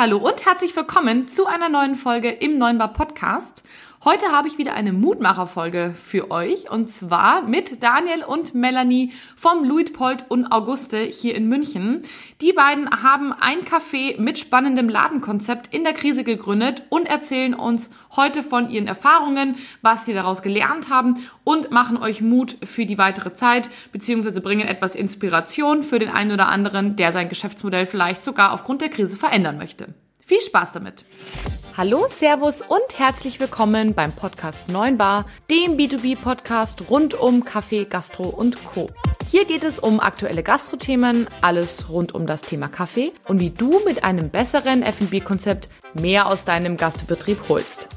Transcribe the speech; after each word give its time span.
Hallo 0.00 0.16
und 0.16 0.46
herzlich 0.46 0.74
willkommen 0.74 1.28
zu 1.28 1.44
einer 1.44 1.68
neuen 1.68 1.94
Folge 1.94 2.30
im 2.30 2.56
Neuen 2.56 2.78
Bar 2.78 2.94
Podcast. 2.94 3.62
Heute 4.02 4.32
habe 4.32 4.48
ich 4.48 4.56
wieder 4.56 4.72
eine 4.72 4.94
Mutmacherfolge 4.94 5.94
für 5.94 6.30
euch 6.30 6.70
und 6.70 6.88
zwar 6.88 7.42
mit 7.42 7.82
Daniel 7.82 8.24
und 8.24 8.54
Melanie 8.54 9.12
vom 9.36 9.62
Luitpold 9.62 10.24
und 10.30 10.50
Auguste 10.50 10.96
hier 10.96 11.34
in 11.34 11.50
München. 11.50 12.00
Die 12.40 12.54
beiden 12.54 12.88
haben 13.02 13.34
ein 13.34 13.58
Café 13.66 14.18
mit 14.18 14.38
spannendem 14.38 14.88
Ladenkonzept 14.88 15.74
in 15.74 15.84
der 15.84 15.92
Krise 15.92 16.24
gegründet 16.24 16.82
und 16.88 17.10
erzählen 17.10 17.52
uns 17.52 17.90
heute 18.16 18.42
von 18.42 18.70
ihren 18.70 18.86
Erfahrungen, 18.86 19.56
was 19.82 20.06
sie 20.06 20.14
daraus 20.14 20.40
gelernt 20.40 20.88
haben 20.88 21.16
und 21.44 21.70
machen 21.70 21.98
euch 21.98 22.22
Mut 22.22 22.56
für 22.64 22.86
die 22.86 22.96
weitere 22.96 23.34
Zeit 23.34 23.68
beziehungsweise 23.92 24.40
bringen 24.40 24.66
etwas 24.66 24.94
Inspiration 24.94 25.82
für 25.82 25.98
den 25.98 26.08
einen 26.08 26.32
oder 26.32 26.48
anderen, 26.48 26.96
der 26.96 27.12
sein 27.12 27.28
Geschäftsmodell 27.28 27.84
vielleicht 27.84 28.22
sogar 28.22 28.52
aufgrund 28.52 28.80
der 28.80 28.88
Krise 28.88 29.16
verändern 29.16 29.58
möchte. 29.58 29.89
Viel 30.30 30.40
Spaß 30.40 30.70
damit! 30.70 31.04
Hallo, 31.76 32.06
Servus 32.06 32.62
und 32.62 32.98
herzlich 33.00 33.40
willkommen 33.40 33.94
beim 33.94 34.12
Podcast 34.12 34.68
9 34.68 34.96
Bar, 34.96 35.26
dem 35.50 35.76
B2B-Podcast 35.76 36.88
rund 36.88 37.14
um 37.14 37.44
Kaffee, 37.44 37.84
Gastro 37.84 38.28
und 38.28 38.64
Co. 38.64 38.90
Hier 39.28 39.44
geht 39.44 39.64
es 39.64 39.80
um 39.80 39.98
aktuelle 39.98 40.44
Gastrothemen, 40.44 41.26
alles 41.40 41.88
rund 41.88 42.14
um 42.14 42.28
das 42.28 42.42
Thema 42.42 42.68
Kaffee 42.68 43.10
und 43.26 43.40
wie 43.40 43.50
du 43.50 43.80
mit 43.84 44.04
einem 44.04 44.30
besseren 44.30 44.84
F&B-Konzept 44.84 45.68
mehr 45.94 46.28
aus 46.28 46.44
deinem 46.44 46.76
Gastbetrieb 46.76 47.48
holst. 47.48 47.88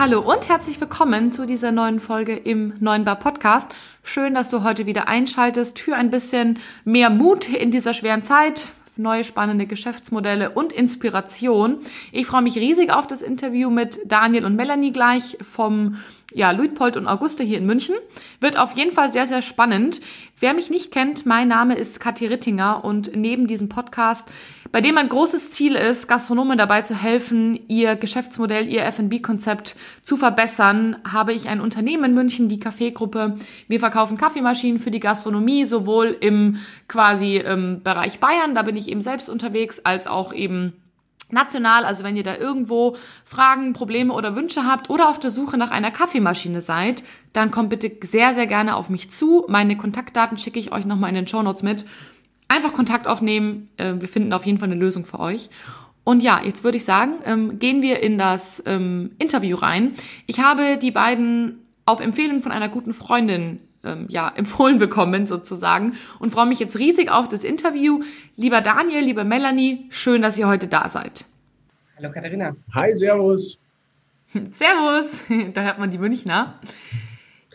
Hallo 0.00 0.20
und 0.20 0.48
herzlich 0.48 0.80
willkommen 0.80 1.30
zu 1.30 1.44
dieser 1.44 1.72
neuen 1.72 2.00
Folge 2.00 2.34
im 2.34 2.72
Neuen 2.80 3.04
Bar 3.04 3.16
Podcast. 3.16 3.70
Schön, 4.02 4.32
dass 4.32 4.48
du 4.48 4.62
heute 4.62 4.86
wieder 4.86 5.08
einschaltest 5.08 5.78
für 5.78 5.94
ein 5.94 6.08
bisschen 6.08 6.58
mehr 6.86 7.10
Mut 7.10 7.46
in 7.50 7.70
dieser 7.70 7.92
schweren 7.92 8.22
Zeit, 8.22 8.68
neue 8.96 9.24
spannende 9.24 9.66
Geschäftsmodelle 9.66 10.52
und 10.52 10.72
Inspiration. 10.72 11.80
Ich 12.12 12.26
freue 12.26 12.40
mich 12.40 12.56
riesig 12.56 12.90
auf 12.90 13.08
das 13.08 13.20
Interview 13.20 13.68
mit 13.68 14.00
Daniel 14.06 14.46
und 14.46 14.56
Melanie 14.56 14.90
gleich 14.90 15.36
vom 15.42 15.98
ja, 16.34 16.50
Luitpold 16.50 16.96
und 16.96 17.06
Auguste 17.06 17.42
hier 17.42 17.58
in 17.58 17.66
München. 17.66 17.96
Wird 18.40 18.58
auf 18.58 18.76
jeden 18.76 18.92
Fall 18.92 19.12
sehr, 19.12 19.26
sehr 19.26 19.42
spannend. 19.42 20.00
Wer 20.38 20.54
mich 20.54 20.70
nicht 20.70 20.92
kennt, 20.92 21.26
mein 21.26 21.48
Name 21.48 21.74
ist 21.74 22.00
Kathi 22.00 22.26
Rittinger 22.26 22.84
und 22.84 23.14
neben 23.14 23.46
diesem 23.46 23.68
Podcast, 23.68 24.26
bei 24.72 24.80
dem 24.80 24.94
mein 24.94 25.08
großes 25.08 25.50
Ziel 25.50 25.74
ist, 25.74 26.06
Gastronomen 26.08 26.56
dabei 26.56 26.82
zu 26.82 26.94
helfen, 26.94 27.58
ihr 27.68 27.96
Geschäftsmodell, 27.96 28.68
ihr 28.68 28.84
F&B-Konzept 28.84 29.76
zu 30.02 30.16
verbessern, 30.16 30.96
habe 31.10 31.32
ich 31.32 31.48
ein 31.48 31.60
Unternehmen 31.60 32.04
in 32.04 32.14
München, 32.14 32.48
die 32.48 32.60
Kaffeegruppe. 32.60 33.36
Wir 33.68 33.80
verkaufen 33.80 34.16
Kaffeemaschinen 34.16 34.78
für 34.78 34.90
die 34.90 35.00
Gastronomie, 35.00 35.64
sowohl 35.64 36.16
im 36.20 36.56
quasi 36.88 37.36
im 37.36 37.82
Bereich 37.82 38.20
Bayern, 38.20 38.54
da 38.54 38.62
bin 38.62 38.76
ich 38.76 38.88
eben 38.88 39.02
selbst 39.02 39.28
unterwegs, 39.28 39.80
als 39.80 40.06
auch 40.06 40.32
eben 40.32 40.72
national, 41.32 41.84
also 41.84 42.04
wenn 42.04 42.16
ihr 42.16 42.22
da 42.22 42.36
irgendwo 42.36 42.96
Fragen, 43.24 43.72
Probleme 43.72 44.12
oder 44.12 44.36
Wünsche 44.36 44.66
habt 44.66 44.90
oder 44.90 45.08
auf 45.08 45.18
der 45.18 45.30
Suche 45.30 45.56
nach 45.56 45.70
einer 45.70 45.90
Kaffeemaschine 45.90 46.60
seid, 46.60 47.04
dann 47.32 47.50
kommt 47.50 47.70
bitte 47.70 47.90
sehr, 48.02 48.34
sehr 48.34 48.46
gerne 48.46 48.76
auf 48.76 48.90
mich 48.90 49.10
zu. 49.10 49.44
Meine 49.48 49.76
Kontaktdaten 49.76 50.38
schicke 50.38 50.58
ich 50.58 50.72
euch 50.72 50.86
nochmal 50.86 51.10
in 51.10 51.16
den 51.16 51.28
Show 51.28 51.42
Notes 51.42 51.62
mit. 51.62 51.84
Einfach 52.48 52.72
Kontakt 52.72 53.06
aufnehmen. 53.06 53.68
Äh, 53.76 53.94
wir 53.98 54.08
finden 54.08 54.32
auf 54.32 54.44
jeden 54.44 54.58
Fall 54.58 54.70
eine 54.70 54.80
Lösung 54.80 55.04
für 55.04 55.20
euch. 55.20 55.50
Und 56.04 56.22
ja, 56.22 56.40
jetzt 56.44 56.64
würde 56.64 56.78
ich 56.78 56.84
sagen, 56.84 57.14
ähm, 57.24 57.58
gehen 57.58 57.82
wir 57.82 58.02
in 58.02 58.18
das 58.18 58.62
ähm, 58.66 59.12
Interview 59.18 59.56
rein. 59.56 59.92
Ich 60.26 60.40
habe 60.40 60.76
die 60.76 60.90
beiden 60.90 61.60
auf 61.84 62.00
Empfehlung 62.00 62.42
von 62.42 62.52
einer 62.52 62.68
guten 62.68 62.92
Freundin 62.92 63.60
ähm, 63.84 64.06
ja, 64.08 64.28
empfohlen 64.34 64.78
bekommen 64.78 65.26
sozusagen 65.26 65.94
und 66.18 66.30
freue 66.30 66.46
mich 66.46 66.60
jetzt 66.60 66.78
riesig 66.78 67.10
auf 67.10 67.28
das 67.28 67.44
Interview. 67.44 68.00
Lieber 68.36 68.60
Daniel, 68.60 69.04
liebe 69.04 69.24
Melanie, 69.24 69.86
schön, 69.90 70.22
dass 70.22 70.38
ihr 70.38 70.48
heute 70.48 70.68
da 70.68 70.88
seid. 70.88 71.26
Hallo 71.96 72.10
Katharina. 72.12 72.56
Hi, 72.74 72.92
Servus. 72.92 73.60
Servus, 74.50 75.22
da 75.54 75.62
hört 75.62 75.78
man 75.78 75.90
die 75.90 75.98
Münchner. 75.98 76.60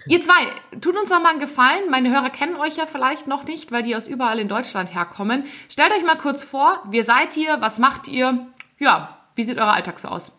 Ihr 0.08 0.22
zwei, 0.22 0.34
tut 0.82 0.96
uns 0.98 1.10
doch 1.10 1.22
mal 1.22 1.32
einen 1.32 1.40
Gefallen. 1.40 1.90
Meine 1.90 2.12
Hörer 2.12 2.30
kennen 2.30 2.58
euch 2.58 2.78
ja 2.78 2.86
vielleicht 2.86 3.28
noch 3.28 3.46
nicht, 3.46 3.72
weil 3.72 3.82
die 3.82 3.96
aus 3.96 4.08
überall 4.08 4.38
in 4.38 4.48
Deutschland 4.48 4.94
herkommen. 4.94 5.46
Stellt 5.68 5.92
euch 5.94 6.06
mal 6.06 6.18
kurz 6.18 6.44
vor, 6.44 6.84
wer 6.90 7.04
seid 7.04 7.36
ihr, 7.38 7.58
was 7.60 7.80
macht 7.80 8.08
ihr? 8.08 8.46
Ja, 8.78 9.18
wie 9.34 9.44
sieht 9.44 9.58
euer 9.58 9.74
Alltag 9.74 10.00
so 10.00 10.10
aus? 10.10 10.32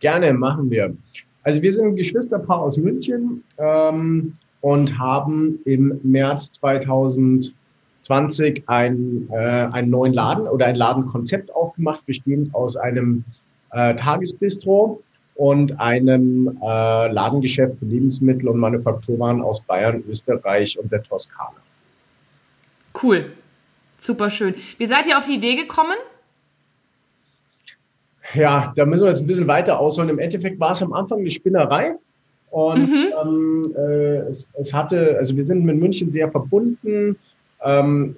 Gerne, 0.00 0.34
machen 0.34 0.70
wir. 0.70 0.94
Also 1.44 1.62
wir 1.62 1.72
sind 1.72 1.86
ein 1.86 1.96
Geschwisterpaar 1.96 2.58
aus 2.58 2.76
München. 2.76 3.42
Ähm, 3.58 4.34
und 4.62 4.98
haben 4.98 5.58
im 5.66 6.00
März 6.02 6.52
2020 6.52 7.52
ein, 8.66 9.28
äh, 9.30 9.36
einen 9.36 9.90
neuen 9.90 10.14
Laden 10.14 10.48
oder 10.48 10.64
ein 10.66 10.76
Ladenkonzept 10.76 11.54
aufgemacht, 11.54 12.06
bestehend 12.06 12.54
aus 12.54 12.76
einem 12.76 13.24
äh, 13.72 13.94
Tagesbistro 13.94 15.02
und 15.34 15.78
einem 15.80 16.58
äh, 16.62 17.12
Ladengeschäft 17.12 17.78
für 17.78 17.84
Lebensmittel 17.84 18.48
und 18.48 18.58
Manufakturwaren 18.58 19.42
aus 19.42 19.60
Bayern, 19.60 20.02
Österreich 20.08 20.78
und 20.78 20.90
der 20.92 21.02
Toskana. 21.02 21.56
Cool. 23.02 23.32
Super 23.98 24.30
schön. 24.30 24.54
Wie 24.78 24.86
seid 24.86 25.08
ihr 25.08 25.18
auf 25.18 25.26
die 25.26 25.34
Idee 25.34 25.56
gekommen? 25.56 25.96
Ja, 28.34 28.72
da 28.76 28.86
müssen 28.86 29.02
wir 29.04 29.10
jetzt 29.10 29.22
ein 29.22 29.26
bisschen 29.26 29.48
weiter 29.48 29.78
ausholen. 29.78 30.10
Im 30.10 30.18
Endeffekt 30.18 30.60
war 30.60 30.72
es 30.72 30.82
am 30.82 30.92
Anfang 30.92 31.20
eine 31.20 31.30
Spinnerei. 31.30 31.94
Und 32.52 32.90
mhm. 32.90 33.12
ähm, 33.24 33.74
äh, 33.74 34.16
es, 34.28 34.50
es 34.60 34.74
hatte, 34.74 35.16
also 35.16 35.34
wir 35.34 35.42
sind 35.42 35.64
mit 35.64 35.80
München 35.80 36.12
sehr 36.12 36.30
verbunden. 36.30 37.16
Ähm, 37.64 38.14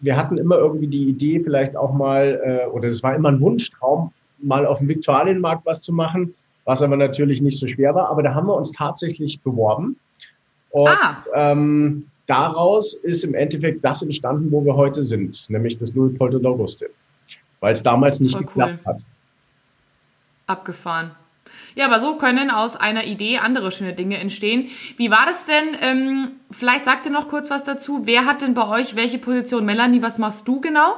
wir 0.00 0.16
hatten 0.16 0.38
immer 0.38 0.58
irgendwie 0.58 0.88
die 0.88 1.08
Idee, 1.08 1.38
vielleicht 1.38 1.76
auch 1.76 1.94
mal, 1.94 2.40
äh, 2.44 2.68
oder 2.68 2.88
das 2.88 3.04
war 3.04 3.14
immer 3.14 3.28
ein 3.28 3.40
Wunschtraum, 3.40 4.10
mal 4.38 4.66
auf 4.66 4.78
dem 4.78 4.88
Viktualienmarkt 4.88 5.64
was 5.66 5.82
zu 5.82 5.92
machen, 5.92 6.34
was 6.64 6.82
aber 6.82 6.96
natürlich 6.96 7.40
nicht 7.42 7.56
so 7.56 7.68
schwer 7.68 7.94
war. 7.94 8.10
Aber 8.10 8.24
da 8.24 8.34
haben 8.34 8.48
wir 8.48 8.56
uns 8.56 8.72
tatsächlich 8.72 9.40
beworben. 9.40 10.00
Und 10.70 10.88
ah. 10.88 11.20
ähm, 11.36 12.08
daraus 12.26 12.94
ist 12.94 13.22
im 13.22 13.34
Endeffekt 13.34 13.84
das 13.84 14.02
entstanden, 14.02 14.50
wo 14.50 14.64
wir 14.64 14.74
heute 14.74 15.04
sind, 15.04 15.48
nämlich 15.48 15.78
das 15.78 15.94
Louis-Polte 15.94 16.38
und 16.38 16.46
Auguste, 16.46 16.90
weil 17.60 17.72
es 17.72 17.84
damals 17.84 18.18
nicht 18.18 18.32
Voll 18.32 18.46
geklappt 18.46 18.80
cool. 18.80 18.92
hat. 18.94 19.04
Abgefahren. 20.48 21.12
Ja, 21.74 21.86
aber 21.86 22.00
so 22.00 22.16
können 22.16 22.50
aus 22.50 22.76
einer 22.76 23.04
Idee 23.04 23.38
andere 23.38 23.72
schöne 23.72 23.92
Dinge 23.92 24.18
entstehen. 24.18 24.68
Wie 24.96 25.10
war 25.10 25.26
das 25.26 25.44
denn? 25.44 25.76
Ähm, 25.80 26.32
vielleicht 26.50 26.84
sagt 26.84 27.06
ihr 27.06 27.12
noch 27.12 27.28
kurz 27.28 27.50
was 27.50 27.64
dazu. 27.64 28.02
Wer 28.04 28.26
hat 28.26 28.42
denn 28.42 28.54
bei 28.54 28.68
euch 28.68 28.96
welche 28.96 29.18
Position? 29.18 29.64
Melanie, 29.64 30.02
was 30.02 30.18
machst 30.18 30.46
du 30.46 30.60
genau? 30.60 30.94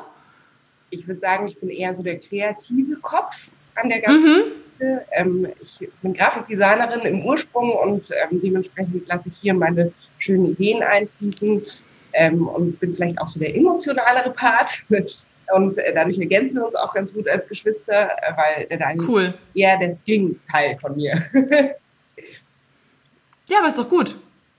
Ich 0.91 1.06
würde 1.06 1.21
sagen, 1.21 1.49
ich 1.49 1.59
bin 1.59 1.69
eher 1.69 1.93
so 1.95 2.03
der 2.03 2.19
kreative 2.19 2.97
Kopf 3.03 3.49
an 3.75 3.89
der 3.89 4.00
ganzen 4.00 4.37
mhm. 4.37 4.43
Ähm, 5.12 5.49
ich 5.62 5.89
bin 6.03 6.12
Grafikdesignerin 6.12 7.00
im 7.00 7.25
Ursprung 7.25 7.72
und 7.72 8.11
ähm, 8.11 8.41
dementsprechend 8.41 9.09
lasse 9.09 9.31
ich 9.31 9.39
hier 9.39 9.55
meine 9.55 9.93
schönen 10.19 10.50
Ideen 10.50 10.83
einfließen 10.83 11.62
ähm, 12.12 12.47
und 12.47 12.78
bin 12.78 12.95
vielleicht 12.95 13.19
auch 13.19 13.28
so 13.28 13.41
der 13.41 13.55
emotionalere 13.55 14.31
Part 14.31 14.83
und 15.55 15.79
äh, 15.79 15.95
dadurch 15.95 16.19
ergänzen 16.19 16.59
wir 16.59 16.67
uns 16.67 16.75
auch 16.75 16.93
ganz 16.95 17.15
gut 17.15 17.29
als 17.29 17.49
Geschwister, 17.49 18.11
äh, 18.11 18.33
weil 18.37 18.67
der 18.67 18.79
Daniel 18.79 19.09
cool. 19.09 19.34
eher 19.55 19.79
das 19.79 20.05
Gegenteil 20.05 20.77
von 20.81 20.97
mir. 20.97 21.15
ja, 23.47 23.59
aber 23.59 23.69
ist 23.69 23.79
doch 23.79 23.89
gut. 23.89 24.19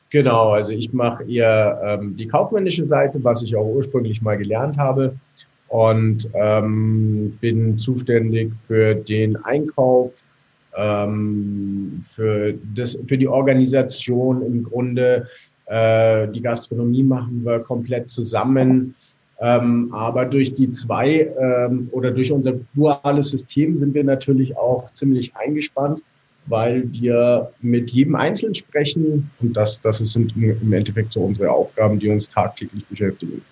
Genau, 0.09 0.51
also 0.51 0.71
ich 0.71 0.93
mache 0.93 1.25
eher 1.25 1.81
ähm, 1.83 2.15
die 2.15 2.27
kaufmännische 2.27 2.85
Seite, 2.85 3.21
was 3.23 3.43
ich 3.43 3.55
auch 3.55 3.65
ursprünglich 3.65 4.21
mal 4.21 4.37
gelernt 4.37 4.77
habe 4.77 5.15
und 5.67 6.29
ähm, 6.33 7.37
bin 7.41 7.77
zuständig 7.77 8.53
für 8.61 8.95
den 8.95 9.35
Einkauf, 9.43 10.23
ähm, 10.77 12.01
für, 12.15 12.53
das, 12.73 12.97
für 13.07 13.17
die 13.17 13.27
Organisation 13.27 14.41
im 14.43 14.63
Grunde. 14.63 15.27
Äh, 15.65 16.29
die 16.29 16.41
Gastronomie 16.41 17.03
machen 17.03 17.43
wir 17.43 17.59
komplett 17.59 18.09
zusammen. 18.09 18.95
Ähm, 19.39 19.93
aber 19.93 20.25
durch 20.25 20.55
die 20.55 20.69
zwei 20.71 21.31
ähm, 21.39 21.89
oder 21.91 22.11
durch 22.11 22.31
unser 22.31 22.53
duales 22.73 23.29
System 23.29 23.77
sind 23.77 23.93
wir 23.93 24.03
natürlich 24.03 24.57
auch 24.57 24.91
ziemlich 24.93 25.35
eingespannt, 25.35 26.01
weil 26.47 26.91
wir 26.91 27.51
mit 27.61 27.91
jedem 27.91 28.15
Einzelnen 28.15 28.55
sprechen 28.55 29.29
und 29.39 29.55
das, 29.55 29.79
das 29.81 29.99
sind 29.99 30.35
im 30.35 30.73
Endeffekt 30.73 31.13
so 31.13 31.21
unsere 31.21 31.51
Aufgaben, 31.51 31.99
die 31.99 32.09
uns 32.09 32.29
tagtäglich 32.29 32.83
beschäftigen. 32.87 33.43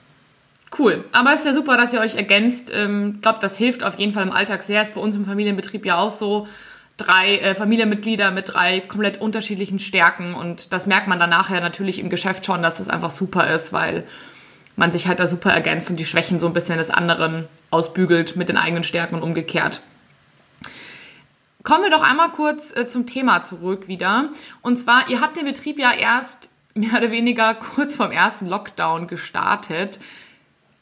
Cool, 0.78 1.06
aber 1.12 1.34
es 1.34 1.42
ist 1.42 1.46
ja 1.46 1.54
super, 1.54 1.78
dass 1.78 1.94
ihr 1.94 2.02
euch 2.02 2.16
ergänzt. 2.16 2.72
Ich 2.72 2.78
ähm, 2.78 3.20
glaube, 3.22 3.38
das 3.40 3.58
hilft 3.58 3.84
auf 3.84 4.00
jeden 4.00 4.12
Fall 4.12 4.24
im 4.24 4.32
Alltag 4.32 4.64
sehr. 4.64 4.82
Ist 4.82 4.96
bei 4.96 5.02
uns 5.02 5.16
im 5.16 5.26
Familienbetrieb 5.26 5.86
ja 5.86 5.98
auch 5.98 6.12
so. 6.12 6.48
Drei 6.98 7.38
äh, 7.38 7.56
Familienmitglieder 7.56 8.32
mit 8.32 8.54
drei 8.54 8.80
komplett 8.80 9.20
unterschiedlichen 9.20 9.80
Stärken 9.80 10.34
und 10.34 10.72
das 10.72 10.88
merkt 10.88 11.10
man 11.10 11.20
dann 11.20 11.30
nachher 11.30 11.60
natürlich 11.60 12.00
im 12.00 12.10
Geschäft 12.10 12.46
schon, 12.46 12.64
dass 12.64 12.80
es 12.80 12.88
das 12.88 12.96
einfach 12.96 13.12
super 13.12 13.54
ist, 13.54 13.74
weil 13.74 14.06
man 14.76 14.92
sich 14.92 15.08
halt 15.08 15.20
da 15.20 15.28
super 15.28 15.52
ergänzt 15.52 15.90
und 15.90 15.98
die 15.98 16.06
Schwächen 16.06 16.40
so 16.40 16.48
ein 16.48 16.54
bisschen 16.54 16.78
des 16.78 16.90
anderen 16.90 17.48
ausbügelt 17.72 18.36
mit 18.36 18.50
den 18.50 18.58
eigenen 18.58 18.84
Stärken 18.84 19.16
und 19.16 19.24
umgekehrt. 19.24 19.82
Kommen 21.64 21.84
wir 21.84 21.90
doch 21.90 22.04
einmal 22.04 22.30
kurz 22.30 22.76
äh, 22.76 22.86
zum 22.86 23.08
Thema 23.08 23.42
zurück 23.42 23.88
wieder. 23.88 24.30
Und 24.62 24.78
zwar, 24.78 25.10
ihr 25.10 25.20
habt 25.20 25.36
den 25.36 25.46
Betrieb 25.46 25.80
ja 25.80 25.92
erst 25.92 26.50
mehr 26.76 26.94
oder 26.98 27.10
weniger 27.12 27.54
kurz 27.76 27.96
vorm 27.96 28.12
ersten 28.12 28.46
Lockdown 28.46 29.08
gestartet. 29.08 30.00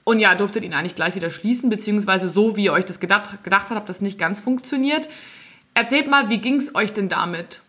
Und 0.03 0.19
ja, 0.19 0.35
durftet 0.35 0.65
ihn 0.65 0.73
eigentlich 0.73 0.95
gleich 0.95 1.15
wieder 1.15 1.29
schließen, 1.29 1.69
beziehungsweise 1.69 2.27
so, 2.27 2.57
wie 2.57 2.65
ihr 2.65 2.73
euch 2.73 2.83
das 2.83 2.99
gedacht, 2.99 3.43
gedacht 3.43 3.67
habt, 3.69 3.79
hat 3.79 3.89
das 3.89 4.01
nicht 4.01 4.19
ganz 4.19 4.41
funktioniert. 4.41 5.07
Erzählt 5.73 6.09
mal, 6.09 6.29
wie 6.29 6.39
ging 6.39 6.57
es 6.57 6.75
euch 6.75 6.91
denn 6.91 7.07
damit? 7.07 7.61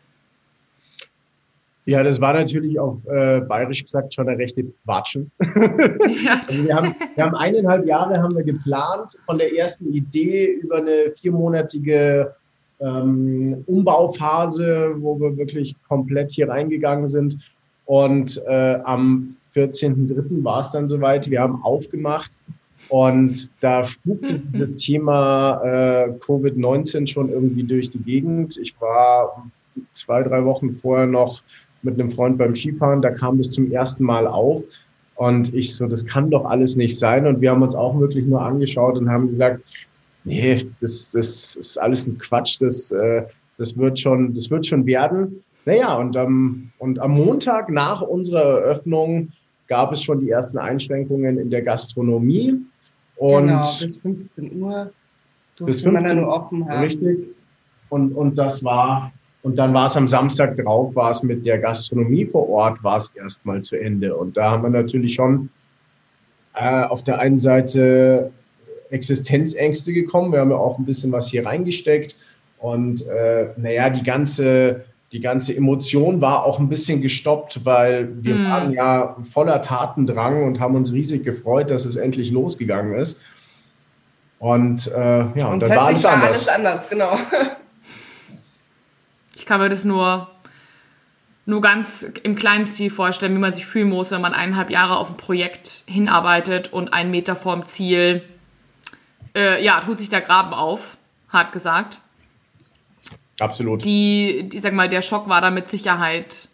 Ja, 1.86 2.02
das 2.02 2.20
war 2.20 2.32
natürlich 2.32 2.78
auf 2.78 3.04
äh, 3.06 3.40
bayerisch 3.42 3.84
gesagt 3.84 4.14
schon 4.14 4.28
eine 4.28 4.38
rechte 4.38 4.64
Watschen. 4.84 5.31
Ja. 6.25 6.40
also 6.46 6.64
wir, 6.64 6.75
haben, 6.75 6.94
wir 7.14 7.25
haben 7.25 7.34
eineinhalb 7.34 7.86
Jahre 7.86 8.22
haben 8.22 8.34
wir 8.36 8.44
geplant, 8.44 9.19
von 9.26 9.38
der 9.38 9.54
ersten 9.54 9.86
Idee 9.92 10.46
über 10.46 10.76
eine 10.76 11.12
viermonatige 11.16 12.34
ähm, 12.81 13.62
Umbauphase, 13.66 14.94
wo 14.98 15.19
wir 15.20 15.36
wirklich 15.36 15.75
komplett 15.88 16.32
hier 16.32 16.48
reingegangen 16.48 17.06
sind. 17.06 17.38
Und 17.86 18.42
äh, 18.46 18.78
am 18.84 19.26
14.03. 19.54 20.42
war 20.42 20.60
es 20.60 20.70
dann 20.70 20.88
soweit. 20.88 21.28
Wir 21.31 21.40
haben 21.40 21.62
aufgemacht 21.62 22.38
und 22.88 23.50
da 23.60 23.84
spukte 23.84 24.38
dieses 24.52 24.76
Thema 24.76 25.60
äh, 25.62 26.08
Covid-19 26.19 27.06
schon 27.06 27.31
irgendwie 27.31 27.64
durch 27.64 27.90
die 27.90 27.98
Gegend. 27.98 28.56
Ich 28.56 28.75
war 28.81 29.46
zwei, 29.92 30.22
drei 30.22 30.44
Wochen 30.44 30.72
vorher 30.72 31.06
noch 31.06 31.42
mit 31.84 31.98
einem 31.98 32.08
Freund 32.08 32.38
beim 32.38 32.54
Skifahren, 32.54 33.02
da 33.02 33.10
kam 33.10 33.38
das 33.38 33.50
zum 33.50 33.70
ersten 33.70 34.04
Mal 34.04 34.26
auf. 34.26 34.64
Und 35.16 35.54
ich 35.54 35.75
so, 35.76 35.86
das 35.86 36.04
kann 36.04 36.31
doch 36.31 36.44
alles 36.44 36.76
nicht 36.76 36.98
sein. 36.98 37.26
Und 37.26 37.40
wir 37.40 37.50
haben 37.50 37.62
uns 37.62 37.75
auch 37.75 37.98
wirklich 37.98 38.26
nur 38.26 38.42
angeschaut 38.42 38.98
und 38.98 39.08
haben 39.08 39.28
gesagt, 39.28 39.62
nee, 40.25 40.66
das, 40.81 41.12
das 41.12 41.56
ist 41.56 41.78
alles 41.78 42.06
ein 42.06 42.19
Quatsch, 42.19 42.60
das, 42.60 42.90
äh, 42.90 43.22
das, 43.58 43.76
wird, 43.76 43.98
schon, 43.98 44.34
das 44.34 44.50
wird 44.50 44.66
schon 44.66 44.86
werden. 44.86 45.42
Naja, 45.66 45.94
und, 45.94 46.16
ähm, 46.16 46.70
und 46.78 46.98
am 46.98 47.12
Montag 47.12 47.70
nach 47.70 48.02
unserer 48.02 48.60
Eröffnung 48.60 49.31
gab 49.69 49.92
es 49.92 50.02
schon 50.02 50.20
die 50.20 50.31
ersten 50.31 50.58
Einschränkungen 50.58 51.38
in 51.38 51.50
der 51.50 51.62
Gastronomie. 51.62 52.60
Und 53.16 53.46
genau, 53.46 53.60
bis 53.81 53.96
15 53.96 54.62
Uhr 54.62 54.92
durfte 55.56 55.64
bis 55.64 55.82
15, 55.82 55.92
man 55.92 56.04
dann 56.04 56.25
offen 56.25 56.69
haben. 56.69 56.82
Richtig. 56.82 57.19
Und, 57.88 58.12
und 58.12 58.36
das 58.36 58.64
war 58.64 59.12
und 59.44 59.56
dann 59.56 59.75
war 59.75 59.87
es 59.88 59.96
am 59.96 60.08
Samstag 60.08 60.56
drauf, 60.56 60.96
war 60.96 61.11
es 61.11 61.23
mit 61.23 61.44
der 61.44 61.58
Gastronomie 61.58 62.25
vor 62.25 62.49
Ort, 62.49 62.82
war 62.82 62.96
es 62.96 63.14
erstmal 63.14 63.61
zu 63.61 63.76
Ende. 63.76 64.17
Und 64.17 64.38
da 64.38 64.52
haben 64.52 64.62
wir 64.62 64.70
natürlich 64.70 65.12
schon 65.12 65.50
äh, 66.55 66.85
auf 66.85 67.05
der 67.05 67.19
einen 67.19 67.38
Seite 67.38 68.32
Existenzängste 68.88 69.93
gekommen. 69.93 70.32
Wir 70.32 70.41
haben 70.41 70.50
ja 70.50 70.56
auch 70.56 70.79
ein 70.79 70.87
bisschen 70.87 71.12
was 71.12 71.29
hier 71.29 71.44
reingesteckt. 71.44 72.17
Und 72.58 73.06
äh, 73.06 73.49
naja, 73.58 73.91
die 73.91 74.02
ganze, 74.02 74.87
die 75.12 75.20
ganze 75.20 75.55
Emotion 75.55 76.23
war 76.23 76.46
auch 76.46 76.58
ein 76.58 76.70
bisschen 76.70 77.02
gestoppt, 77.02 77.67
weil 77.67 78.14
wir 78.23 78.37
mm. 78.37 78.49
waren 78.49 78.73
ja 78.73 79.14
voller 79.31 79.61
Tatendrang 79.61 80.44
und 80.44 80.58
haben 80.58 80.75
uns 80.75 80.91
riesig 80.94 81.23
gefreut, 81.23 81.69
dass 81.69 81.85
es 81.85 81.96
endlich 81.96 82.31
losgegangen 82.31 82.94
ist. 82.94 83.20
Und 84.38 84.91
äh, 84.91 85.38
ja, 85.38 85.49
und 85.49 85.61
dann 85.61 85.69
war 85.69 85.88
alles 85.88 86.02
war 86.02 86.14
anders. 86.14 86.29
alles 86.31 86.49
anders, 86.49 86.88
genau. 86.88 87.19
Ich 89.44 89.46
kann 89.46 89.61
mir 89.61 89.69
das 89.69 89.85
nur, 89.85 90.31
nur 91.44 91.61
ganz 91.61 92.02
im 92.23 92.35
kleinen 92.35 92.64
Stil 92.64 92.88
vorstellen, 92.88 93.35
wie 93.35 93.38
man 93.38 93.52
sich 93.52 93.67
fühlen 93.67 93.91
muss, 93.91 94.11
wenn 94.11 94.23
man 94.23 94.32
eineinhalb 94.32 94.70
Jahre 94.70 94.96
auf 94.96 95.11
ein 95.11 95.19
Projekt 95.19 95.85
hinarbeitet 95.87 96.73
und 96.73 96.94
einen 96.94 97.11
Meter 97.11 97.37
vorm 97.37 97.67
Ziel, 97.67 98.25
äh, 99.37 99.62
ja, 99.62 99.79
tut 99.81 99.99
sich 99.99 100.08
der 100.08 100.23
Graben 100.23 100.55
auf, 100.55 100.96
hart 101.29 101.52
gesagt. 101.52 101.99
Absolut. 103.38 103.85
Die, 103.85 104.49
die, 104.49 104.58
sag 104.61 104.73
mal, 104.73 104.88
der 104.88 105.02
Schock 105.02 105.29
war 105.29 105.43
da 105.43 105.50
mit 105.50 105.69
Sicherheit 105.69 106.49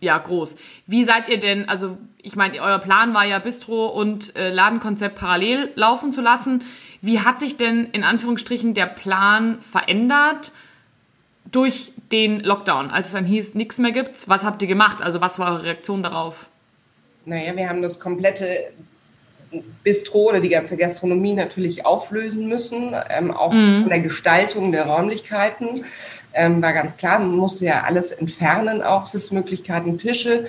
ja 0.00 0.18
groß. 0.18 0.56
Wie 0.88 1.04
seid 1.04 1.28
ihr 1.28 1.38
denn, 1.38 1.68
also 1.68 1.98
ich 2.20 2.34
meine, 2.34 2.60
euer 2.60 2.80
Plan 2.80 3.14
war 3.14 3.24
ja 3.26 3.38
Bistro 3.38 3.86
und 3.86 4.34
äh, 4.34 4.50
Ladenkonzept 4.50 5.14
parallel 5.14 5.70
laufen 5.76 6.10
zu 6.10 6.20
lassen. 6.20 6.64
Wie 7.00 7.20
hat 7.20 7.38
sich 7.38 7.56
denn 7.56 7.86
in 7.92 8.02
Anführungsstrichen 8.02 8.74
der 8.74 8.86
Plan 8.86 9.60
verändert? 9.60 10.50
Durch 11.52 11.92
den 12.12 12.40
Lockdown, 12.40 12.90
als 12.90 13.08
es 13.08 13.12
dann 13.12 13.24
hieß, 13.24 13.54
nichts 13.54 13.78
mehr 13.78 13.92
gibt's, 13.92 14.28
was 14.28 14.44
habt 14.44 14.62
ihr 14.62 14.68
gemacht? 14.68 15.02
Also 15.02 15.20
was 15.20 15.38
war 15.38 15.52
eure 15.52 15.64
Reaktion 15.64 16.02
darauf? 16.02 16.48
Naja, 17.24 17.54
wir 17.56 17.68
haben 17.68 17.82
das 17.82 18.00
komplette 18.00 18.72
Bistro 19.82 20.28
oder 20.28 20.40
die 20.40 20.48
ganze 20.48 20.76
Gastronomie 20.76 21.32
natürlich 21.32 21.84
auflösen 21.84 22.46
müssen, 22.46 22.94
ähm, 23.08 23.32
auch 23.32 23.52
mhm. 23.52 23.82
von 23.82 23.88
der 23.88 24.00
Gestaltung 24.00 24.72
der 24.72 24.86
Räumlichkeiten. 24.86 25.84
Ähm, 26.32 26.62
war 26.62 26.72
ganz 26.72 26.96
klar, 26.96 27.18
man 27.18 27.34
musste 27.34 27.64
ja 27.64 27.82
alles 27.82 28.12
entfernen, 28.12 28.82
auch 28.82 29.06
Sitzmöglichkeiten, 29.06 29.98
Tische, 29.98 30.44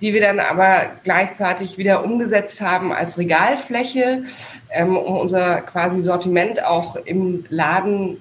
die 0.00 0.14
wir 0.14 0.20
dann 0.20 0.38
aber 0.38 0.92
gleichzeitig 1.02 1.78
wieder 1.78 2.04
umgesetzt 2.04 2.60
haben 2.60 2.92
als 2.92 3.18
Regalfläche, 3.18 4.22
ähm, 4.70 4.96
um 4.96 5.16
unser 5.16 5.62
quasi 5.62 6.00
Sortiment 6.00 6.62
auch 6.62 6.96
im 6.96 7.44
Laden 7.48 8.18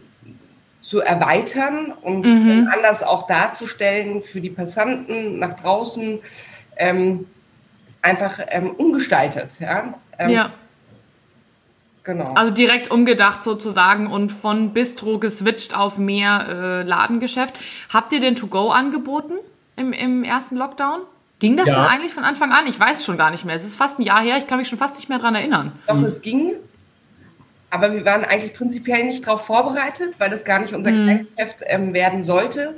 zu 0.86 1.02
erweitern 1.02 1.94
und 2.04 2.28
mhm. 2.28 2.70
anders 2.72 3.02
auch 3.02 3.26
darzustellen 3.26 4.22
für 4.22 4.40
die 4.40 4.52
Passanten 4.52 5.40
nach 5.40 5.60
draußen, 5.60 6.20
ähm, 6.78 7.26
einfach 8.04 8.38
ähm, 8.50 8.70
umgestaltet. 8.70 9.60
Ja. 9.60 9.96
Ähm, 10.20 10.30
ja. 10.30 10.52
Genau. 12.04 12.34
Also 12.36 12.54
direkt 12.54 12.92
umgedacht 12.92 13.44
sozusagen 13.44 14.06
und 14.06 14.32
von 14.32 14.74
Bistro 14.74 15.18
geswitcht 15.18 15.76
auf 15.76 15.98
mehr 15.98 16.46
äh, 16.48 16.84
Ladengeschäft. 16.84 17.56
Habt 17.92 18.14
ihr 18.14 18.20
denn 18.20 18.36
To-Go 18.36 18.70
angeboten 18.70 19.34
im, 19.76 19.92
im 19.92 20.24
ersten 20.24 20.56
Lockdown? 20.56 21.00
Ging 21.40 21.58
das 21.58 21.68
ja. 21.68 21.78
denn 21.78 21.86
eigentlich 21.86 22.14
von 22.14 22.24
Anfang 22.24 22.52
an? 22.52 22.68
Ich 22.68 22.80
weiß 22.80 23.04
schon 23.04 23.18
gar 23.18 23.32
nicht 23.32 23.44
mehr. 23.44 23.56
Es 23.56 23.66
ist 23.66 23.76
fast 23.76 23.98
ein 23.98 24.04
Jahr 24.04 24.22
her, 24.22 24.38
ich 24.38 24.46
kann 24.46 24.60
mich 24.60 24.68
schon 24.68 24.78
fast 24.78 24.98
nicht 24.98 25.10
mehr 25.10 25.18
dran 25.18 25.34
erinnern. 25.34 25.72
Doch, 25.88 26.00
es 26.04 26.22
ging. 26.22 26.54
Aber 27.76 27.94
wir 27.94 28.06
waren 28.06 28.24
eigentlich 28.24 28.54
prinzipiell 28.54 29.04
nicht 29.04 29.28
darauf 29.28 29.46
vorbereitet, 29.46 30.16
weil 30.18 30.30
das 30.30 30.46
gar 30.46 30.60
nicht 30.60 30.74
unser 30.74 30.92
mhm. 30.92 31.28
Geschäft 31.36 31.62
ähm, 31.68 31.94
werden 31.94 32.24
sollte. 32.24 32.74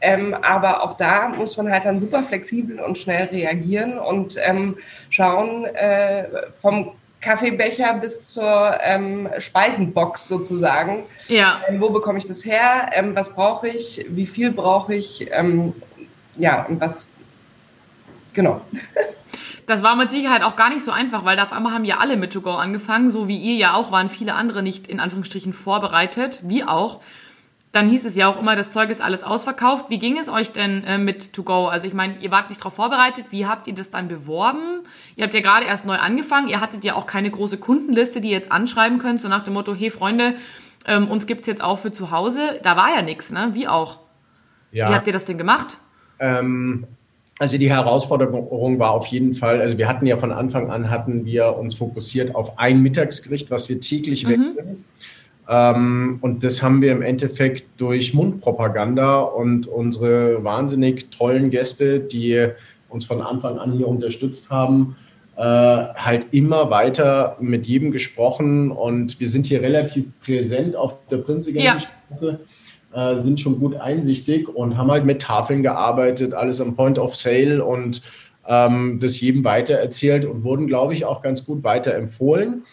Ähm, 0.00 0.32
aber 0.40 0.82
auch 0.82 0.96
da 0.96 1.28
muss 1.28 1.58
man 1.58 1.70
halt 1.70 1.84
dann 1.84 2.00
super 2.00 2.22
flexibel 2.22 2.80
und 2.80 2.96
schnell 2.96 3.26
reagieren 3.26 3.98
und 3.98 4.36
ähm, 4.42 4.78
schauen 5.10 5.66
äh, 5.66 6.24
vom 6.62 6.92
Kaffeebecher 7.20 7.92
bis 7.94 8.32
zur 8.32 8.78
ähm, 8.80 9.28
Speisenbox 9.38 10.28
sozusagen. 10.28 11.04
Ja. 11.26 11.60
Ähm, 11.68 11.78
wo 11.78 11.90
bekomme 11.90 12.16
ich 12.16 12.24
das 12.24 12.42
her? 12.46 12.88
Ähm, 12.94 13.14
was 13.14 13.34
brauche 13.34 13.68
ich? 13.68 14.06
Wie 14.08 14.26
viel 14.26 14.50
brauche 14.50 14.94
ich? 14.94 15.28
Ähm, 15.30 15.74
ja, 16.38 16.64
und 16.64 16.80
was? 16.80 17.06
Genau. 18.32 18.62
Das 19.68 19.82
war 19.82 19.96
mit 19.96 20.10
Sicherheit 20.10 20.42
auch 20.42 20.56
gar 20.56 20.70
nicht 20.70 20.82
so 20.82 20.92
einfach, 20.92 21.26
weil 21.26 21.36
da 21.36 21.42
auf 21.42 21.52
einmal 21.52 21.74
haben 21.74 21.84
ja 21.84 21.98
alle 21.98 22.16
mit 22.16 22.32
To 22.32 22.40
Go 22.40 22.52
angefangen, 22.52 23.10
so 23.10 23.28
wie 23.28 23.36
ihr 23.36 23.56
ja 23.56 23.74
auch, 23.74 23.92
waren 23.92 24.08
viele 24.08 24.34
andere 24.34 24.62
nicht 24.62 24.88
in 24.88 24.98
Anführungsstrichen 24.98 25.52
vorbereitet, 25.52 26.40
wie 26.42 26.64
auch. 26.64 27.02
Dann 27.70 27.90
hieß 27.90 28.06
es 28.06 28.16
ja 28.16 28.28
auch 28.28 28.40
immer, 28.40 28.56
das 28.56 28.70
Zeug 28.70 28.88
ist 28.88 29.02
alles 29.02 29.22
ausverkauft. 29.22 29.90
Wie 29.90 29.98
ging 29.98 30.16
es 30.16 30.30
euch 30.30 30.52
denn 30.52 30.84
äh, 30.84 30.96
mit 30.96 31.34
To 31.34 31.42
Go? 31.42 31.66
Also 31.66 31.86
ich 31.86 31.92
meine, 31.92 32.16
ihr 32.20 32.30
wart 32.30 32.48
nicht 32.48 32.62
darauf 32.62 32.76
vorbereitet. 32.76 33.26
Wie 33.28 33.46
habt 33.46 33.66
ihr 33.66 33.74
das 33.74 33.90
dann 33.90 34.08
beworben? 34.08 34.84
Ihr 35.16 35.24
habt 35.24 35.34
ja 35.34 35.40
gerade 35.40 35.66
erst 35.66 35.84
neu 35.84 35.96
angefangen. 35.96 36.48
Ihr 36.48 36.62
hattet 36.62 36.82
ja 36.82 36.94
auch 36.94 37.06
keine 37.06 37.30
große 37.30 37.58
Kundenliste, 37.58 38.22
die 38.22 38.28
ihr 38.28 38.36
jetzt 38.36 38.50
anschreiben 38.50 38.98
könnt, 38.98 39.20
so 39.20 39.28
nach 39.28 39.42
dem 39.42 39.52
Motto, 39.52 39.74
hey 39.74 39.90
Freunde, 39.90 40.34
ähm, 40.86 41.08
uns 41.08 41.26
gibt's 41.26 41.46
jetzt 41.46 41.62
auch 41.62 41.78
für 41.78 41.92
zu 41.92 42.10
Hause. 42.10 42.58
Da 42.62 42.74
war 42.78 42.88
ja 42.88 43.02
nichts, 43.02 43.30
ne? 43.30 43.50
Wie 43.52 43.68
auch. 43.68 44.00
Ja. 44.72 44.88
Wie 44.88 44.94
habt 44.94 45.06
ihr 45.06 45.12
das 45.12 45.26
denn 45.26 45.36
gemacht? 45.36 45.76
Ähm, 46.20 46.86
also 47.38 47.56
die 47.56 47.70
Herausforderung 47.70 48.78
war 48.78 48.90
auf 48.90 49.06
jeden 49.06 49.34
Fall, 49.34 49.60
also 49.60 49.78
wir 49.78 49.88
hatten 49.88 50.06
ja 50.06 50.16
von 50.16 50.32
Anfang 50.32 50.70
an, 50.70 50.90
hatten 50.90 51.24
wir 51.24 51.56
uns 51.56 51.74
fokussiert 51.74 52.34
auf 52.34 52.58
ein 52.58 52.82
Mittagsgericht, 52.82 53.50
was 53.50 53.68
wir 53.68 53.80
täglich 53.80 54.26
mhm. 54.26 54.30
wechseln. 54.30 54.84
Ähm, 55.48 56.18
und 56.20 56.42
das 56.42 56.62
haben 56.62 56.82
wir 56.82 56.92
im 56.92 57.02
Endeffekt 57.02 57.64
durch 57.76 58.12
Mundpropaganda 58.12 59.20
und 59.20 59.66
unsere 59.66 60.42
wahnsinnig 60.42 61.10
tollen 61.10 61.50
Gäste, 61.50 62.00
die 62.00 62.48
uns 62.88 63.06
von 63.06 63.22
Anfang 63.22 63.58
an 63.58 63.72
hier 63.72 63.86
unterstützt 63.86 64.50
haben, 64.50 64.96
äh, 65.36 65.40
halt 65.42 66.26
immer 66.32 66.70
weiter 66.70 67.36
mit 67.40 67.66
jedem 67.66 67.92
gesprochen. 67.92 68.70
Und 68.72 69.20
wir 69.20 69.28
sind 69.28 69.46
hier 69.46 69.62
relativ 69.62 70.06
präsent 70.20 70.74
auf 70.74 70.94
der 71.08 71.18
Prinzregentenstraße. 71.18 72.30
Ja 72.32 72.38
äh, 72.98 73.18
sind 73.18 73.38
schon 73.38 73.60
gut 73.60 73.76
einsichtig 73.76 74.48
und 74.48 74.76
haben 74.76 74.90
halt 74.90 75.04
mit 75.04 75.22
Tafeln 75.22 75.62
gearbeitet, 75.62 76.34
alles 76.34 76.60
am 76.60 76.74
Point 76.74 76.98
of 76.98 77.14
Sale 77.14 77.64
und 77.64 78.02
ähm, 78.48 78.98
das 79.00 79.20
jedem 79.20 79.44
weitererzählt 79.44 80.24
und 80.24 80.42
wurden, 80.42 80.66
glaube 80.66 80.94
ich, 80.94 81.04
auch 81.04 81.22
ganz 81.22 81.44
gut 81.44 81.62
weiterempfohlen. 81.62 82.64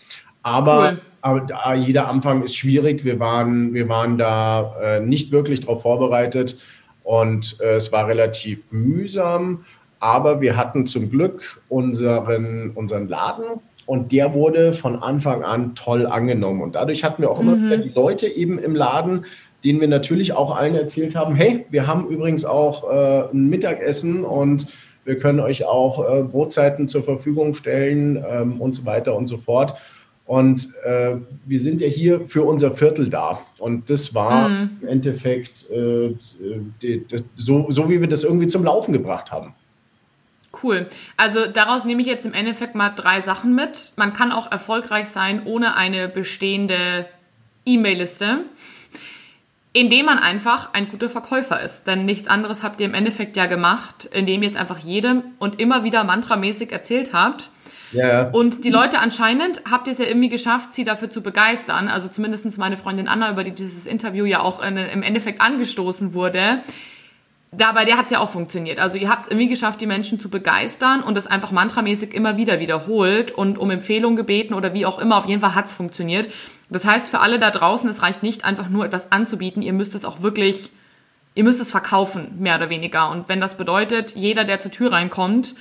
Aber, 0.41 0.93
cool. 0.93 1.01
aber 1.21 1.75
jeder 1.75 2.07
Anfang 2.07 2.41
ist 2.41 2.55
schwierig. 2.55 3.05
Wir 3.05 3.19
waren, 3.19 3.75
wir 3.75 3.87
waren 3.87 4.17
da 4.17 4.75
äh, 4.81 4.99
nicht 4.99 5.31
wirklich 5.31 5.59
darauf 5.59 5.83
vorbereitet 5.83 6.57
und 7.03 7.57
äh, 7.61 7.75
es 7.75 7.91
war 7.91 8.07
relativ 8.07 8.71
mühsam. 8.71 9.63
Aber 9.99 10.41
wir 10.41 10.57
hatten 10.57 10.87
zum 10.87 11.11
Glück 11.11 11.61
unseren, 11.69 12.71
unseren 12.71 13.07
Laden 13.07 13.45
und 13.85 14.11
der 14.11 14.33
wurde 14.33 14.73
von 14.73 14.95
Anfang 14.97 15.43
an 15.43 15.75
toll 15.75 16.07
angenommen. 16.07 16.61
Und 16.61 16.75
dadurch 16.75 17.03
hatten 17.03 17.21
wir 17.21 17.29
auch 17.29 17.39
immer 17.39 17.55
mhm. 17.55 17.65
wieder 17.65 17.77
die 17.77 17.89
Leute 17.89 18.27
eben 18.27 18.57
im 18.57 18.75
Laden, 18.75 19.25
denen 19.65 19.81
wir 19.81 19.87
natürlich 19.87 20.31
auch 20.31 20.55
allen 20.55 20.75
erzählt 20.75 21.15
haben, 21.15 21.35
hey, 21.35 21.65
wir 21.69 21.87
haben 21.87 22.07
übrigens 22.07 22.45
auch 22.45 22.89
äh, 22.89 23.29
ein 23.33 23.49
Mittagessen 23.49 24.23
und 24.23 24.67
Wir 25.05 25.19
können 25.19 25.39
euch 25.39 25.65
auch 25.65 26.03
äh, 26.03 26.23
Brotzeiten 26.23 26.87
zur 26.87 27.03
Verfügung 27.03 27.53
stellen 27.53 28.23
ähm, 28.27 28.59
und 28.59 28.73
so 28.73 28.85
weiter 28.85 29.15
und 29.15 29.27
so 29.27 29.37
fort. 29.37 29.75
Und 30.25 30.69
äh, 30.83 31.17
wir 31.45 31.59
sind 31.59 31.79
ja 31.79 31.87
hier 31.87 32.21
für 32.21 32.41
unser 32.41 32.71
Viertel 32.71 33.11
da. 33.11 33.41
Und 33.59 33.91
das 33.91 34.15
war 34.15 34.49
mhm. 34.49 34.69
im 34.81 34.87
Endeffekt 34.87 35.69
äh, 35.69 36.15
die, 36.81 37.05
die, 37.05 37.23
so, 37.35 37.69
so, 37.69 37.87
wie 37.87 38.01
wir 38.01 38.07
das 38.07 38.23
irgendwie 38.23 38.47
zum 38.47 38.63
Laufen 38.63 38.91
gebracht 38.91 39.31
haben. 39.31 39.53
Cool. 40.63 40.87
Also 41.17 41.45
daraus 41.45 41.85
nehme 41.85 42.01
ich 42.01 42.07
jetzt 42.07 42.25
im 42.25 42.33
Endeffekt 42.33 42.73
mal 42.73 42.89
drei 42.89 43.19
Sachen 43.19 43.53
mit. 43.53 43.91
Man 43.97 44.13
kann 44.13 44.31
auch 44.31 44.51
erfolgreich 44.51 45.09
sein 45.09 45.43
ohne 45.45 45.75
eine 45.75 46.07
bestehende 46.07 47.05
E-Mail-Liste, 47.67 48.45
indem 49.75 50.05
man 50.05 50.17
einfach 50.17 50.69
ein 50.73 50.89
guter 50.89 51.09
Verkäufer 51.09 51.61
ist. 51.61 51.85
Denn 51.85 52.05
nichts 52.05 52.29
anderes 52.29 52.63
habt 52.63 52.79
ihr 52.79 52.87
im 52.87 52.93
Endeffekt 52.93 53.35
ja 53.35 53.45
gemacht, 53.45 54.05
indem 54.05 54.41
ihr 54.41 54.47
es 54.47 54.55
einfach 54.55 54.79
jedem 54.79 55.21
und 55.37 55.59
immer 55.59 55.83
wieder 55.83 56.05
mantramäßig 56.05 56.71
erzählt 56.71 57.13
habt 57.13 57.49
ja. 57.91 58.29
Und 58.29 58.65
die 58.65 58.69
Leute 58.69 58.99
anscheinend 58.99 59.61
habt 59.69 59.87
ihr 59.87 59.93
es 59.93 59.99
ja 59.99 60.05
irgendwie 60.05 60.29
geschafft, 60.29 60.73
sie 60.73 60.83
dafür 60.83 61.09
zu 61.09 61.21
begeistern. 61.21 61.87
Also 61.87 62.07
zumindest 62.07 62.57
meine 62.57 62.77
Freundin 62.77 63.07
Anna, 63.07 63.31
über 63.31 63.43
die 63.43 63.51
dieses 63.51 63.85
Interview 63.85 64.25
ja 64.25 64.41
auch 64.41 64.61
in, 64.61 64.77
im 64.77 65.03
Endeffekt 65.03 65.41
angestoßen 65.41 66.13
wurde. 66.13 66.61
Da 67.57 67.71
bei 67.71 67.85
der 67.85 67.97
hat 67.97 68.05
es 68.05 68.11
ja 68.11 68.19
auch 68.19 68.29
funktioniert. 68.29 68.79
Also 68.79 68.97
ihr 68.97 69.09
habt 69.09 69.25
es 69.25 69.31
irgendwie 69.31 69.47
geschafft, 69.47 69.79
die 69.79 69.87
Menschen 69.87 70.19
zu 70.19 70.29
begeistern 70.29 71.01
und 71.03 71.15
das 71.15 71.27
einfach 71.27 71.51
mantramäßig 71.51 72.13
immer 72.13 72.37
wieder 72.37 72.59
wiederholt 72.59 73.31
und 73.31 73.57
um 73.57 73.71
Empfehlungen 73.71 74.15
gebeten 74.15 74.53
oder 74.53 74.73
wie 74.73 74.85
auch 74.85 74.99
immer. 74.99 75.17
Auf 75.17 75.27
jeden 75.27 75.41
Fall 75.41 75.55
hat 75.55 75.65
es 75.65 75.73
funktioniert. 75.73 76.29
Das 76.69 76.85
heißt, 76.85 77.09
für 77.09 77.19
alle 77.19 77.39
da 77.39 77.51
draußen, 77.51 77.89
es 77.89 78.01
reicht 78.01 78.23
nicht 78.23 78.43
einfach 78.43 78.69
nur 78.69 78.85
etwas 78.85 79.11
anzubieten. 79.11 79.61
Ihr 79.61 79.73
müsst 79.73 79.95
es 79.95 80.03
auch 80.03 80.21
wirklich, 80.21 80.71
ihr 81.35 81.43
müsst 81.43 81.61
es 81.61 81.71
verkaufen, 81.71 82.39
mehr 82.39 82.55
oder 82.55 82.69
weniger. 82.69 83.09
Und 83.09 83.29
wenn 83.29 83.39
das 83.39 83.55
bedeutet, 83.55 84.15
jeder, 84.15 84.43
der 84.43 84.59
zur 84.59 84.71
Tür 84.71 84.91
reinkommt, 84.91 85.55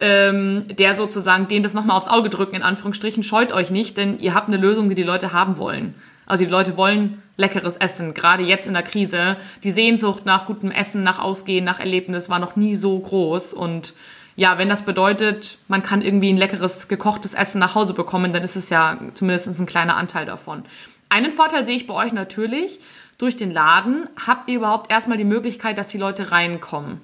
ähm, 0.00 0.64
der 0.68 0.94
sozusagen 0.94 1.48
dem 1.48 1.62
das 1.62 1.74
nochmal 1.74 1.96
aufs 1.96 2.08
Auge 2.08 2.30
drücken, 2.30 2.56
in 2.56 2.62
Anführungsstrichen, 2.62 3.22
scheut 3.22 3.52
euch 3.52 3.70
nicht, 3.70 3.96
denn 3.96 4.18
ihr 4.18 4.34
habt 4.34 4.48
eine 4.48 4.56
Lösung, 4.56 4.88
die 4.88 4.94
die 4.94 5.02
Leute 5.02 5.32
haben 5.32 5.56
wollen. 5.56 5.94
Also 6.30 6.44
die 6.44 6.50
Leute 6.50 6.76
wollen 6.76 7.22
leckeres 7.36 7.76
Essen, 7.76 8.14
gerade 8.14 8.44
jetzt 8.44 8.66
in 8.68 8.74
der 8.74 8.84
Krise. 8.84 9.36
Die 9.64 9.72
Sehnsucht 9.72 10.26
nach 10.26 10.46
gutem 10.46 10.70
Essen, 10.70 11.02
nach 11.02 11.18
Ausgehen, 11.18 11.64
nach 11.64 11.80
Erlebnis 11.80 12.28
war 12.28 12.38
noch 12.38 12.54
nie 12.54 12.76
so 12.76 12.98
groß. 12.98 13.52
Und 13.52 13.94
ja, 14.36 14.56
wenn 14.56 14.68
das 14.68 14.82
bedeutet, 14.82 15.58
man 15.66 15.82
kann 15.82 16.02
irgendwie 16.02 16.32
ein 16.32 16.36
leckeres, 16.36 16.86
gekochtes 16.86 17.34
Essen 17.34 17.58
nach 17.58 17.74
Hause 17.74 17.94
bekommen, 17.94 18.32
dann 18.32 18.44
ist 18.44 18.54
es 18.54 18.70
ja 18.70 18.98
zumindest 19.14 19.48
ein 19.58 19.66
kleiner 19.66 19.96
Anteil 19.96 20.24
davon. 20.24 20.62
Einen 21.08 21.32
Vorteil 21.32 21.66
sehe 21.66 21.76
ich 21.76 21.88
bei 21.88 21.94
euch 21.94 22.12
natürlich. 22.12 22.78
Durch 23.18 23.36
den 23.36 23.50
Laden 23.50 24.08
habt 24.26 24.48
ihr 24.48 24.56
überhaupt 24.56 24.90
erstmal 24.90 25.18
die 25.18 25.24
Möglichkeit, 25.24 25.76
dass 25.78 25.88
die 25.88 25.98
Leute 25.98 26.30
reinkommen. 26.30 27.00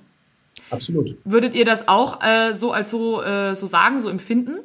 Absolut. 0.71 1.17
Würdet 1.25 1.55
ihr 1.55 1.65
das 1.65 1.89
auch 1.89 2.23
äh, 2.23 2.55
so 2.55 2.73
als 2.73 2.91
so, 2.91 3.23
äh, 3.23 3.55
so 3.55 3.67
sagen, 3.67 3.99
so 3.99 4.09
empfinden? 4.09 4.61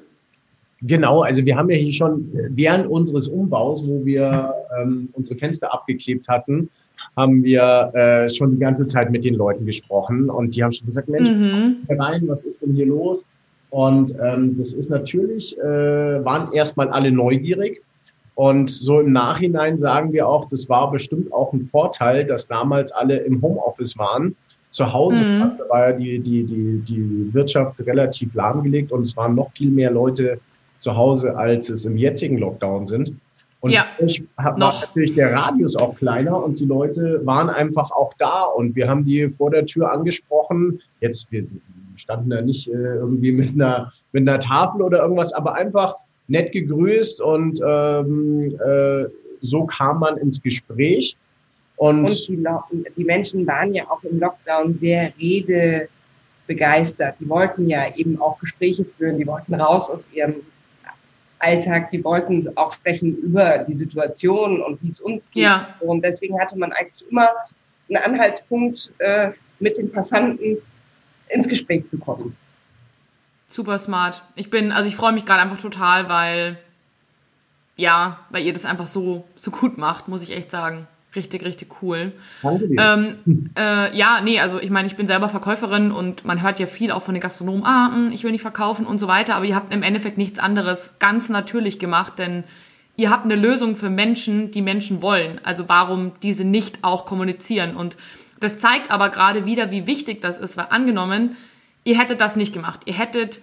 Genau, 0.83 1.21
also 1.21 1.45
wir 1.45 1.55
haben 1.55 1.69
ja 1.69 1.77
hier 1.77 1.93
schon 1.93 2.29
während 2.50 2.88
unseres 2.88 3.27
Umbaus, 3.27 3.88
wo 3.88 4.03
wir 4.03 4.53
ähm, 4.79 5.09
unsere 5.13 5.38
Fenster 5.38 5.71
abgeklebt 5.71 6.27
hatten, 6.27 6.69
haben 7.15 7.43
wir 7.43 7.91
äh, 7.93 8.29
schon 8.29 8.51
die 8.51 8.57
ganze 8.57 8.88
Zeit 8.88 9.11
mit 9.11 9.23
den 9.23 9.35
Leuten 9.35 9.65
gesprochen 9.65 10.29
und 10.29 10.55
die 10.55 10.63
haben 10.63 10.71
schon 10.71 10.88
gesagt, 10.88 11.07
Mensch, 11.09 11.29
mhm. 11.29 11.77
rein, 11.89 12.27
was 12.27 12.45
ist 12.45 12.61
denn 12.61 12.73
hier 12.73 12.88
los? 12.88 13.27
Und 13.69 14.15
ähm, 14.21 14.57
das 14.57 14.73
ist 14.73 14.89
natürlich, 14.89 15.57
äh, 15.59 15.63
waren 15.63 16.51
erstmal 16.51 16.89
alle 16.89 17.11
neugierig. 17.11 17.81
Und 18.35 18.69
so 18.69 19.00
im 19.00 19.11
Nachhinein 19.11 19.77
sagen 19.77 20.13
wir 20.13 20.27
auch, 20.27 20.45
das 20.50 20.67
war 20.67 20.89
bestimmt 20.89 21.31
auch 21.31 21.53
ein 21.53 21.69
Vorteil, 21.71 22.25
dass 22.25 22.47
damals 22.47 22.91
alle 22.91 23.17
im 23.17 23.41
Homeoffice 23.41 23.97
waren 23.97 24.35
zu 24.69 24.91
Hause 24.91 25.23
mhm. 25.23 25.51
War 25.69 25.89
ja 25.89 25.97
die, 25.97 26.19
die, 26.19 26.43
die, 26.45 26.79
die 26.79 27.33
Wirtschaft 27.33 27.79
relativ 27.81 28.33
lahmgelegt 28.33 28.91
und 28.91 29.01
es 29.01 29.15
waren 29.17 29.35
noch 29.35 29.51
viel 29.51 29.69
mehr 29.69 29.91
Leute 29.91 30.39
zu 30.81 30.95
Hause, 30.95 31.38
als 31.38 31.69
es 31.69 31.85
im 31.85 31.95
jetzigen 31.95 32.38
Lockdown 32.38 32.88
sind. 32.88 33.13
Und 33.61 33.71
ja, 33.71 33.85
ich 34.00 34.23
hab, 34.38 34.59
war 34.59 34.73
natürlich 34.81 35.13
der 35.13 35.31
Radius 35.31 35.75
auch 35.75 35.95
kleiner 35.95 36.43
und 36.43 36.59
die 36.59 36.65
Leute 36.65 37.21
waren 37.25 37.50
einfach 37.50 37.91
auch 37.91 38.11
da 38.17 38.45
und 38.45 38.75
wir 38.75 38.89
haben 38.89 39.05
die 39.05 39.29
vor 39.29 39.51
der 39.51 39.67
Tür 39.67 39.91
angesprochen. 39.91 40.81
Jetzt, 41.00 41.31
wir 41.31 41.45
standen 41.95 42.31
da 42.31 42.41
nicht 42.41 42.67
äh, 42.67 42.71
irgendwie 42.71 43.31
mit 43.31 43.50
einer, 43.50 43.93
mit 44.13 44.27
einer 44.27 44.39
Tafel 44.39 44.81
oder 44.81 45.03
irgendwas, 45.03 45.31
aber 45.33 45.53
einfach 45.53 45.95
nett 46.27 46.51
gegrüßt 46.53 47.21
und 47.21 47.61
ähm, 47.63 48.59
äh, 48.65 49.05
so 49.41 49.65
kam 49.65 50.00
man 50.00 50.17
ins 50.17 50.41
Gespräch. 50.41 51.15
Und, 51.75 52.05
und 52.05 52.27
die, 52.27 52.43
die, 52.97 53.03
Menschen 53.03 53.45
waren 53.45 53.75
ja 53.75 53.83
auch 53.89 54.03
im 54.03 54.19
Lockdown 54.19 54.79
sehr 54.79 55.13
redebegeistert. 55.19 57.15
Die 57.19 57.29
wollten 57.29 57.67
ja 57.67 57.95
eben 57.95 58.19
auch 58.19 58.39
Gespräche 58.39 58.85
führen, 58.97 59.17
die 59.17 59.27
wollten 59.27 59.53
raus 59.53 59.89
aus 59.89 60.09
ihrem 60.13 60.35
Alltag, 61.41 61.91
die 61.91 62.03
wollten 62.03 62.50
auch 62.57 62.74
sprechen 62.74 63.15
über 63.17 63.60
die 63.60 63.74
Situation 63.74 64.62
und 64.62 64.81
wie 64.81 64.89
es 64.89 65.00
uns 65.00 65.29
geht. 65.29 65.43
Ja. 65.43 65.75
Und 65.79 66.03
deswegen 66.03 66.39
hatte 66.39 66.57
man 66.57 66.71
eigentlich 66.74 67.10
immer 67.10 67.29
einen 67.89 68.03
Anhaltspunkt, 68.03 68.91
äh, 69.00 69.31
mit 69.60 69.77
den 69.77 69.91
Passanten 69.91 70.57
ins 71.29 71.48
Gespräch 71.48 71.88
zu 71.88 71.98
kommen. 71.98 72.36
Super 73.48 73.79
smart. 73.79 74.24
Ich 74.36 74.50
bin, 74.50 74.71
also 74.71 74.89
ich 74.89 74.95
freue 74.95 75.12
mich 75.12 75.25
gerade 75.25 75.41
einfach 75.41 75.60
total, 75.60 76.10
weil, 76.10 76.57
ja, 77.75 78.19
weil 78.29 78.43
ihr 78.43 78.53
das 78.53 78.65
einfach 78.65 78.88
so, 78.88 79.25
so 79.36 79.51
gut 79.51 79.77
macht, 79.77 80.07
muss 80.07 80.21
ich 80.21 80.31
echt 80.31 80.51
sagen. 80.51 80.88
Richtig, 81.15 81.44
richtig 81.44 81.82
cool. 81.82 82.13
Ähm, 82.44 83.18
äh, 83.58 83.96
ja, 83.96 84.22
nee, 84.24 84.39
also 84.39 84.60
ich 84.60 84.70
meine, 84.70 84.88
ich 84.88 84.96
bin 84.96 85.08
selber 85.08 85.27
Verkäuferin 85.27 85.91
und 85.91 86.24
man 86.24 86.41
hört 86.41 86.60
ja 86.60 86.68
viel 86.68 86.91
auch 86.91 87.01
von 87.01 87.13
den 87.13 87.22
Gastronomen, 87.22 87.65
ah, 87.65 87.91
hm, 87.94 88.12
ich 88.13 88.24
will 88.24 88.32
nicht 88.32 88.41
verkaufen 88.41 88.86
und 88.86 89.00
so 89.00 89.08
weiter, 89.08 89.36
aber 89.36 89.46
ihr 89.46 89.56
habt 89.56 89.74
im 89.74 89.84
Endeffekt 89.84 90.18
nichts 90.18 90.39
anderes 90.39 90.94
ganz 91.00 91.27
natürlich 91.27 91.80
gemacht, 91.80 92.18
denn 92.18 92.46
ihr 92.96 93.10
habt 93.10 93.25
eine 93.25 93.36
Lösung 93.36 93.75
für 93.75 93.89
Menschen, 93.89 94.51
die 94.51 94.62
Menschen 94.62 95.01
wollen. 95.01 95.41
Also 95.44 95.68
warum 95.68 96.13
diese 96.24 96.46
nicht 96.46 96.80
auch 96.82 97.06
kommunizieren? 97.06 97.75
Und 97.75 97.98
das 98.39 98.58
zeigt 98.58 98.89
aber 98.89 99.10
gerade 99.10 99.46
wieder, 99.46 99.70
wie 99.70 99.88
wichtig 99.88 100.22
das 100.22 100.38
ist, 100.38 100.56
weil 100.56 100.68
angenommen, 100.70 101.36
ihr 101.84 102.00
hättet 102.00 102.22
das 102.22 102.38
nicht 102.38 102.53
gemacht. 102.53 102.82
Ihr 102.86 102.94
hättet 102.94 103.41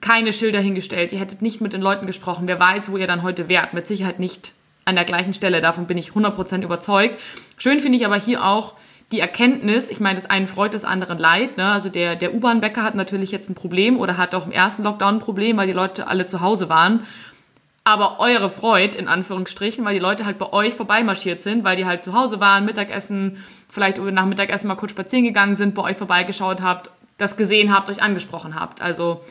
keine 0.00 0.32
Schilder 0.32 0.60
hingestellt, 0.60 1.12
ihr 1.12 1.20
hättet 1.20 1.42
nicht 1.42 1.60
mit 1.60 1.74
den 1.74 1.82
Leuten 1.82 2.06
gesprochen. 2.06 2.48
Wer 2.48 2.58
weiß, 2.58 2.90
wo 2.90 2.96
ihr 2.96 3.06
dann 3.06 3.22
heute 3.22 3.48
wärt? 3.48 3.74
Mit 3.74 3.86
Sicherheit 3.86 4.18
nicht 4.18 4.54
an 4.84 4.94
der 4.94 5.04
gleichen 5.04 5.34
Stelle. 5.34 5.60
Davon 5.60 5.86
bin 5.86 5.98
ich 5.98 6.10
100% 6.10 6.62
überzeugt. 6.62 7.18
Schön 7.56 7.80
finde 7.80 7.98
ich 7.98 8.06
aber 8.06 8.16
hier 8.16 8.44
auch 8.44 8.74
die 9.12 9.20
Erkenntnis, 9.20 9.90
ich 9.90 10.00
meine, 10.00 10.16
das 10.16 10.28
einen 10.28 10.46
freut, 10.46 10.74
das 10.74 10.84
anderen 10.84 11.18
leid. 11.18 11.58
Ne? 11.58 11.70
Also 11.70 11.90
der, 11.90 12.16
der 12.16 12.34
U-Bahn-Bäcker 12.34 12.82
hat 12.82 12.94
natürlich 12.94 13.30
jetzt 13.30 13.50
ein 13.50 13.54
Problem 13.54 14.00
oder 14.00 14.16
hat 14.16 14.34
auch 14.34 14.46
im 14.46 14.52
ersten 14.52 14.82
Lockdown 14.82 15.16
ein 15.16 15.20
Problem, 15.20 15.58
weil 15.58 15.66
die 15.66 15.74
Leute 15.74 16.06
alle 16.06 16.24
zu 16.24 16.40
Hause 16.40 16.68
waren. 16.68 17.06
Aber 17.84 18.20
eure 18.20 18.48
Freud, 18.48 18.96
in 18.96 19.08
Anführungsstrichen, 19.08 19.84
weil 19.84 19.94
die 19.94 20.00
Leute 20.00 20.24
halt 20.24 20.38
bei 20.38 20.52
euch 20.52 20.74
vorbeimarschiert 20.74 21.42
sind, 21.42 21.62
weil 21.64 21.76
die 21.76 21.84
halt 21.84 22.04
zu 22.04 22.14
Hause 22.14 22.40
waren, 22.40 22.64
Mittagessen, 22.64 23.44
vielleicht 23.68 23.98
nach 23.98 24.24
Mittagessen 24.24 24.68
mal 24.68 24.76
kurz 24.76 24.92
spazieren 24.92 25.24
gegangen 25.24 25.56
sind, 25.56 25.74
bei 25.74 25.82
euch 25.82 25.96
vorbeigeschaut 25.96 26.62
habt, 26.62 26.90
das 27.18 27.36
gesehen 27.36 27.74
habt, 27.74 27.90
euch 27.90 28.00
angesprochen 28.00 28.54
habt. 28.54 28.80
Also, 28.80 29.22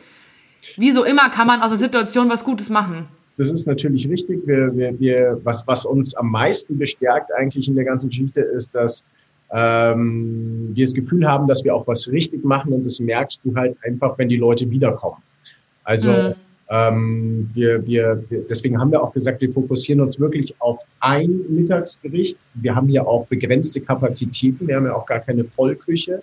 wie 0.76 0.92
so 0.92 1.02
immer 1.02 1.30
kann 1.30 1.46
man 1.46 1.62
aus 1.62 1.70
der 1.70 1.78
Situation 1.78 2.28
was 2.28 2.44
Gutes 2.44 2.68
machen. 2.68 3.08
Das 3.42 3.50
ist 3.50 3.66
natürlich 3.66 4.08
richtig. 4.08 4.46
Wir, 4.46 4.72
wir, 4.76 5.00
wir, 5.00 5.40
was, 5.42 5.66
was 5.66 5.84
uns 5.84 6.14
am 6.14 6.30
meisten 6.30 6.78
bestärkt 6.78 7.32
eigentlich 7.36 7.66
in 7.66 7.74
der 7.74 7.84
ganzen 7.84 8.08
Geschichte 8.08 8.40
ist, 8.40 8.72
dass 8.72 9.04
ähm, 9.50 10.70
wir 10.72 10.84
das 10.84 10.94
Gefühl 10.94 11.28
haben, 11.28 11.48
dass 11.48 11.64
wir 11.64 11.74
auch 11.74 11.84
was 11.88 12.08
richtig 12.12 12.44
machen 12.44 12.72
und 12.72 12.86
das 12.86 13.00
merkst 13.00 13.40
du 13.42 13.52
halt 13.56 13.76
einfach, 13.82 14.16
wenn 14.16 14.28
die 14.28 14.36
Leute 14.36 14.70
wiederkommen. 14.70 15.20
Also 15.82 16.12
mhm. 16.12 16.34
ähm, 16.70 17.50
wir, 17.52 17.84
wir, 17.84 18.22
wir, 18.28 18.46
deswegen 18.48 18.78
haben 18.78 18.92
wir 18.92 19.02
auch 19.02 19.12
gesagt, 19.12 19.40
wir 19.40 19.52
fokussieren 19.52 20.00
uns 20.00 20.20
wirklich 20.20 20.54
auf 20.60 20.78
ein 21.00 21.40
Mittagsgericht. 21.48 22.38
Wir 22.54 22.76
haben 22.76 22.86
hier 22.86 23.04
auch 23.04 23.26
begrenzte 23.26 23.80
Kapazitäten. 23.80 24.68
Wir 24.68 24.76
haben 24.76 24.86
ja 24.86 24.94
auch 24.94 25.06
gar 25.06 25.18
keine 25.18 25.42
Vollküche. 25.42 26.22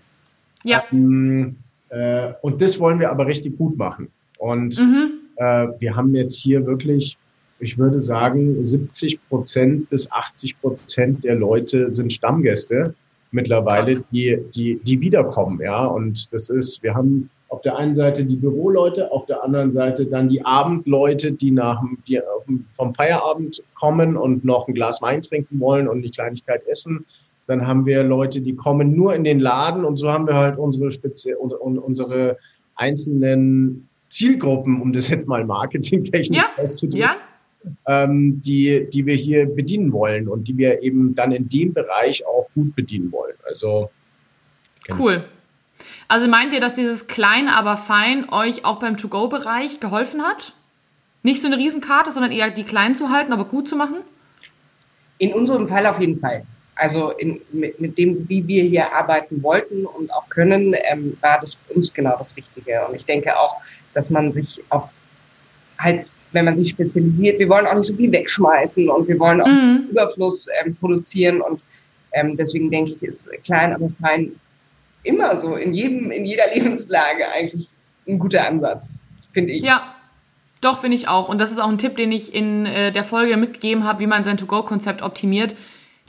Ja. 0.64 0.86
Ähm, 0.94 1.58
äh, 1.90 2.32
und 2.42 2.62
das 2.62 2.80
wollen 2.80 2.98
wir 2.98 3.12
aber 3.12 3.28
richtig 3.28 3.58
gut 3.58 3.78
machen. 3.78 4.08
Und 4.38 4.80
mhm. 4.80 5.19
Äh, 5.39 5.67
wir 5.79 5.96
haben 5.96 6.13
jetzt 6.13 6.36
hier 6.36 6.65
wirklich, 6.65 7.17
ich 7.60 7.77
würde 7.77 8.00
sagen, 8.01 8.62
70 8.62 9.19
Prozent 9.29 9.89
bis 9.89 10.12
80 10.12 10.60
Prozent 10.62 11.24
der 11.24 11.36
Leute 11.36 11.89
sind 11.91 12.13
Stammgäste 12.13 12.93
mittlerweile, 13.31 14.03
die, 14.12 14.38
die, 14.53 14.79
die 14.84 15.00
wiederkommen. 15.00 15.62
Ja, 15.62 15.86
und 15.86 16.31
das 16.34 16.50
ist, 16.50 16.84
wir 16.84 16.93
haben 16.93 17.29
auf 17.48 17.62
der 17.62 17.77
einen 17.77 17.96
Seite 17.96 18.25
die 18.25 18.36
Büroleute, 18.36 19.12
auf 19.12 19.25
der 19.25 19.43
anderen 19.43 19.72
Seite 19.72 20.05
dann 20.05 20.29
die 20.29 20.46
Abendleute, 20.46 21.31
die 21.31 21.51
nach 21.51 21.81
die 22.08 22.19
vom 22.69 22.93
Feierabend 22.93 23.63
kommen 23.75 24.17
und 24.17 24.43
noch 24.43 24.67
ein 24.67 24.74
Glas 24.74 25.01
Wein 25.01 25.22
trinken 25.22 25.60
wollen 25.60 25.88
und 25.88 26.01
die 26.01 26.12
Kleinigkeit 26.12 26.65
essen. 26.67 27.05
Dann 27.48 27.65
haben 27.65 27.86
wir 27.86 28.03
Leute, 28.03 28.41
die 28.41 28.55
kommen 28.55 28.96
nur 28.96 29.15
in 29.15 29.24
den 29.24 29.39
Laden 29.39 29.86
und 29.86 29.98
so 29.98 30.12
haben 30.12 30.27
wir 30.27 30.36
halt 30.36 30.58
unsere 30.58 30.89
und 31.39 31.53
unsere 31.53 32.38
einzelnen 32.75 33.89
Zielgruppen, 34.10 34.82
um 34.82 34.92
das 34.94 35.10
jetzt 35.10 35.28
mal 35.28 35.46
marketingtechnisch 35.46 36.38
ja, 36.38 36.50
auszudrücken, 36.58 37.00
ja. 37.00 37.16
ähm, 37.88 38.42
die, 38.42 38.88
die 38.92 39.06
wir 39.06 39.16
hier 39.16 39.46
bedienen 39.46 39.92
wollen 39.92 40.28
und 40.28 40.48
die 40.48 40.58
wir 40.58 40.82
eben 40.82 41.16
dann 41.16 41.32
in 41.32 41.48
dem 41.48 41.74
Bereich 41.74 42.25
auch 42.25 42.48
gut 42.56 42.75
bedienen 42.75 43.12
wollen. 43.12 43.36
Also 43.48 43.92
genau. 44.84 45.00
cool. 45.00 45.25
Also 46.08 46.28
meint 46.28 46.54
ihr, 46.54 46.60
dass 46.60 46.74
dieses 46.74 47.08
kleine, 47.08 47.56
aber 47.56 47.78
fein 47.78 48.28
euch 48.30 48.66
auch 48.66 48.80
beim 48.80 48.98
To-Go-Bereich 48.98 49.80
geholfen 49.80 50.22
hat? 50.22 50.54
Nicht 51.22 51.42
so 51.42 51.48
eine 51.48 51.58
Riesenkarte, 51.58 52.12
sondern 52.12 52.32
eher 52.32 52.50
die 52.50 52.63
klein 52.63 52.96
zu 52.96 53.10
halten, 53.10 53.34
aber 53.34 53.46
gut 53.46 53.68
zu 53.68 53.75
machen? 53.75 53.98
In 55.18 55.34
unserem 55.34 55.68
Fall 55.68 55.86
auf 55.86 56.00
jeden 56.00 56.20
Fall. 56.20 56.46
Also 56.80 57.12
in, 57.12 57.42
mit, 57.52 57.80
mit 57.80 57.98
dem, 57.98 58.28
wie 58.30 58.48
wir 58.48 58.64
hier 58.64 58.94
arbeiten 58.94 59.44
wollten 59.44 59.86
und 59.86 60.14
auch 60.14 60.30
können, 60.30 60.74
ähm, 60.90 61.18
war 61.20 61.40
das 61.40 61.56
für 61.56 61.74
uns 61.74 61.94
genau 61.94 62.18
das 62.18 62.36
Richtige. 62.38 62.88
Und 62.88 62.96
ich 62.96 63.06
denke 63.06 63.38
auch, 63.38 63.58
dass 63.94 64.10
man 64.10 64.32
sich 64.32 64.64
auf 64.70 64.90
halt, 65.78 66.08
wenn 66.32 66.46
man 66.46 66.56
sich 66.56 66.70
spezialisiert, 66.70 67.40
wir 67.40 67.50
wollen 67.50 67.68
auch 67.68 67.76
nicht 67.76 67.88
so 67.88 67.96
viel 67.96 68.12
wegschmeißen 68.12 68.90
und 68.90 69.08
wir 69.08 69.20
wollen 69.20 69.42
auch 69.42 69.48
mhm. 69.48 69.88
Überfluss 69.92 70.48
ähm, 70.64 70.76
produzieren 70.76 71.42
und 71.42 71.62
ähm, 72.14 72.38
deswegen 72.38 72.72
denke 72.72 72.94
ich, 72.94 73.04
ist 73.04 73.30
klein, 73.44 73.74
aber 73.74 73.90
fein 74.02 74.32
immer 75.04 75.38
so 75.38 75.56
in 75.56 75.74
jedem, 75.74 76.12
in 76.12 76.26
jeder 76.26 76.44
Lebenslage 76.54 77.28
eigentlich 77.30 77.70
ein 78.08 78.20
guter 78.20 78.48
Ansatz, 78.48 78.90
finde 79.32 79.54
ich. 79.54 79.64
Ja, 79.64 79.96
doch, 80.62 80.80
finde 80.80 80.96
ich 80.96 81.08
auch. 81.08 81.30
Und 81.30 81.40
das 81.40 81.52
ist 81.52 81.60
auch 81.60 81.70
ein 81.70 81.78
Tipp, 81.78 81.96
den 81.96 82.12
ich 82.12 82.34
in 82.34 82.66
äh, 82.66 82.92
der 82.92 83.04
Folge 83.04 83.38
mitgegeben 83.38 83.86
habe, 83.86 84.00
wie 84.00 84.08
man 84.08 84.24
sein 84.24 84.38
To-Go-Konzept 84.38 85.02
optimiert. 85.02 85.56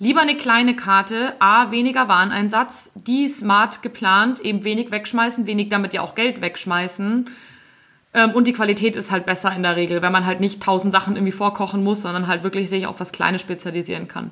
Lieber 0.03 0.23
eine 0.23 0.35
kleine 0.35 0.75
Karte, 0.75 1.35
A, 1.41 1.71
weniger 1.71 2.09
Wareneinsatz, 2.09 2.91
die 2.95 3.29
smart 3.29 3.83
geplant, 3.83 4.41
eben 4.41 4.65
wenig 4.65 4.91
wegschmeißen, 4.91 5.47
wenig 5.47 5.69
damit 5.69 5.93
ja 5.93 6.01
auch 6.01 6.15
Geld 6.15 6.41
wegschmeißen. 6.41 7.29
Ähm, 8.15 8.31
und 8.31 8.47
die 8.47 8.55
Qualität 8.55 8.97
ist 8.97 9.11
halt 9.11 9.27
besser 9.27 9.55
in 9.55 9.63
der 9.63 9.77
Regel, 9.77 10.01
wenn 10.01 10.11
man 10.11 10.25
halt 10.25 10.41
nicht 10.41 10.63
tausend 10.63 10.91
Sachen 10.91 11.17
irgendwie 11.17 11.33
vorkochen 11.33 11.85
muss, 11.85 12.01
sondern 12.01 12.29
halt 12.29 12.43
wirklich 12.45 12.71
sich 12.71 12.87
auf 12.87 12.99
was 12.99 13.13
Kleines 13.13 13.43
spezialisieren 13.43 14.09
kann. 14.09 14.31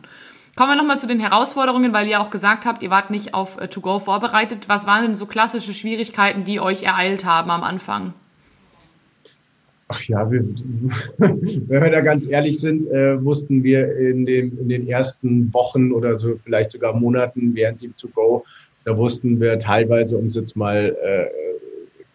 Kommen 0.57 0.71
wir 0.71 0.77
nochmal 0.77 0.99
zu 0.99 1.07
den 1.07 1.21
Herausforderungen, 1.21 1.93
weil 1.93 2.09
ihr 2.09 2.23
auch 2.23 2.31
gesagt 2.31 2.65
habt, 2.65 2.83
ihr 2.83 2.89
wart 2.89 3.11
nicht 3.11 3.35
auf 3.35 3.61
äh, 3.61 3.69
To-Go 3.69 3.99
vorbereitet. 3.99 4.71
Was 4.71 4.87
waren 4.87 5.03
denn 5.03 5.15
so 5.15 5.27
klassische 5.27 5.75
Schwierigkeiten, 5.75 6.45
die 6.45 6.61
euch 6.61 6.85
ereilt 6.85 7.27
haben 7.27 7.51
am 7.51 7.63
Anfang? 7.63 8.15
Ach 9.89 10.03
ja, 10.03 10.31
wir, 10.31 10.45
wenn 11.19 11.83
wir 11.83 11.91
da 11.91 12.01
ganz 12.01 12.29
ehrlich 12.29 12.61
sind, 12.61 12.87
äh, 12.87 13.23
wussten 13.25 13.63
wir 13.63 13.97
in, 13.97 14.27
dem, 14.27 14.59
in 14.59 14.69
den 14.69 14.87
ersten 14.87 15.53
Wochen 15.55 15.93
oder 15.93 16.17
so 16.17 16.39
vielleicht 16.45 16.71
sogar 16.71 16.95
Monaten 16.95 17.55
während 17.55 17.83
dem 17.83 17.97
To-Go, 17.97 18.45
da 18.85 18.97
wussten 18.97 19.41
wir 19.41 19.59
teilweise, 19.59 20.19
um 20.19 20.27
es 20.27 20.37
jetzt 20.37 20.57
mal 20.57 20.97
äh, 21.03 21.27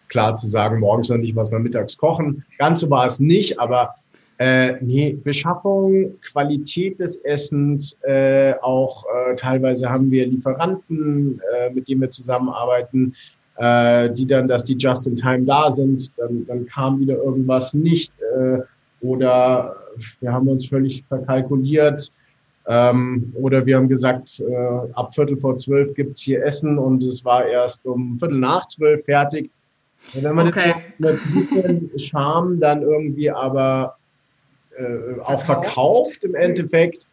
klar 0.08 0.36
zu 0.36 0.46
sagen, 0.46 0.78
morgens 0.78 1.08
noch 1.08 1.18
nicht, 1.18 1.34
was 1.34 1.50
wir 1.50 1.58
mittags 1.58 1.96
kochen. 1.96 2.44
Ganz 2.58 2.80
so 2.80 2.90
war 2.90 3.06
es 3.06 3.18
nicht, 3.18 3.58
aber 3.58 3.96
äh, 4.38 4.74
nee, 4.80 5.16
Beschaffung, 5.22 6.20
Qualität 6.20 6.98
des 6.98 7.18
Essens, 7.24 7.98
äh, 8.02 8.54
auch 8.62 9.04
äh, 9.04 9.36
teilweise 9.36 9.88
haben 9.88 10.10
wir 10.10 10.26
Lieferanten, 10.26 11.40
äh, 11.56 11.70
mit 11.70 11.88
denen 11.88 12.00
wir 12.00 12.10
zusammenarbeiten, 12.10 13.14
äh, 13.56 14.10
die 14.10 14.26
dann, 14.26 14.48
dass 14.48 14.64
die 14.64 14.76
just 14.76 15.06
in 15.06 15.16
time 15.16 15.44
da 15.44 15.70
sind, 15.70 16.16
dann, 16.18 16.46
dann 16.46 16.66
kam 16.66 17.00
wieder 17.00 17.16
irgendwas 17.16 17.74
nicht 17.74 18.12
äh, 18.36 18.58
oder 19.00 19.76
wir 20.20 20.32
haben 20.32 20.48
uns 20.48 20.66
völlig 20.66 21.04
verkalkuliert 21.08 22.10
ähm, 22.66 23.30
oder 23.34 23.64
wir 23.66 23.76
haben 23.76 23.88
gesagt, 23.88 24.40
äh, 24.40 24.92
ab 24.94 25.14
Viertel 25.14 25.36
vor 25.36 25.58
zwölf 25.58 25.94
gibt's 25.94 26.22
hier 26.22 26.44
Essen 26.44 26.78
und 26.78 27.02
es 27.04 27.24
war 27.24 27.46
erst 27.46 27.84
um 27.86 28.18
Viertel 28.18 28.38
nach 28.38 28.66
zwölf 28.66 29.04
fertig. 29.04 29.50
Und 30.14 30.24
wenn 30.24 30.34
man 30.34 30.48
okay. 30.48 30.74
jetzt 30.98 31.00
mit 31.00 31.50
bisschen 31.50 31.98
Charme 31.98 32.58
dann 32.58 32.82
irgendwie 32.82 33.30
aber 33.30 33.96
äh, 34.76 35.20
auch 35.22 35.42
verkauft 35.42 36.24
im 36.24 36.34
Endeffekt, 36.34 37.06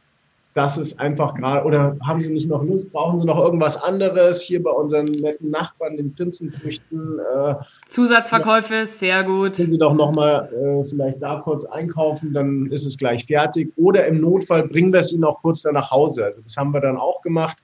das 0.54 0.78
ist 0.78 1.00
einfach 1.00 1.34
gerade, 1.36 1.66
oder 1.66 1.96
haben 2.06 2.20
Sie 2.20 2.32
nicht 2.32 2.50
noch 2.50 2.64
Lust, 2.64 2.92
brauchen 2.92 3.22
Sie 3.22 3.26
noch 3.26 3.40
irgendwas 3.40 3.82
anderes 3.82 4.42
hier 4.42 4.62
bei 4.62 4.72
unseren 4.72 5.06
netten 5.06 5.50
Nachbarn, 5.50 5.96
den 5.96 6.14
Prinzenfrüchten? 6.14 7.20
Äh, 7.20 7.56
Zusatzverkäufe, 7.88 8.86
sehr 8.86 9.24
gut. 9.24 9.56
Können 9.56 9.72
Sie 9.72 9.78
doch 9.78 9.94
nochmal 9.94 10.50
äh, 10.54 10.86
vielleicht 10.88 11.22
da 11.22 11.40
kurz 11.40 11.64
einkaufen, 11.66 12.34
dann 12.34 12.68
ist 12.68 12.86
es 12.86 12.98
gleich 12.98 13.26
fertig. 13.26 13.72
Oder 13.78 14.06
im 14.08 14.20
Notfall 14.20 14.68
bringen 14.68 14.92
wir 14.92 15.00
es 15.00 15.14
Ihnen 15.14 15.24
auch 15.24 15.42
kurz 15.42 15.62
dann 15.62 15.76
nach 15.76 15.90
Hause. 15.90 16.26
Also 16.26 16.42
das 16.42 16.58
haben 16.58 16.72
wir 16.74 16.82
dann 16.82 16.98
auch 16.98 17.22
gemacht, 17.22 17.58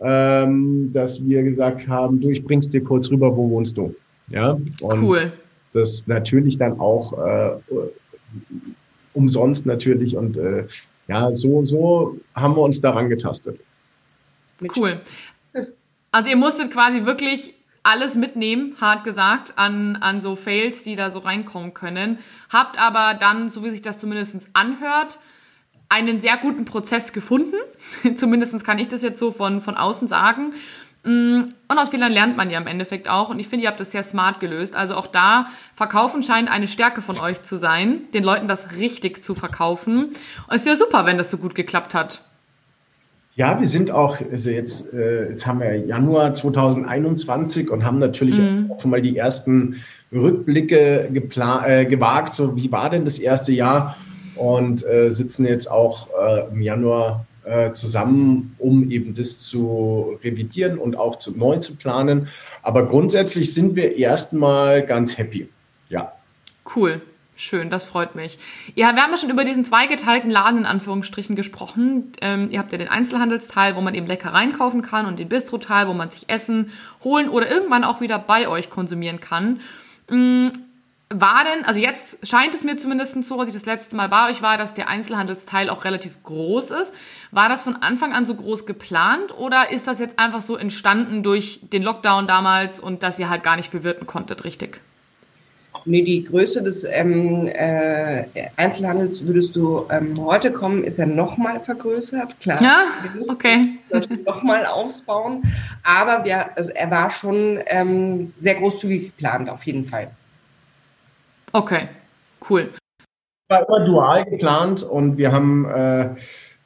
ähm, 0.00 0.90
dass 0.92 1.26
wir 1.26 1.42
gesagt 1.42 1.88
haben, 1.88 2.20
du, 2.20 2.30
ich 2.30 2.44
bring's 2.44 2.68
dir 2.68 2.82
kurz 2.82 3.10
rüber, 3.10 3.36
wo 3.36 3.50
wohnst 3.50 3.76
du? 3.76 3.94
Ja, 4.28 4.52
und 4.82 5.02
cool. 5.02 5.32
Das 5.72 6.06
natürlich 6.06 6.58
dann 6.58 6.78
auch 6.78 7.12
äh, 7.12 7.50
umsonst 9.14 9.66
natürlich 9.66 10.16
und 10.16 10.36
äh, 10.36 10.64
ja, 11.10 11.34
so, 11.34 11.64
so 11.64 12.20
haben 12.36 12.54
wir 12.54 12.62
uns 12.62 12.80
daran 12.80 13.08
getastet. 13.08 13.58
Cool. 14.76 15.00
Also 16.12 16.30
ihr 16.30 16.36
musstet 16.36 16.70
quasi 16.70 17.04
wirklich 17.04 17.54
alles 17.82 18.14
mitnehmen, 18.14 18.76
hart 18.80 19.02
gesagt, 19.02 19.54
an, 19.56 19.96
an 19.96 20.20
so 20.20 20.36
Fails, 20.36 20.84
die 20.84 20.94
da 20.94 21.10
so 21.10 21.18
reinkommen 21.18 21.74
können. 21.74 22.20
Habt 22.48 22.80
aber 22.80 23.14
dann, 23.14 23.50
so 23.50 23.64
wie 23.64 23.70
sich 23.70 23.82
das 23.82 23.98
zumindest 23.98 24.50
anhört, 24.52 25.18
einen 25.88 26.20
sehr 26.20 26.36
guten 26.36 26.64
Prozess 26.64 27.12
gefunden. 27.12 27.56
zumindest 28.14 28.64
kann 28.64 28.78
ich 28.78 28.86
das 28.86 29.02
jetzt 29.02 29.18
so 29.18 29.32
von, 29.32 29.60
von 29.60 29.76
außen 29.76 30.06
sagen. 30.06 30.52
Mm, 31.04 31.42
und 31.68 31.78
aus 31.78 31.88
Fehlern 31.88 32.12
lernt 32.12 32.36
man 32.36 32.50
ja 32.50 32.58
im 32.58 32.66
Endeffekt 32.66 33.08
auch. 33.08 33.30
Und 33.30 33.38
ich 33.38 33.48
finde, 33.48 33.64
ihr 33.64 33.68
habt 33.68 33.80
das 33.80 33.92
sehr 33.92 34.02
smart 34.02 34.40
gelöst. 34.40 34.74
Also 34.74 34.94
auch 34.94 35.06
da, 35.06 35.46
verkaufen 35.74 36.22
scheint 36.22 36.50
eine 36.50 36.68
Stärke 36.68 37.02
von 37.02 37.18
euch 37.18 37.42
zu 37.42 37.56
sein, 37.56 38.02
den 38.12 38.24
Leuten 38.24 38.48
das 38.48 38.72
richtig 38.72 39.22
zu 39.22 39.34
verkaufen. 39.34 40.06
Und 40.06 40.54
es 40.54 40.62
ist 40.62 40.66
ja 40.66 40.76
super, 40.76 41.06
wenn 41.06 41.18
das 41.18 41.30
so 41.30 41.38
gut 41.38 41.54
geklappt 41.54 41.94
hat. 41.94 42.22
Ja, 43.36 43.58
wir 43.58 43.68
sind 43.68 43.90
auch, 43.90 44.18
also 44.30 44.50
jetzt, 44.50 44.92
äh, 44.92 45.28
jetzt 45.28 45.46
haben 45.46 45.60
wir 45.60 45.74
Januar 45.78 46.34
2021 46.34 47.70
und 47.70 47.84
haben 47.84 47.98
natürlich 47.98 48.38
mhm. 48.38 48.70
auch 48.70 48.80
schon 48.82 48.90
mal 48.90 49.00
die 49.00 49.16
ersten 49.16 49.76
Rückblicke 50.12 51.08
äh, 51.08 51.86
gewagt. 51.86 52.34
So, 52.34 52.56
wie 52.56 52.70
war 52.70 52.90
denn 52.90 53.04
das 53.04 53.18
erste 53.18 53.52
Jahr? 53.52 53.96
Und 54.34 54.84
äh, 54.86 55.10
sitzen 55.10 55.46
jetzt 55.46 55.70
auch 55.70 56.08
äh, 56.20 56.48
im 56.52 56.60
Januar 56.60 57.26
äh, 57.50 57.72
zusammen, 57.72 58.54
um 58.58 58.90
eben 58.90 59.12
das 59.12 59.40
zu 59.40 60.16
revidieren 60.22 60.78
und 60.78 60.96
auch 60.96 61.16
zu, 61.16 61.36
neu 61.36 61.56
zu 61.56 61.74
planen. 61.74 62.28
Aber 62.62 62.86
grundsätzlich 62.86 63.52
sind 63.52 63.74
wir 63.74 63.96
erstmal 63.96 64.86
ganz 64.86 65.18
happy. 65.18 65.48
Ja. 65.88 66.12
Cool. 66.76 67.02
Schön, 67.34 67.70
das 67.70 67.84
freut 67.84 68.14
mich. 68.14 68.38
Ja, 68.74 68.94
wir 68.94 69.02
haben 69.02 69.10
ja 69.10 69.16
schon 69.16 69.30
über 69.30 69.44
diesen 69.44 69.64
zweigeteilten 69.64 70.30
Laden 70.30 70.58
in 70.58 70.66
Anführungsstrichen 70.66 71.36
gesprochen. 71.36 72.12
Ähm, 72.20 72.50
ihr 72.50 72.58
habt 72.58 72.70
ja 72.70 72.76
den 72.76 72.88
Einzelhandelsteil, 72.88 73.76
wo 73.76 73.80
man 73.80 73.94
eben 73.94 74.06
lecker 74.06 74.34
reinkaufen 74.34 74.82
kann 74.82 75.06
und 75.06 75.18
den 75.18 75.28
Bistro-Teil, 75.30 75.88
wo 75.88 75.94
man 75.94 76.10
sich 76.10 76.28
Essen 76.28 76.70
holen 77.02 77.30
oder 77.30 77.50
irgendwann 77.50 77.82
auch 77.82 78.02
wieder 78.02 78.18
bei 78.18 78.46
euch 78.46 78.68
konsumieren 78.68 79.20
kann. 79.20 79.60
War 81.12 81.42
denn, 81.44 81.64
also 81.64 81.80
jetzt 81.80 82.24
scheint 82.24 82.54
es 82.54 82.62
mir 82.62 82.76
zumindest 82.76 83.20
so, 83.24 83.40
als 83.40 83.48
ich 83.48 83.54
das 83.54 83.66
letzte 83.66 83.96
Mal 83.96 84.08
bei 84.08 84.30
euch 84.30 84.42
war, 84.42 84.56
dass 84.56 84.74
der 84.74 84.88
Einzelhandelsteil 84.88 85.68
auch 85.68 85.84
relativ 85.84 86.22
groß 86.22 86.70
ist. 86.70 86.94
War 87.32 87.48
das 87.48 87.64
von 87.64 87.74
Anfang 87.74 88.12
an 88.12 88.26
so 88.26 88.36
groß 88.36 88.64
geplant 88.64 89.36
oder 89.36 89.72
ist 89.72 89.88
das 89.88 89.98
jetzt 89.98 90.20
einfach 90.20 90.40
so 90.40 90.56
entstanden 90.56 91.24
durch 91.24 91.58
den 91.72 91.82
Lockdown 91.82 92.28
damals 92.28 92.78
und 92.78 93.02
dass 93.02 93.18
ihr 93.18 93.28
halt 93.28 93.42
gar 93.42 93.56
nicht 93.56 93.72
bewirten 93.72 94.06
konntet, 94.06 94.44
richtig? 94.44 94.80
Nee, 95.84 96.02
die 96.02 96.22
Größe 96.22 96.62
des 96.62 96.84
ähm, 96.84 97.48
äh, 97.48 98.24
Einzelhandels, 98.56 99.26
würdest 99.26 99.56
du 99.56 99.86
ähm, 99.90 100.14
heute 100.18 100.52
kommen, 100.52 100.84
ist 100.84 100.98
ja 100.98 101.06
nochmal 101.06 101.58
vergrößert. 101.58 102.38
Klar, 102.38 102.62
ja, 102.62 102.84
okay. 103.28 103.78
nochmal 104.26 104.64
ausbauen. 104.64 105.42
Aber 105.82 106.24
wir, 106.24 106.56
also 106.56 106.70
er 106.70 106.90
war 106.90 107.10
schon 107.10 107.58
ähm, 107.66 108.32
sehr 108.38 108.54
großzügig 108.54 109.06
geplant, 109.06 109.48
auf 109.48 109.64
jeden 109.64 109.86
Fall. 109.86 110.10
Okay, 111.52 111.88
cool. 112.48 112.70
War 113.48 113.66
immer 113.66 113.84
dual 113.84 114.24
geplant 114.24 114.82
und 114.82 115.16
wir 115.16 115.32
haben, 115.32 115.66
äh, 115.68 116.14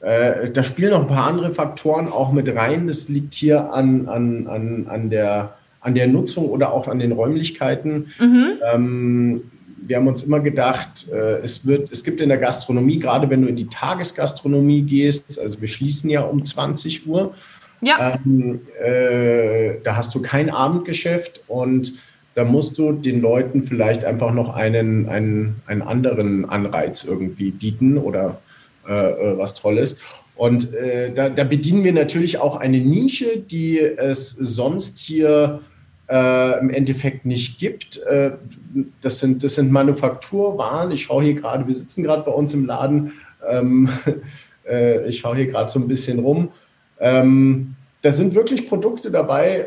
äh, 0.01 0.51
da 0.51 0.63
spielen 0.63 0.91
noch 0.91 1.01
ein 1.01 1.07
paar 1.07 1.27
andere 1.27 1.53
Faktoren 1.53 2.09
auch 2.09 2.33
mit 2.33 2.55
rein. 2.55 2.87
Das 2.87 3.09
liegt 3.09 3.35
hier 3.35 3.73
an, 3.73 4.09
an, 4.09 4.47
an, 4.47 4.87
an, 4.89 5.11
der, 5.11 5.57
an 5.81 5.95
der 5.95 6.07
Nutzung 6.07 6.47
oder 6.51 6.73
auch 6.73 6.89
an 6.89 6.99
den 6.99 7.13
Räumlichkeiten. 7.13 8.13
Mhm. 8.19 8.53
Ähm, 8.73 9.51
wir 9.87 9.97
haben 9.97 10.09
uns 10.09 10.23
immer 10.23 10.41
gedacht, 10.41 11.09
äh, 11.11 11.39
es, 11.39 11.67
wird, 11.67 11.91
es 11.91 12.05
gibt 12.05 12.21
in 12.21 12.29
der 12.29 12.39
Gastronomie, 12.39 12.99
gerade 12.99 13.29
wenn 13.31 13.43
du 13.43 13.49
in 13.49 13.57
die 13.57 13.69
Tagesgastronomie 13.69 14.83
gehst, 14.83 15.39
also 15.39 15.61
wir 15.61 15.69
schließen 15.69 16.11
ja 16.11 16.23
um 16.23 16.45
20 16.45 17.07
Uhr, 17.07 17.35
ja. 17.85 18.19
Ähm, 18.25 18.63
äh, 18.81 19.75
da 19.83 19.97
hast 19.97 20.15
du 20.15 20.23
kein 20.23 20.49
Abendgeschäft 20.49 21.43
und 21.49 21.93
da 22.35 22.45
musst 22.45 22.79
du 22.79 22.93
den 22.93 23.21
Leuten 23.21 23.63
vielleicht 23.63 24.05
einfach 24.05 24.33
noch 24.35 24.55
einen, 24.55 25.09
einen, 25.09 25.63
einen 25.67 25.83
anderen 25.83 26.45
Anreiz 26.49 27.05
irgendwie 27.05 27.53
bieten 27.53 27.97
oder 27.97 28.41
äh, 28.89 28.93
äh, 28.93 29.39
was 29.39 29.55
Tolles. 29.55 30.01
Und 30.37 30.75
äh, 30.75 31.13
da, 31.13 31.29
da, 31.29 31.45
bedienen 31.45 31.85
wir 31.85 31.93
natürlich 31.93 32.39
auch 32.39 32.57
eine 32.57 32.81
Nische, 32.81 33.39
die 33.39 33.79
es 33.79 34.31
sonst 34.31 34.99
hier 34.99 35.61
äh, 36.11 36.59
im 36.59 36.71
Endeffekt 36.71 37.25
nicht 37.25 37.61
gibt. 37.61 38.03
Äh, 38.03 38.33
das, 39.01 39.21
sind, 39.21 39.45
das 39.45 39.55
sind 39.55 39.71
Manufakturwaren. 39.71 40.91
Ich 40.91 41.05
schaue 41.05 41.23
hier 41.23 41.35
gerade, 41.35 41.67
wir 41.67 41.75
sitzen 41.75 42.03
gerade 42.03 42.25
bei 42.25 42.33
uns 42.33 42.53
im 42.53 42.67
Laden. 42.67 43.13
Ähm, 43.49 43.89
äh, 44.69 45.07
ich 45.09 45.19
schaue 45.19 45.37
hier 45.37 45.47
gerade 45.47 45.71
so 45.71 45.79
ein 45.79 45.87
bisschen 45.87 46.19
rum. 46.19 46.51
Ähm, 46.99 47.77
da 48.03 48.13
sind 48.13 48.35
wirklich 48.35 48.69
Produkte 48.69 49.11
dabei, 49.11 49.67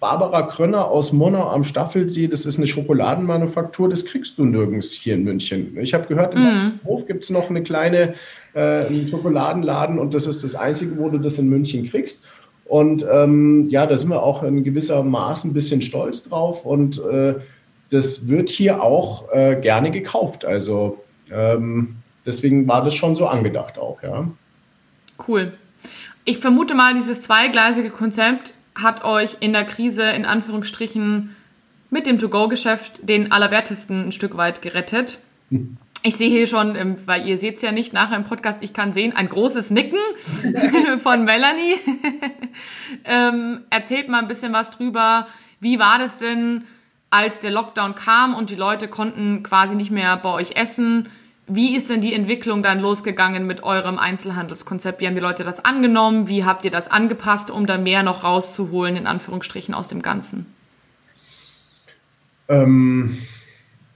Barbara 0.00 0.42
Krönner 0.42 0.86
aus 0.86 1.12
Murnau 1.12 1.48
am 1.50 1.64
Staffelsee, 1.64 2.28
das 2.28 2.46
ist 2.46 2.58
eine 2.58 2.66
Schokoladenmanufaktur, 2.66 3.88
das 3.88 4.04
kriegst 4.04 4.38
du 4.38 4.44
nirgends 4.44 4.92
hier 4.92 5.14
in 5.14 5.24
München. 5.24 5.76
Ich 5.78 5.94
habe 5.94 6.06
gehört, 6.06 6.34
im 6.34 6.42
mm. 6.42 6.80
Hof 6.84 7.06
gibt 7.06 7.24
es 7.24 7.30
noch 7.30 7.50
eine 7.50 7.62
kleine 7.62 8.14
äh, 8.54 8.86
einen 8.86 9.08
Schokoladenladen 9.08 9.98
und 9.98 10.14
das 10.14 10.26
ist 10.26 10.44
das 10.44 10.54
Einzige, 10.54 10.98
wo 10.98 11.08
du 11.08 11.18
das 11.18 11.38
in 11.38 11.48
München 11.48 11.88
kriegst. 11.88 12.26
Und 12.66 13.04
ähm, 13.10 13.66
ja, 13.68 13.86
da 13.86 13.96
sind 13.96 14.08
wir 14.08 14.22
auch 14.22 14.42
in 14.42 14.64
gewisser 14.64 15.02
Maß 15.02 15.44
ein 15.44 15.52
bisschen 15.52 15.82
stolz 15.82 16.22
drauf 16.22 16.64
und 16.64 16.98
äh, 17.04 17.34
das 17.90 18.28
wird 18.28 18.48
hier 18.48 18.82
auch 18.82 19.30
äh, 19.32 19.56
gerne 19.60 19.90
gekauft. 19.90 20.44
Also 20.44 21.04
ähm, 21.30 21.96
deswegen 22.24 22.66
war 22.66 22.82
das 22.82 22.94
schon 22.94 23.16
so 23.16 23.26
angedacht 23.26 23.78
auch, 23.78 24.02
ja. 24.02 24.28
Cool. 25.28 25.52
Ich 26.24 26.38
vermute 26.38 26.74
mal, 26.74 26.94
dieses 26.94 27.20
zweigleisige 27.20 27.90
Konzept 27.90 28.54
hat 28.74 29.04
euch 29.04 29.38
in 29.40 29.52
der 29.52 29.64
Krise 29.64 30.04
in 30.04 30.24
Anführungsstrichen 30.24 31.34
mit 31.90 32.06
dem 32.06 32.18
To-Go-Geschäft 32.18 33.00
den 33.02 33.30
Allerwertesten 33.30 34.08
ein 34.08 34.12
Stück 34.12 34.36
weit 34.36 34.62
gerettet. 34.62 35.18
Hm. 35.50 35.76
Ich 36.06 36.16
sehe 36.16 36.28
hier 36.28 36.46
schon, 36.46 36.76
ähm, 36.76 36.96
weil 37.06 37.26
ihr 37.26 37.38
seht 37.38 37.56
es 37.56 37.62
ja 37.62 37.72
nicht 37.72 37.94
nachher 37.94 38.16
im 38.16 38.24
Podcast, 38.24 38.58
ich 38.60 38.74
kann 38.74 38.92
sehen, 38.92 39.16
ein 39.16 39.28
großes 39.28 39.70
Nicken 39.70 39.98
von 40.98 41.24
Melanie. 41.24 41.76
ähm, 43.04 43.62
erzählt 43.70 44.10
mal 44.10 44.18
ein 44.18 44.28
bisschen 44.28 44.52
was 44.52 44.70
drüber. 44.70 45.28
Wie 45.60 45.78
war 45.78 45.98
das 45.98 46.18
denn, 46.18 46.64
als 47.08 47.38
der 47.38 47.52
Lockdown 47.52 47.94
kam 47.94 48.34
und 48.34 48.50
die 48.50 48.54
Leute 48.54 48.88
konnten 48.88 49.42
quasi 49.42 49.76
nicht 49.76 49.90
mehr 49.90 50.16
bei 50.18 50.30
euch 50.30 50.56
essen? 50.56 51.08
Wie 51.46 51.76
ist 51.76 51.90
denn 51.90 52.00
die 52.00 52.14
Entwicklung 52.14 52.62
dann 52.62 52.80
losgegangen 52.80 53.46
mit 53.46 53.62
eurem 53.62 53.98
Einzelhandelskonzept? 53.98 55.00
Wie 55.00 55.06
haben 55.06 55.14
die 55.14 55.20
Leute 55.20 55.44
das 55.44 55.62
angenommen? 55.62 56.28
Wie 56.28 56.44
habt 56.44 56.64
ihr 56.64 56.70
das 56.70 56.88
angepasst, 56.88 57.50
um 57.50 57.66
da 57.66 57.76
mehr 57.76 58.02
noch 58.02 58.24
rauszuholen, 58.24 58.96
in 58.96 59.06
Anführungsstrichen, 59.06 59.74
aus 59.74 59.88
dem 59.88 60.00
Ganzen? 60.00 60.46
Ähm, 62.48 63.18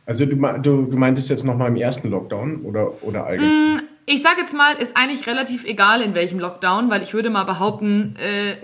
also 0.04 0.26
du, 0.26 0.36
du, 0.36 0.86
du 0.90 0.96
meintest 0.98 1.30
jetzt 1.30 1.44
nochmal 1.44 1.68
im 1.68 1.76
ersten 1.76 2.10
Lockdown 2.10 2.62
oder, 2.62 3.02
oder 3.02 3.26
allgemein? 3.26 3.76
Mm, 3.76 3.80
ich 4.04 4.22
sage 4.22 4.40
jetzt 4.40 4.54
mal, 4.54 4.74
ist 4.74 4.96
eigentlich 4.96 5.26
relativ 5.26 5.64
egal, 5.64 6.02
in 6.02 6.14
welchem 6.14 6.38
Lockdown, 6.38 6.90
weil 6.90 7.02
ich 7.02 7.14
würde 7.14 7.30
mal 7.30 7.44
behaupten, 7.44 8.14
äh, 8.16 8.56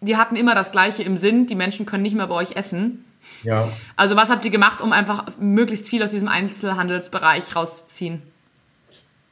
die 0.00 0.16
hatten 0.16 0.36
immer 0.36 0.54
das 0.54 0.70
Gleiche 0.72 1.02
im 1.02 1.16
Sinn. 1.16 1.46
Die 1.46 1.54
Menschen 1.56 1.84
können 1.84 2.02
nicht 2.04 2.16
mehr 2.16 2.28
bei 2.28 2.34
euch 2.36 2.56
essen. 2.56 3.04
Ja. 3.42 3.68
Also 3.96 4.16
was 4.16 4.30
habt 4.30 4.44
ihr 4.44 4.50
gemacht, 4.50 4.80
um 4.80 4.92
einfach 4.92 5.24
möglichst 5.38 5.88
viel 5.88 6.02
aus 6.02 6.10
diesem 6.10 6.28
Einzelhandelsbereich 6.28 7.54
rauszuziehen? 7.54 8.22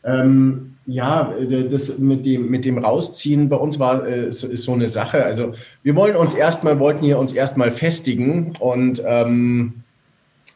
Ähm, 0.05 0.77
ja, 0.87 1.35
das 1.71 1.99
mit 1.99 2.25
dem, 2.25 2.51
mit 2.51 2.65
dem 2.65 2.79
Rausziehen 2.79 3.49
bei 3.49 3.57
uns 3.57 3.79
war 3.79 4.07
äh, 4.07 4.29
ist, 4.29 4.45
ist, 4.45 4.65
so 4.65 4.73
eine 4.73 4.89
Sache. 4.89 5.25
Also 5.25 5.55
wir 5.83 5.97
wollen 5.97 6.17
uns 6.17 6.35
erstmal, 6.35 6.79
wollten 6.79 7.05
hier 7.05 7.19
uns 7.19 7.33
erstmal 7.33 7.73
festigen 7.73 8.55
und 8.61 9.03
ähm, 9.05 9.83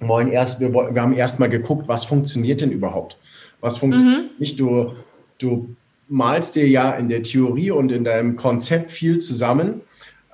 wollen 0.01 0.31
erst, 0.31 0.61
wir, 0.61 0.73
wir 0.73 1.03
haben 1.03 1.15
erstmal 1.15 1.49
geguckt, 1.49 1.89
was 1.89 2.05
funktioniert 2.05 2.61
denn 2.61 2.71
überhaupt? 2.71 3.19
Was 3.61 3.77
funktioniert 3.77 4.23
mhm. 4.23 4.39
nicht? 4.39 4.59
Du, 4.59 4.95
du 5.39 5.75
malst 6.09 6.55
dir 6.55 6.69
ja 6.69 6.93
in 6.93 7.09
der 7.09 7.23
Theorie 7.23 7.71
und 7.71 7.93
in 7.93 8.05
deinem 8.05 8.37
Konzept 8.37 8.91
viel 8.91 9.19
zusammen 9.19 9.83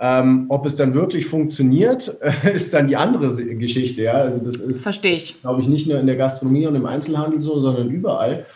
ähm, 0.00 0.46
ob 0.48 0.64
es 0.64 0.76
dann 0.76 0.94
wirklich 0.94 1.26
funktioniert, 1.26 2.08
ist 2.54 2.72
dann 2.74 2.86
die 2.86 2.96
andere 2.96 3.34
Geschichte. 3.56 4.02
Ja? 4.02 4.14
Also 4.14 4.44
das 4.44 4.56
ist, 4.56 4.82
Verstehe 4.82 5.16
ich. 5.16 5.40
glaube 5.40 5.60
ich, 5.60 5.68
nicht 5.68 5.88
nur 5.88 5.98
in 5.98 6.06
der 6.06 6.16
Gastronomie 6.16 6.66
und 6.66 6.74
im 6.74 6.86
Einzelhandel 6.86 7.40
so, 7.40 7.58
sondern 7.58 7.90
überall. 7.90 8.46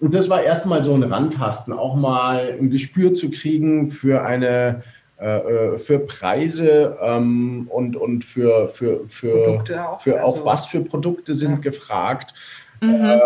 Und 0.00 0.14
das 0.14 0.30
war 0.30 0.42
erstmal 0.42 0.82
so 0.82 0.94
ein 0.94 1.02
Randtasten, 1.02 1.74
auch 1.74 1.94
mal 1.94 2.56
ein 2.58 2.70
Gespür 2.70 3.14
zu 3.14 3.30
kriegen 3.30 3.90
für 3.90 4.24
eine 4.24 4.82
äh, 5.20 5.74
äh 5.74 5.78
für 5.78 5.98
Preise 5.98 6.96
ähm, 7.02 7.68
und, 7.70 7.96
und 7.96 8.24
für, 8.24 8.70
für, 8.70 9.06
für, 9.06 9.62
auch, 9.66 10.00
für 10.00 10.24
auch 10.24 10.34
also, 10.34 10.44
was 10.46 10.66
für 10.66 10.80
Produkte 10.80 11.34
sind 11.34 11.52
ja. 11.52 11.58
gefragt. 11.58 12.34
Mhm. 12.80 12.94
Äh, 12.94 13.20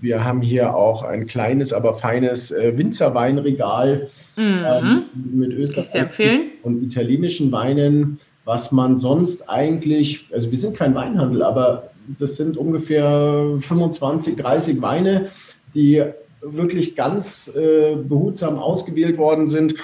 wir 0.00 0.24
haben 0.24 0.40
hier 0.40 0.74
auch 0.74 1.02
ein 1.02 1.26
kleines, 1.26 1.72
aber 1.72 1.94
feines 1.94 2.52
äh, 2.52 2.76
Winzerweinregal 2.76 4.08
mhm. 4.36 4.64
ähm, 4.64 5.02
mit 5.14 5.52
österreichischen 5.52 6.52
und 6.62 6.82
italienischen 6.82 7.50
Weinen, 7.50 8.20
was 8.44 8.72
man 8.72 8.98
sonst 8.98 9.48
eigentlich, 9.48 10.28
also 10.32 10.50
wir 10.50 10.58
sind 10.58 10.76
kein 10.76 10.94
Weinhandel, 10.94 11.42
aber 11.42 11.90
das 12.18 12.36
sind 12.36 12.56
ungefähr 12.56 13.56
25, 13.58 14.36
30 14.36 14.80
Weine, 14.80 15.26
die 15.74 16.02
wirklich 16.42 16.96
ganz 16.96 17.54
äh, 17.54 17.96
behutsam 17.96 18.58
ausgewählt 18.58 19.18
worden 19.18 19.46
sind 19.46 19.74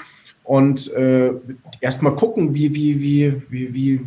und 0.43 0.91
äh, 0.93 1.33
erstmal 1.81 2.15
gucken, 2.15 2.53
wie, 2.53 2.73
wie, 2.73 3.01
wie, 3.01 3.41
wie, 3.49 3.73
wie 3.73 3.99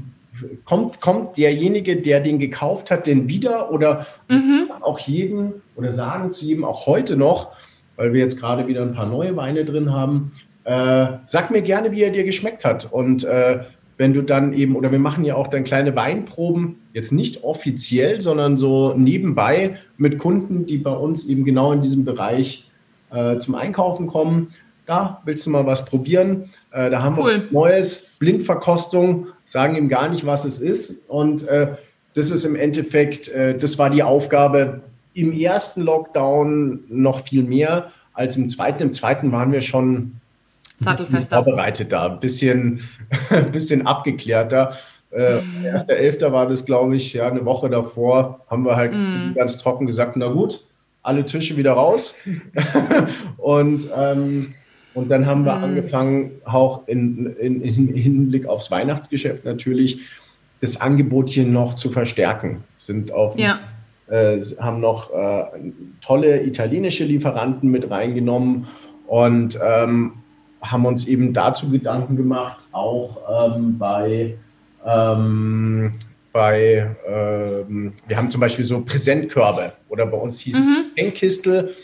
kommt, 0.65 1.01
kommt 1.01 1.37
derjenige, 1.37 1.97
der 1.97 2.21
den 2.21 2.39
gekauft 2.39 2.91
hat, 2.91 3.07
denn 3.07 3.29
wieder 3.29 3.73
oder 3.73 4.07
mhm. 4.29 4.71
auch 4.81 4.99
jeden 4.99 5.55
oder 5.77 5.93
sagen 5.93 6.33
zu 6.33 6.45
jedem 6.45 6.65
auch 6.65 6.87
heute 6.87 7.17
noch, 7.17 7.53
weil 7.97 8.13
wir 8.13 8.21
jetzt 8.21 8.39
gerade 8.39 8.67
wieder 8.67 8.83
ein 8.83 8.95
paar 8.95 9.07
neue 9.07 9.37
Weine 9.37 9.65
drin 9.65 9.93
haben, 9.93 10.33
äh, 10.65 11.07
sag 11.25 11.51
mir 11.51 11.63
gerne, 11.63 11.93
wie 11.93 12.03
er 12.03 12.11
dir 12.11 12.25
geschmeckt 12.25 12.65
hat. 12.65 12.91
Und 12.93 13.25
äh, 13.25 13.61
wenn 14.01 14.15
du 14.15 14.23
dann 14.23 14.55
eben, 14.55 14.77
oder 14.77 14.91
wir 14.91 14.99
machen 14.99 15.25
ja 15.25 15.35
auch 15.35 15.47
dann 15.47 15.63
kleine 15.63 15.95
Weinproben, 15.95 16.77
jetzt 16.95 17.13
nicht 17.13 17.45
offiziell, 17.45 18.23
sondern 18.23 18.57
so 18.57 18.95
nebenbei 18.97 19.77
mit 19.99 20.19
Kunden, 20.19 20.65
die 20.65 20.79
bei 20.79 20.93
uns 20.93 21.27
eben 21.27 21.45
genau 21.45 21.73
in 21.73 21.83
diesem 21.83 22.07
Bereich 22.07 22.71
äh, 23.11 23.39
zum 23.39 23.55
Einkaufen 23.57 24.07
kommen. 24.07 24.55
Da 24.91 25.23
willst 25.25 25.47
du 25.47 25.51
mal 25.51 25.65
was 25.67 25.85
probieren? 25.85 26.51
Äh, 26.73 26.91
da 26.91 27.01
haben 27.01 27.17
cool. 27.17 27.45
wir 27.49 27.53
Neues, 27.53 28.17
Blindverkostung, 28.19 29.29
sagen 29.45 29.77
ihm 29.77 29.89
gar 29.89 30.09
nicht, 30.09 30.27
was 30.27 30.45
es 30.45 30.61
ist. 30.61 31.09
Und 31.09 31.47
äh, 31.47 31.77
das 32.15 32.31
ist 32.31 32.45
im 32.45 32.57
Endeffekt, 32.57 33.29
äh, 33.29 33.57
das 33.57 33.79
war 33.79 33.89
die 33.89 34.03
Aufgabe 34.03 34.81
im 35.15 35.31
ersten 35.31 35.83
Lockdown 35.83 36.81
noch 36.89 37.25
viel 37.25 37.45
mehr 37.45 37.93
als 38.15 38.35
im 38.35 38.49
zweiten. 38.49 38.83
Im 38.83 38.93
zweiten 38.93 39.31
waren 39.31 39.53
wir 39.53 39.61
schon 39.61 40.15
Sattelfester. 40.79 41.37
vorbereitet 41.45 41.93
da, 41.93 42.07
ein 42.07 42.19
bisschen, 42.19 42.81
bisschen 43.53 43.87
abgeklärter. 43.87 44.77
Äh, 45.13 45.37
mhm. 45.37 45.67
1.11. 45.67 46.33
war 46.33 46.49
das, 46.49 46.65
glaube 46.65 46.97
ich, 46.97 47.13
ja, 47.13 47.29
eine 47.29 47.45
Woche 47.45 47.71
davor, 47.71 48.41
haben 48.51 48.65
wir 48.65 48.75
halt 48.75 48.93
mm. 48.93 49.35
ganz 49.35 49.57
trocken 49.57 49.87
gesagt, 49.87 50.17
na 50.17 50.27
gut, 50.27 50.65
alle 51.05 51.25
Tische 51.25 51.57
wieder 51.57 51.75
raus. 51.75 52.17
und 53.37 53.89
ähm, 53.97 54.55
und 54.95 55.11
dann 55.11 55.27
haben 55.27 55.45
wir 55.45 55.57
mhm. 55.57 55.65
angefangen, 55.65 56.31
auch 56.45 56.87
in, 56.89 57.35
Hinblick 57.39 58.47
aufs 58.47 58.71
Weihnachtsgeschäft 58.71 59.45
natürlich 59.45 60.01
das 60.61 60.81
Angebot 60.81 61.29
hier 61.29 61.47
noch 61.47 61.75
zu 61.75 61.91
verstärken. 61.91 62.65
Sind 62.79 63.13
auf, 63.13 63.39
ja. 63.39 63.61
äh, 64.09 64.39
haben 64.61 64.81
noch 64.81 65.13
äh, 65.13 65.45
tolle 66.01 66.45
italienische 66.45 67.05
Lieferanten 67.05 67.71
mit 67.71 67.91
reingenommen 67.91 68.67
und 69.07 69.59
ähm, 69.65 70.13
haben 70.61 70.87
uns 70.87 71.07
eben 71.07 71.33
dazu 71.33 71.71
Gedanken 71.71 72.17
gemacht, 72.17 72.61
auch 72.73 73.57
ähm, 73.57 73.79
bei, 73.79 74.37
ähm, 74.85 75.95
bei 76.33 76.95
ähm, 77.07 77.93
wir 78.07 78.17
haben 78.17 78.31
zum 78.31 78.41
Beispiel 78.41 78.65
so 78.65 78.83
Präsentkörbe 78.83 79.73
oder 79.89 80.05
bei 80.07 80.19
uns 80.19 80.41
hieß 80.41 80.59
mhm. 80.59 80.91
Geschenkistel, 80.95 81.75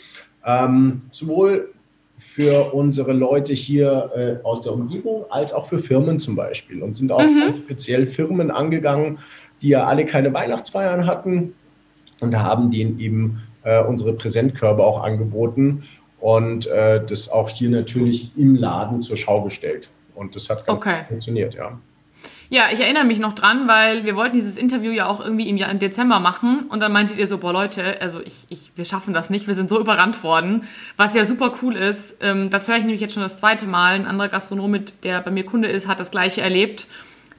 ähm, 0.45 1.01
sowohl 1.09 1.69
für 2.17 2.73
unsere 2.73 3.13
Leute 3.13 3.53
hier 3.53 4.11
äh, 4.15 4.45
aus 4.45 4.61
der 4.61 4.73
Umgebung 4.73 5.25
als 5.29 5.53
auch 5.53 5.65
für 5.65 5.79
Firmen 5.79 6.19
zum 6.19 6.35
Beispiel 6.35 6.81
und 6.81 6.95
sind 6.95 7.11
auch 7.11 7.21
mhm. 7.21 7.55
speziell 7.57 8.05
Firmen 8.05 8.49
angegangen, 8.49 9.19
die 9.61 9.69
ja 9.69 9.85
alle 9.85 10.05
keine 10.05 10.33
Weihnachtsfeiern 10.33 11.05
hatten 11.05 11.53
und 12.19 12.35
haben 12.37 12.71
denen 12.71 12.99
eben 12.99 13.43
äh, 13.63 13.83
unsere 13.83 14.13
Präsentkörbe 14.13 14.83
auch 14.83 15.03
angeboten 15.03 15.83
und 16.19 16.65
äh, 16.67 17.03
das 17.05 17.29
auch 17.29 17.49
hier 17.49 17.69
natürlich 17.69 18.35
im 18.37 18.55
Laden 18.55 19.01
zur 19.01 19.17
Schau 19.17 19.43
gestellt. 19.43 19.89
Und 20.15 20.35
das 20.35 20.49
hat 20.49 20.65
ganz 20.65 20.77
okay. 20.77 21.03
funktioniert, 21.07 21.53
ja. 21.53 21.79
Ja, 22.49 22.67
ich 22.71 22.79
erinnere 22.79 23.03
mich 23.03 23.19
noch 23.19 23.35
dran, 23.35 23.67
weil 23.67 24.05
wir 24.05 24.15
wollten 24.15 24.33
dieses 24.33 24.55
Interview 24.55 24.91
ja 24.91 25.07
auch 25.07 25.19
irgendwie 25.19 25.49
im, 25.49 25.57
Jahr, 25.57 25.69
im 25.69 25.79
Dezember 25.79 26.21
machen 26.21 26.65
und 26.69 26.79
dann 26.79 26.93
meintet 26.93 27.17
ihr 27.17 27.27
so, 27.27 27.39
boah 27.39 27.51
Leute, 27.51 28.01
also 28.01 28.21
ich, 28.21 28.45
ich, 28.47 28.71
wir 28.75 28.85
schaffen 28.85 29.13
das 29.13 29.29
nicht, 29.29 29.47
wir 29.47 29.53
sind 29.53 29.69
so 29.69 29.77
überrannt 29.79 30.23
worden, 30.23 30.63
was 30.95 31.13
ja 31.13 31.25
super 31.25 31.53
cool 31.61 31.75
ist. 31.75 32.17
Ähm, 32.21 32.49
das 32.49 32.69
höre 32.69 32.77
ich 32.77 32.83
nämlich 32.83 33.01
jetzt 33.01 33.13
schon 33.13 33.23
das 33.23 33.35
zweite 33.35 33.67
Mal. 33.67 33.95
Ein 33.95 34.05
anderer 34.05 34.29
Gastronom, 34.29 34.71
mit 34.71 35.03
der 35.03 35.19
bei 35.21 35.31
mir 35.31 35.45
Kunde 35.45 35.67
ist, 35.67 35.89
hat 35.89 35.99
das 35.99 36.09
gleiche 36.09 36.41
erlebt. 36.41 36.87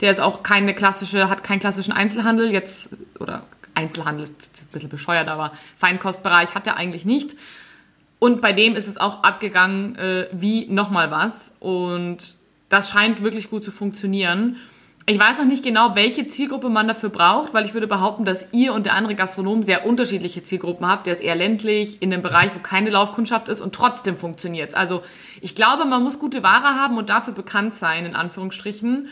Der 0.03 0.11
ist 0.11 0.21
auch 0.21 0.43
keine 0.43 0.75
klassische, 0.75 1.31
hat 1.31 1.43
keinen 1.43 1.61
klassischen 1.61 1.93
Einzelhandel 1.93 2.53
jetzt, 2.53 2.91
oder 3.19 3.45
Einzelhandel 3.75 4.25
ist 4.25 4.63
ein 4.63 4.73
bisschen 4.73 4.91
bescheuert, 4.91 5.29
aber 5.29 5.53
Feinkostbereich 5.77 6.55
hat 6.55 6.67
er 6.67 6.77
eigentlich 6.77 7.07
nicht. 7.07 7.35
Und 8.19 8.43
bei 8.43 8.53
dem 8.53 8.77
ist 8.77 8.89
es 8.89 8.99
auch 8.99 9.23
abgegangen 9.23 9.97
äh, 9.97 10.29
wie 10.33 10.67
nochmal 10.67 11.11
was. 11.11 11.53
Und 11.61 12.37
das 12.69 12.91
scheint 12.91 13.23
wirklich 13.23 13.49
gut 13.49 13.65
zu 13.65 13.71
funktionieren. 13.71 14.57
Ich 15.11 15.19
weiß 15.19 15.39
noch 15.39 15.47
nicht 15.47 15.65
genau, 15.65 15.95
welche 15.95 16.27
Zielgruppe 16.27 16.69
man 16.69 16.87
dafür 16.87 17.09
braucht, 17.09 17.55
weil 17.55 17.65
ich 17.65 17.73
würde 17.73 17.87
behaupten, 17.87 18.27
dass 18.27 18.47
ihr 18.53 18.75
und 18.75 18.85
der 18.85 18.93
andere 18.93 19.15
Gastronom 19.15 19.63
sehr 19.63 19.87
unterschiedliche 19.87 20.43
Zielgruppen 20.43 20.87
habt. 20.87 21.07
Der 21.07 21.15
ist 21.15 21.23
eher 21.23 21.35
ländlich, 21.35 22.03
in 22.03 22.13
einem 22.13 22.21
Bereich, 22.21 22.55
wo 22.55 22.59
keine 22.59 22.91
Laufkundschaft 22.91 23.49
ist 23.49 23.63
und 23.63 23.75
trotzdem 23.75 24.19
funktioniert 24.19 24.75
Also 24.75 25.01
ich 25.41 25.55
glaube, 25.55 25.87
man 25.87 26.03
muss 26.03 26.19
gute 26.19 26.43
Ware 26.43 26.75
haben 26.75 26.99
und 26.99 27.09
dafür 27.09 27.33
bekannt 27.33 27.75
sein, 27.75 28.05
in 28.05 28.15
Anführungsstrichen. 28.15 29.09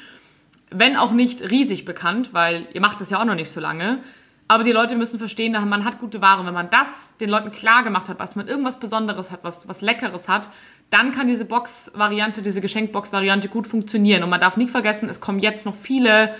wenn 0.70 0.96
auch 0.96 1.12
nicht 1.12 1.50
riesig 1.50 1.86
bekannt, 1.86 2.34
weil 2.34 2.68
ihr 2.74 2.82
macht 2.82 3.00
das 3.00 3.08
ja 3.08 3.18
auch 3.18 3.24
noch 3.24 3.34
nicht 3.34 3.50
so 3.50 3.60
lange. 3.60 4.00
Aber 4.48 4.64
die 4.64 4.72
Leute 4.72 4.96
müssen 4.96 5.18
verstehen, 5.18 5.52
man 5.52 5.86
hat 5.86 5.98
gute 5.98 6.20
Ware. 6.20 6.44
Wenn 6.44 6.52
man 6.52 6.68
das 6.68 7.16
den 7.16 7.30
Leuten 7.30 7.50
klar 7.52 7.82
gemacht 7.82 8.10
hat, 8.10 8.18
was 8.18 8.36
man 8.36 8.48
irgendwas 8.48 8.78
Besonderes 8.78 9.30
hat, 9.30 9.40
was, 9.44 9.66
was 9.66 9.80
Leckeres 9.80 10.28
hat, 10.28 10.50
dann 10.90 11.12
kann 11.12 11.26
diese 11.26 11.44
Box-Variante, 11.44 12.42
diese 12.42 12.60
Geschenkbox-Variante 12.60 13.48
gut 13.48 13.66
funktionieren. 13.66 14.22
Und 14.22 14.30
man 14.30 14.40
darf 14.40 14.56
nicht 14.56 14.70
vergessen, 14.70 15.08
es 15.08 15.20
kommen 15.20 15.40
jetzt 15.40 15.66
noch 15.66 15.74
viele, 15.74 16.30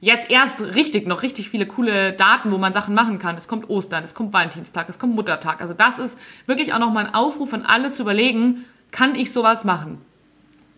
jetzt 0.00 0.30
erst 0.30 0.60
richtig, 0.60 1.06
noch 1.06 1.22
richtig 1.22 1.50
viele 1.50 1.66
coole 1.66 2.12
Daten, 2.12 2.50
wo 2.50 2.58
man 2.58 2.72
Sachen 2.72 2.94
machen 2.94 3.18
kann. 3.18 3.36
Es 3.36 3.46
kommt 3.46 3.68
Ostern, 3.68 4.02
es 4.02 4.14
kommt 4.14 4.32
Valentinstag, 4.32 4.88
es 4.88 4.98
kommt 4.98 5.14
Muttertag. 5.14 5.60
Also 5.60 5.74
das 5.74 5.98
ist 5.98 6.18
wirklich 6.46 6.72
auch 6.72 6.78
nochmal 6.78 7.06
ein 7.06 7.14
Aufruf 7.14 7.52
an 7.52 7.62
alle 7.62 7.90
zu 7.90 8.02
überlegen, 8.02 8.64
kann 8.90 9.14
ich 9.14 9.32
sowas 9.32 9.64
machen? 9.64 9.98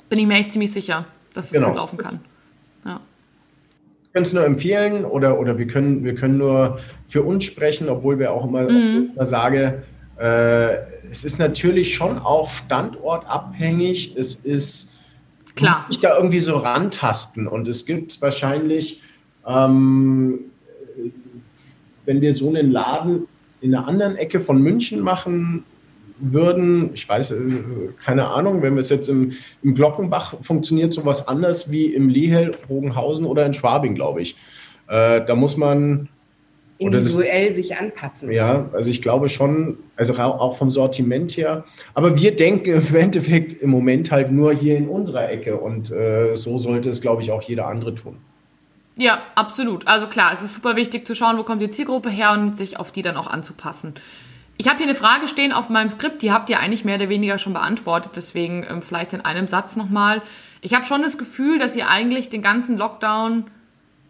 Bin 0.08 0.18
ich 0.18 0.26
mir 0.26 0.34
echt 0.34 0.52
ziemlich 0.52 0.72
sicher, 0.72 1.04
dass 1.32 1.46
es 1.46 1.52
genau. 1.52 1.68
gut 1.68 1.76
laufen 1.76 1.98
kann. 1.98 2.20
Ja 2.84 3.00
können 4.16 4.24
es 4.24 4.32
nur 4.32 4.46
empfehlen 4.46 5.04
oder, 5.04 5.38
oder 5.38 5.58
wir, 5.58 5.66
können, 5.66 6.02
wir 6.02 6.14
können 6.14 6.38
nur 6.38 6.78
für 7.06 7.20
uns 7.20 7.44
sprechen, 7.44 7.90
obwohl 7.90 8.18
wir 8.18 8.32
auch 8.32 8.46
immer, 8.46 8.62
mhm. 8.62 9.10
immer 9.14 9.26
sage, 9.26 9.82
es 10.18 11.24
ist 11.24 11.38
natürlich 11.38 11.94
schon 11.94 12.18
auch 12.18 12.50
standortabhängig. 12.50 14.16
Es 14.16 14.34
ist 14.36 14.94
Klar. 15.56 15.86
nicht 15.88 16.04
da 16.04 16.16
irgendwie 16.16 16.38
so 16.38 16.56
rantasten. 16.58 17.46
Und 17.46 17.68
es 17.68 17.84
gibt 17.86 18.20
wahrscheinlich, 18.22 19.02
ähm, 19.46 20.40
wenn 22.04 22.20
wir 22.20 22.34
so 22.34 22.48
einen 22.48 22.70
Laden 22.70 23.26
in 23.60 23.74
einer 23.74 23.86
anderen 23.86 24.16
Ecke 24.16 24.40
von 24.40 24.60
München 24.60 25.00
machen 25.00 25.64
würden, 26.18 26.90
ich 26.94 27.08
weiß, 27.08 27.32
äh, 27.32 27.62
keine 28.02 28.28
Ahnung, 28.28 28.62
wenn 28.62 28.74
wir 28.74 28.80
es 28.80 28.88
jetzt 28.88 29.08
im, 29.08 29.32
im 29.62 29.74
Glockenbach 29.74 30.34
funktioniert 30.42 30.94
sowas 30.94 31.28
anders 31.28 31.70
wie 31.70 31.86
im 31.86 32.08
Lehel, 32.08 32.56
Bogenhausen 32.68 33.26
oder 33.26 33.44
in 33.44 33.54
Schwabing, 33.54 33.94
glaube 33.94 34.22
ich. 34.22 34.36
Äh, 34.88 35.24
da 35.26 35.34
muss 35.34 35.56
man 35.56 36.08
individuell 36.78 37.48
das, 37.48 37.56
sich 37.56 37.76
anpassen. 37.76 38.30
Ja, 38.30 38.68
also 38.72 38.90
ich 38.90 39.02
glaube 39.02 39.28
schon, 39.28 39.78
also 39.96 40.14
auch 40.14 40.56
vom 40.58 40.70
Sortiment 40.70 41.36
her. 41.36 41.64
Aber 41.94 42.18
wir 42.18 42.34
denken 42.36 42.82
im 42.88 42.94
Endeffekt 42.94 43.60
im 43.62 43.70
Moment 43.70 44.10
halt 44.10 44.30
nur 44.30 44.52
hier 44.52 44.76
in 44.76 44.88
unserer 44.88 45.30
Ecke 45.30 45.56
und 45.56 45.90
äh, 45.90 46.34
so 46.34 46.58
sollte 46.58 46.90
es, 46.90 47.00
glaube 47.00 47.22
ich, 47.22 47.30
auch 47.30 47.42
jeder 47.42 47.66
andere 47.66 47.94
tun. 47.94 48.16
Ja, 48.96 49.22
absolut. 49.34 49.86
Also 49.86 50.06
klar, 50.06 50.32
es 50.32 50.42
ist 50.42 50.54
super 50.54 50.74
wichtig 50.76 51.06
zu 51.06 51.14
schauen, 51.14 51.36
wo 51.36 51.42
kommt 51.42 51.60
die 51.60 51.70
Zielgruppe 51.70 52.08
her 52.08 52.32
und 52.32 52.56
sich 52.56 52.78
auf 52.78 52.92
die 52.92 53.02
dann 53.02 53.16
auch 53.16 53.26
anzupassen. 53.26 53.94
Ich 54.58 54.68
habe 54.68 54.78
hier 54.78 54.86
eine 54.86 54.94
Frage 54.94 55.28
stehen 55.28 55.52
auf 55.52 55.68
meinem 55.68 55.90
Skript, 55.90 56.22
die 56.22 56.32
habt 56.32 56.48
ihr 56.48 56.58
eigentlich 56.58 56.84
mehr 56.84 56.96
oder 56.96 57.10
weniger 57.10 57.38
schon 57.38 57.52
beantwortet, 57.52 58.12
deswegen 58.16 58.64
ähm, 58.68 58.80
vielleicht 58.80 59.12
in 59.12 59.20
einem 59.20 59.48
Satz 59.48 59.76
nochmal. 59.76 60.22
Ich 60.62 60.72
habe 60.72 60.84
schon 60.86 61.02
das 61.02 61.18
Gefühl, 61.18 61.58
dass 61.58 61.76
ihr 61.76 61.90
eigentlich 61.90 62.30
den 62.30 62.40
ganzen 62.40 62.78
Lockdown 62.78 63.44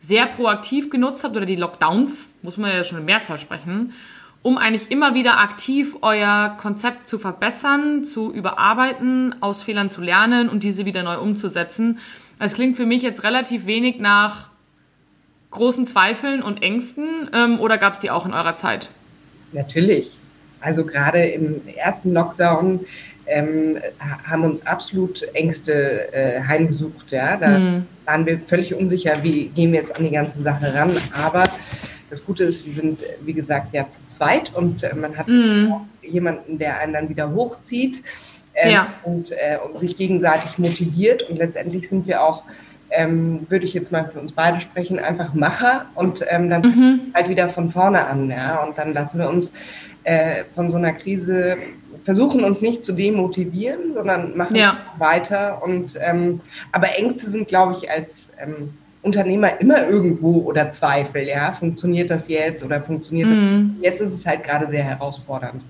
sehr 0.00 0.26
proaktiv 0.26 0.90
genutzt 0.90 1.24
habt, 1.24 1.36
oder 1.36 1.46
die 1.46 1.56
Lockdowns, 1.56 2.34
muss 2.42 2.56
man 2.56 2.70
ja 2.70 2.84
schon 2.84 2.98
in 2.98 3.04
Mehrzahl 3.04 3.38
sprechen, 3.38 3.92
um 4.42 4.58
eigentlich 4.58 4.90
immer 4.90 5.14
wieder 5.14 5.40
aktiv 5.40 5.96
euer 6.02 6.56
Konzept 6.60 7.08
zu 7.08 7.18
verbessern, 7.18 8.04
zu 8.04 8.32
überarbeiten, 8.32 9.34
aus 9.40 9.62
Fehlern 9.62 9.90
zu 9.90 10.00
lernen 10.00 10.48
und 10.48 10.62
diese 10.62 10.84
wieder 10.84 11.02
neu 11.02 11.18
umzusetzen. 11.18 11.98
Es 12.38 12.54
klingt 12.54 12.76
für 12.76 12.86
mich 12.86 13.02
jetzt 13.02 13.24
relativ 13.24 13.66
wenig 13.66 13.98
nach 13.98 14.50
großen 15.50 15.86
Zweifeln 15.86 16.42
und 16.42 16.62
Ängsten, 16.62 17.30
ähm, 17.32 17.58
oder 17.60 17.78
gab 17.78 17.94
es 17.94 17.98
die 17.98 18.10
auch 18.10 18.26
in 18.26 18.32
eurer 18.32 18.56
Zeit? 18.56 18.90
Natürlich. 19.52 20.20
Also 20.60 20.84
gerade 20.84 21.20
im 21.24 21.62
ersten 21.66 22.12
Lockdown 22.12 22.80
ähm, 23.26 23.78
haben 24.24 24.44
uns 24.44 24.66
absolut 24.66 25.22
Ängste 25.34 26.12
äh, 26.12 26.40
heimgesucht. 26.42 27.12
Ja? 27.12 27.36
Da 27.36 27.58
mhm. 27.58 27.86
waren 28.04 28.26
wir 28.26 28.40
völlig 28.40 28.74
unsicher, 28.74 29.22
wie 29.22 29.48
gehen 29.48 29.72
wir 29.72 29.80
jetzt 29.80 29.94
an 29.94 30.04
die 30.04 30.10
ganze 30.10 30.42
Sache 30.42 30.74
ran. 30.74 30.90
Aber 31.12 31.44
das 32.10 32.24
Gute 32.24 32.44
ist, 32.44 32.64
wir 32.64 32.72
sind, 32.72 33.04
wie 33.22 33.34
gesagt, 33.34 33.74
ja 33.74 33.88
zu 33.90 34.00
zweit 34.06 34.54
und 34.54 34.82
äh, 34.82 34.94
man 34.94 35.16
hat 35.16 35.28
mhm. 35.28 35.74
jemanden, 36.02 36.58
der 36.58 36.78
einen 36.78 36.92
dann 36.92 37.08
wieder 37.08 37.32
hochzieht 37.32 38.02
ähm, 38.54 38.70
ja. 38.70 38.94
und, 39.04 39.32
äh, 39.32 39.58
und 39.64 39.78
sich 39.78 39.96
gegenseitig 39.96 40.58
motiviert. 40.58 41.24
Und 41.24 41.36
letztendlich 41.36 41.88
sind 41.88 42.06
wir 42.06 42.22
auch 42.22 42.44
ähm, 42.96 43.46
würde 43.48 43.64
ich 43.64 43.74
jetzt 43.74 43.92
mal 43.92 44.08
für 44.08 44.20
uns 44.20 44.32
beide 44.32 44.60
sprechen, 44.60 44.98
einfach 44.98 45.34
Macher 45.34 45.86
und 45.94 46.24
ähm, 46.28 46.50
dann 46.50 46.62
mhm. 46.62 47.00
halt 47.14 47.28
wieder 47.28 47.50
von 47.50 47.70
vorne 47.70 48.06
an. 48.06 48.30
Ja? 48.30 48.62
Und 48.62 48.78
dann 48.78 48.92
lassen 48.92 49.18
wir 49.18 49.28
uns 49.28 49.52
äh, 50.04 50.44
von 50.54 50.70
so 50.70 50.76
einer 50.76 50.92
Krise 50.92 51.56
versuchen 52.06 52.44
uns 52.44 52.60
nicht 52.60 52.84
zu 52.84 52.92
demotivieren, 52.92 53.92
sondern 53.94 54.36
machen 54.36 54.54
ja. 54.54 54.78
weiter. 54.96 55.60
Und 55.62 55.98
ähm, 56.00 56.40
aber 56.70 56.96
Ängste 56.96 57.28
sind, 57.28 57.48
glaube 57.48 57.72
ich, 57.72 57.90
als 57.90 58.30
ähm, 58.40 58.74
Unternehmer 59.02 59.60
immer 59.60 59.88
irgendwo 59.88 60.42
oder 60.42 60.70
Zweifel. 60.70 61.22
Ja, 61.22 61.50
funktioniert 61.52 62.10
das 62.10 62.28
jetzt 62.28 62.64
oder 62.64 62.80
funktioniert 62.80 63.28
mhm. 63.28 63.76
das? 63.80 63.84
Jetzt 63.84 64.00
ist 64.00 64.12
es 64.14 64.24
halt 64.24 64.44
gerade 64.44 64.68
sehr 64.68 64.84
herausfordernd. 64.84 65.64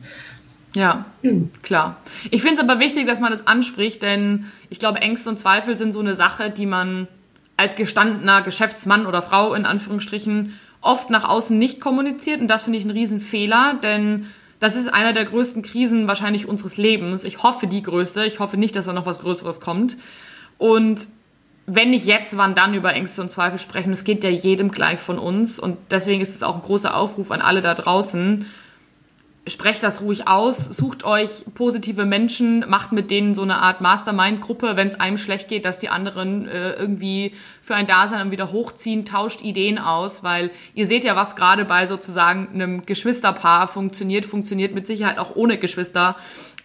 Ja, 0.74 1.06
hm. 1.22 1.50
klar. 1.62 1.96
Ich 2.30 2.42
finde 2.42 2.60
es 2.60 2.68
aber 2.68 2.80
wichtig, 2.80 3.06
dass 3.06 3.18
man 3.18 3.30
das 3.30 3.46
anspricht, 3.46 4.02
denn 4.02 4.44
ich 4.68 4.78
glaube, 4.78 5.00
Ängste 5.00 5.30
und 5.30 5.38
Zweifel 5.38 5.78
sind 5.78 5.92
so 5.92 6.00
eine 6.00 6.14
Sache, 6.16 6.50
die 6.50 6.66
man 6.66 7.08
als 7.56 7.76
gestandener 7.76 8.42
Geschäftsmann 8.42 9.06
oder 9.06 9.22
Frau 9.22 9.54
in 9.54 9.66
Anführungsstrichen 9.66 10.58
oft 10.80 11.10
nach 11.10 11.24
außen 11.24 11.58
nicht 11.58 11.80
kommuniziert 11.80 12.40
und 12.40 12.48
das 12.48 12.64
finde 12.64 12.78
ich 12.78 12.84
ein 12.84 12.90
Riesenfehler, 12.90 13.78
denn 13.82 14.26
das 14.60 14.76
ist 14.76 14.92
einer 14.92 15.12
der 15.12 15.24
größten 15.24 15.62
Krisen 15.62 16.08
wahrscheinlich 16.08 16.48
unseres 16.48 16.76
Lebens. 16.76 17.24
Ich 17.24 17.42
hoffe 17.42 17.66
die 17.66 17.82
größte. 17.82 18.24
Ich 18.24 18.40
hoffe 18.40 18.56
nicht, 18.56 18.74
dass 18.74 18.86
da 18.86 18.92
noch 18.92 19.06
was 19.06 19.20
Größeres 19.20 19.60
kommt. 19.60 19.96
Und 20.58 21.08
wenn 21.66 21.90
nicht 21.90 22.06
jetzt, 22.06 22.36
wann 22.36 22.54
dann 22.54 22.74
über 22.74 22.94
Ängste 22.94 23.20
und 23.20 23.30
Zweifel 23.30 23.58
sprechen? 23.58 23.90
Das 23.90 24.04
geht 24.04 24.24
ja 24.24 24.30
jedem 24.30 24.70
gleich 24.70 25.00
von 25.00 25.18
uns. 25.18 25.58
Und 25.58 25.76
deswegen 25.90 26.22
ist 26.22 26.34
es 26.34 26.42
auch 26.42 26.54
ein 26.54 26.62
großer 26.62 26.96
Aufruf 26.96 27.30
an 27.30 27.42
alle 27.42 27.60
da 27.60 27.74
draußen, 27.74 28.46
sprecht 29.46 29.82
das 29.82 30.00
ruhig 30.00 30.26
aus, 30.26 30.64
sucht 30.64 31.04
euch 31.04 31.44
positive 31.54 32.04
Menschen, 32.04 32.64
macht 32.68 32.92
mit 32.92 33.10
denen 33.10 33.34
so 33.34 33.42
eine 33.42 33.58
Art 33.58 33.80
Mastermind-Gruppe, 33.80 34.76
wenn 34.76 34.88
es 34.88 34.98
einem 34.98 35.18
schlecht 35.18 35.48
geht, 35.48 35.64
dass 35.64 35.78
die 35.78 35.88
anderen 35.88 36.48
äh, 36.48 36.72
irgendwie 36.72 37.32
für 37.62 37.76
ein 37.76 37.86
Dasein 37.86 38.18
dann 38.18 38.30
wieder 38.32 38.50
hochziehen, 38.50 39.04
tauscht 39.04 39.42
Ideen 39.42 39.78
aus, 39.78 40.24
weil 40.24 40.50
ihr 40.74 40.86
seht 40.86 41.04
ja, 41.04 41.14
was 41.14 41.36
gerade 41.36 41.64
bei 41.64 41.86
sozusagen 41.86 42.48
einem 42.54 42.86
Geschwisterpaar 42.86 43.68
funktioniert, 43.68 44.26
funktioniert 44.26 44.74
mit 44.74 44.86
Sicherheit 44.86 45.18
auch 45.18 45.36
ohne 45.36 45.58
Geschwister, 45.58 46.16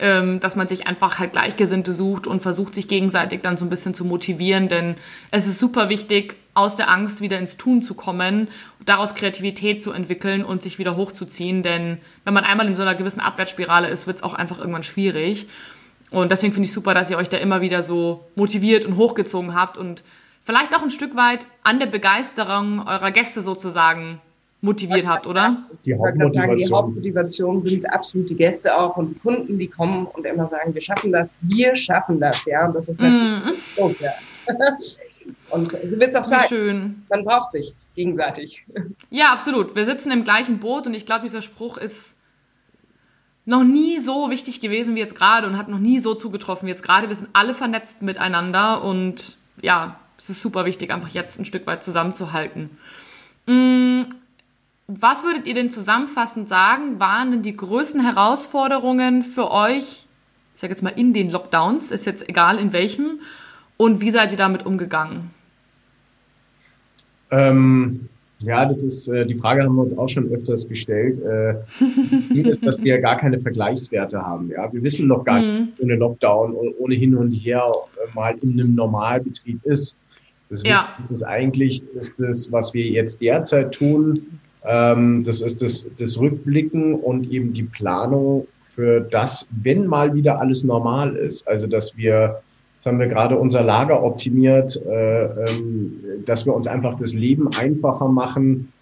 ähm, 0.01 0.39
dass 0.39 0.55
man 0.55 0.67
sich 0.67 0.87
einfach 0.87 1.19
halt 1.19 1.33
Gleichgesinnte 1.33 1.93
sucht 1.93 2.25
und 2.25 2.41
versucht, 2.41 2.73
sich 2.73 2.87
gegenseitig 2.87 3.41
dann 3.41 3.55
so 3.55 3.65
ein 3.65 3.69
bisschen 3.69 3.93
zu 3.93 4.03
motivieren, 4.03 4.67
denn 4.67 4.95
es 5.29 5.45
ist 5.45 5.59
super 5.59 5.89
wichtig, 5.89 6.35
aus 6.55 6.75
der 6.75 6.89
Angst 6.89 7.21
wieder 7.21 7.37
ins 7.37 7.55
Tun 7.55 7.83
zu 7.83 7.93
kommen, 7.93 8.47
daraus 8.83 9.13
Kreativität 9.13 9.81
zu 9.83 9.91
entwickeln 9.91 10.43
und 10.43 10.63
sich 10.63 10.79
wieder 10.79 10.97
hochzuziehen. 10.97 11.63
Denn 11.63 11.99
wenn 12.25 12.33
man 12.33 12.43
einmal 12.43 12.67
in 12.67 12.75
so 12.75 12.81
einer 12.81 12.95
gewissen 12.95 13.21
Abwärtsspirale 13.21 13.87
ist, 13.87 14.07
wird 14.07 14.17
es 14.17 14.23
auch 14.23 14.33
einfach 14.33 14.57
irgendwann 14.57 14.83
schwierig. 14.83 15.47
Und 16.09 16.31
deswegen 16.31 16.51
finde 16.51 16.65
ich 16.65 16.73
super, 16.73 16.93
dass 16.93 17.09
ihr 17.09 17.17
euch 17.17 17.29
da 17.29 17.37
immer 17.37 17.61
wieder 17.61 17.83
so 17.83 18.25
motiviert 18.35 18.85
und 18.85 18.97
hochgezogen 18.97 19.53
habt 19.53 19.77
und 19.77 20.03
vielleicht 20.41 20.75
auch 20.75 20.81
ein 20.81 20.89
Stück 20.89 21.15
weit 21.15 21.45
an 21.63 21.79
der 21.79 21.85
Begeisterung 21.85 22.85
eurer 22.85 23.11
Gäste 23.11 23.41
sozusagen 23.41 24.19
motiviert 24.61 25.07
habt, 25.07 25.27
oder? 25.27 25.63
Die 25.83 25.93
Hauptmotivation. 25.93 26.31
Sagen, 26.33 26.57
die 26.57 26.71
Hauptmotivation 26.71 27.61
sind 27.61 27.93
absolut 27.93 28.29
die 28.29 28.35
Gäste 28.35 28.77
auch 28.77 28.95
und 28.97 29.09
die 29.09 29.19
Kunden, 29.19 29.57
die 29.57 29.67
kommen 29.67 30.05
und 30.05 30.25
immer 30.25 30.47
sagen, 30.47 30.73
wir 30.73 30.81
schaffen 30.81 31.11
das, 31.11 31.33
wir 31.41 31.75
schaffen 31.75 32.19
das, 32.19 32.45
ja. 32.45 32.67
Und 32.67 32.75
das 32.75 32.87
ist 32.87 33.01
natürlich 33.01 33.45
mm. 33.45 33.59
so, 33.75 33.95
ja. 33.99 34.11
Und 35.51 35.71
so 35.71 35.99
wird 35.99 36.09
es 36.09 36.15
auch 36.15 36.23
sein. 36.23 36.47
Schön. 36.47 37.03
Man 37.09 37.23
braucht 37.23 37.51
sich 37.51 37.73
gegenseitig. 37.95 38.65
Ja, 39.09 39.33
absolut. 39.33 39.75
Wir 39.75 39.85
sitzen 39.85 40.09
im 40.11 40.23
gleichen 40.23 40.59
Boot 40.59 40.87
und 40.87 40.93
ich 40.93 41.05
glaube, 41.05 41.23
dieser 41.23 41.41
Spruch 41.41 41.77
ist 41.77 42.17
noch 43.45 43.63
nie 43.63 43.99
so 43.99 44.29
wichtig 44.29 44.61
gewesen 44.61 44.95
wie 44.95 44.99
jetzt 44.99 45.15
gerade 45.15 45.47
und 45.47 45.57
hat 45.57 45.67
noch 45.67 45.79
nie 45.79 45.99
so 45.99 46.13
zugetroffen 46.13 46.65
wie 46.65 46.71
jetzt 46.71 46.83
gerade. 46.83 47.09
Wir 47.09 47.15
sind 47.15 47.29
alle 47.33 47.53
vernetzt 47.53 48.01
miteinander 48.01 48.83
und 48.83 49.37
ja, 49.61 49.99
es 50.17 50.29
ist 50.29 50.41
super 50.41 50.65
wichtig, 50.65 50.91
einfach 50.91 51.09
jetzt 51.09 51.39
ein 51.39 51.45
Stück 51.45 51.67
weit 51.67 51.83
zusammenzuhalten. 51.83 52.77
Was 54.99 55.23
würdet 55.23 55.47
ihr 55.47 55.53
denn 55.53 55.71
zusammenfassend 55.71 56.49
sagen, 56.49 56.99
waren 56.99 57.31
denn 57.31 57.41
die 57.43 57.55
größten 57.55 58.01
Herausforderungen 58.01 59.21
für 59.21 59.49
euch, 59.51 60.05
ich 60.55 60.61
sage 60.61 60.73
jetzt 60.73 60.81
mal 60.81 60.89
in 60.89 61.13
den 61.13 61.29
Lockdowns, 61.29 61.91
ist 61.91 62.05
jetzt 62.05 62.27
egal 62.27 62.57
in 62.57 62.73
welchem, 62.73 63.19
und 63.77 64.01
wie 64.01 64.11
seid 64.11 64.31
ihr 64.31 64.37
damit 64.37 64.65
umgegangen? 64.65 65.31
Ähm, 67.31 68.09
ja, 68.39 68.65
das 68.65 68.83
ist 68.83 69.07
äh, 69.07 69.25
die 69.25 69.35
Frage 69.35 69.63
haben 69.63 69.75
wir 69.75 69.83
uns 69.83 69.97
auch 69.97 70.09
schon 70.09 70.29
öfters 70.29 70.67
gestellt. 70.67 71.19
Äh, 71.19 71.55
ist, 72.49 72.65
dass 72.65 72.81
wir 72.83 72.99
gar 72.99 73.17
keine 73.17 73.39
Vergleichswerte 73.39 74.21
haben. 74.21 74.49
Ja, 74.49 74.71
wir 74.73 74.83
wissen 74.83 75.07
noch 75.07 75.23
gar 75.23 75.39
mhm. 75.39 75.45
nicht, 75.45 75.79
ohne 75.79 75.95
Lockdown 75.95 76.53
ohne 76.79 76.95
hin 76.95 77.15
und 77.15 77.31
her 77.31 77.63
äh, 77.95 78.13
mal 78.13 78.35
in 78.41 78.59
einem 78.59 78.75
Normalbetrieb 78.75 79.63
ist. 79.65 79.95
Deswegen 80.49 80.73
ja. 80.73 80.89
ist 81.05 81.11
es 81.11 81.23
eigentlich 81.23 81.81
ist 81.95 82.13
das, 82.17 82.51
was 82.51 82.73
wir 82.73 82.85
jetzt 82.85 83.21
derzeit 83.21 83.73
tun. 83.73 84.39
Ähm, 84.65 85.23
das 85.23 85.41
ist 85.41 85.61
das, 85.61 85.85
das 85.97 86.19
Rückblicken 86.19 86.95
und 86.95 87.31
eben 87.31 87.53
die 87.53 87.63
Planung 87.63 88.47
für 88.75 89.01
das, 89.01 89.47
wenn 89.63 89.87
mal 89.87 90.13
wieder 90.13 90.39
alles 90.39 90.63
normal 90.63 91.15
ist. 91.15 91.47
Also 91.47 91.67
dass 91.67 91.97
wir 91.97 92.41
Jetzt 92.81 92.87
haben 92.87 92.99
wir 92.99 93.09
gerade 93.09 93.37
unser 93.37 93.61
Lager 93.61 94.01
optimiert, 94.01 94.75
äh, 94.87 95.25
ähm, 95.25 95.99
dass 96.25 96.47
wir 96.47 96.55
uns 96.55 96.65
einfach 96.65 96.97
das 96.97 97.13
Leben 97.13 97.47
einfacher 97.49 98.07
machen 98.07 98.73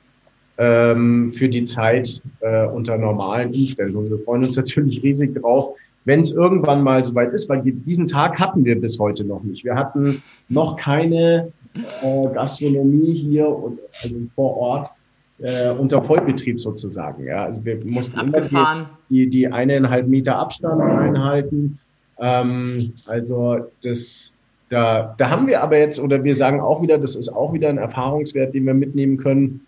ähm, 0.57 1.29
für 1.29 1.49
die 1.49 1.65
Zeit 1.65 2.21
äh, 2.39 2.65
unter 2.67 2.97
normalen 2.97 3.53
Umstellungen. 3.53 4.09
Wir 4.09 4.17
freuen 4.19 4.45
uns 4.45 4.55
natürlich 4.55 5.03
riesig 5.03 5.35
drauf, 5.35 5.75
wenn 6.05 6.21
es 6.21 6.31
irgendwann 6.31 6.81
mal 6.81 7.03
soweit 7.03 7.33
ist, 7.33 7.49
weil 7.49 7.61
diesen 7.61 8.07
Tag 8.07 8.39
hatten 8.39 8.63
wir 8.63 8.79
bis 8.79 8.97
heute 8.99 9.25
noch 9.25 9.43
nicht. 9.43 9.65
Wir 9.65 9.75
hatten 9.75 10.23
noch 10.47 10.77
keine 10.77 11.51
äh, 11.75 12.33
Gastronomie 12.33 13.15
hier 13.15 13.49
und 13.49 13.79
also 14.01 14.17
vor 14.33 14.55
Ort 14.55 14.87
äh, 15.41 15.71
unter 15.71 16.03
Vollbetrieb 16.03 16.59
sozusagen. 16.59 17.25
Ja, 17.25 17.45
also 17.45 17.63
wir 17.63 17.79
mussten 17.85 18.19
immer 18.19 18.89
die, 19.09 19.25
die, 19.25 19.29
die 19.29 19.47
eineinhalb 19.47 20.07
Meter 20.07 20.37
Abstand 20.37 20.81
einhalten. 20.81 21.79
Ähm, 22.19 22.93
also 23.05 23.67
das, 23.83 24.33
da, 24.69 25.15
da 25.17 25.29
haben 25.29 25.47
wir 25.47 25.63
aber 25.63 25.77
jetzt, 25.77 25.99
oder 25.99 26.23
wir 26.23 26.35
sagen 26.35 26.59
auch 26.59 26.81
wieder, 26.81 26.97
das 26.97 27.15
ist 27.15 27.29
auch 27.29 27.53
wieder 27.53 27.69
ein 27.69 27.77
Erfahrungswert, 27.77 28.53
den 28.53 28.65
wir 28.65 28.73
mitnehmen 28.73 29.17
können, 29.17 29.61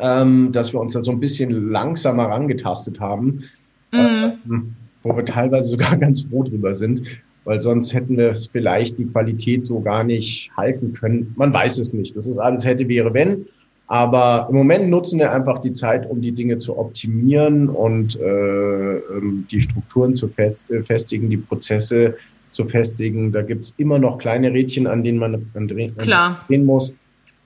ähm, 0.00 0.50
dass 0.52 0.72
wir 0.72 0.80
uns 0.80 0.94
da 0.94 1.04
so 1.04 1.12
ein 1.12 1.20
bisschen 1.20 1.70
langsamer 1.70 2.26
rangetastet 2.26 3.00
haben, 3.00 3.44
mhm. 3.92 4.32
ähm, 4.44 4.74
wo 5.02 5.16
wir 5.16 5.24
teilweise 5.24 5.70
sogar 5.70 5.96
ganz 5.98 6.22
froh 6.22 6.42
drüber 6.42 6.74
sind, 6.74 7.02
weil 7.44 7.62
sonst 7.62 7.94
hätten 7.94 8.16
wir 8.16 8.30
es 8.30 8.48
vielleicht 8.48 8.98
die 8.98 9.06
Qualität 9.06 9.64
so 9.64 9.80
gar 9.80 10.02
nicht 10.02 10.50
halten 10.56 10.92
können. 10.92 11.32
Man 11.36 11.54
weiß 11.54 11.78
es 11.78 11.92
nicht. 11.92 12.16
Das 12.16 12.26
ist 12.26 12.38
alles 12.38 12.64
hätte, 12.64 12.88
wäre, 12.88 13.14
wenn. 13.14 13.46
Aber 13.88 14.46
im 14.50 14.56
Moment 14.56 14.88
nutzen 14.88 15.18
wir 15.18 15.32
einfach 15.32 15.60
die 15.60 15.72
Zeit, 15.72 16.08
um 16.10 16.20
die 16.20 16.32
Dinge 16.32 16.58
zu 16.58 16.76
optimieren 16.76 17.68
und 17.68 18.18
äh, 18.18 18.96
ähm, 18.96 19.46
die 19.50 19.60
Strukturen 19.60 20.14
zu 20.14 20.28
fest, 20.28 20.70
äh, 20.70 20.82
festigen, 20.82 21.30
die 21.30 21.36
Prozesse 21.36 22.16
zu 22.50 22.64
festigen. 22.64 23.30
Da 23.30 23.42
gibt's 23.42 23.74
immer 23.76 23.98
noch 23.98 24.18
kleine 24.18 24.52
Rädchen, 24.52 24.88
an 24.88 25.04
denen 25.04 25.18
man 25.18 25.46
an 25.54 25.68
drehen, 25.68 25.96
Klar. 25.96 26.44
drehen 26.48 26.64
muss. 26.64 26.96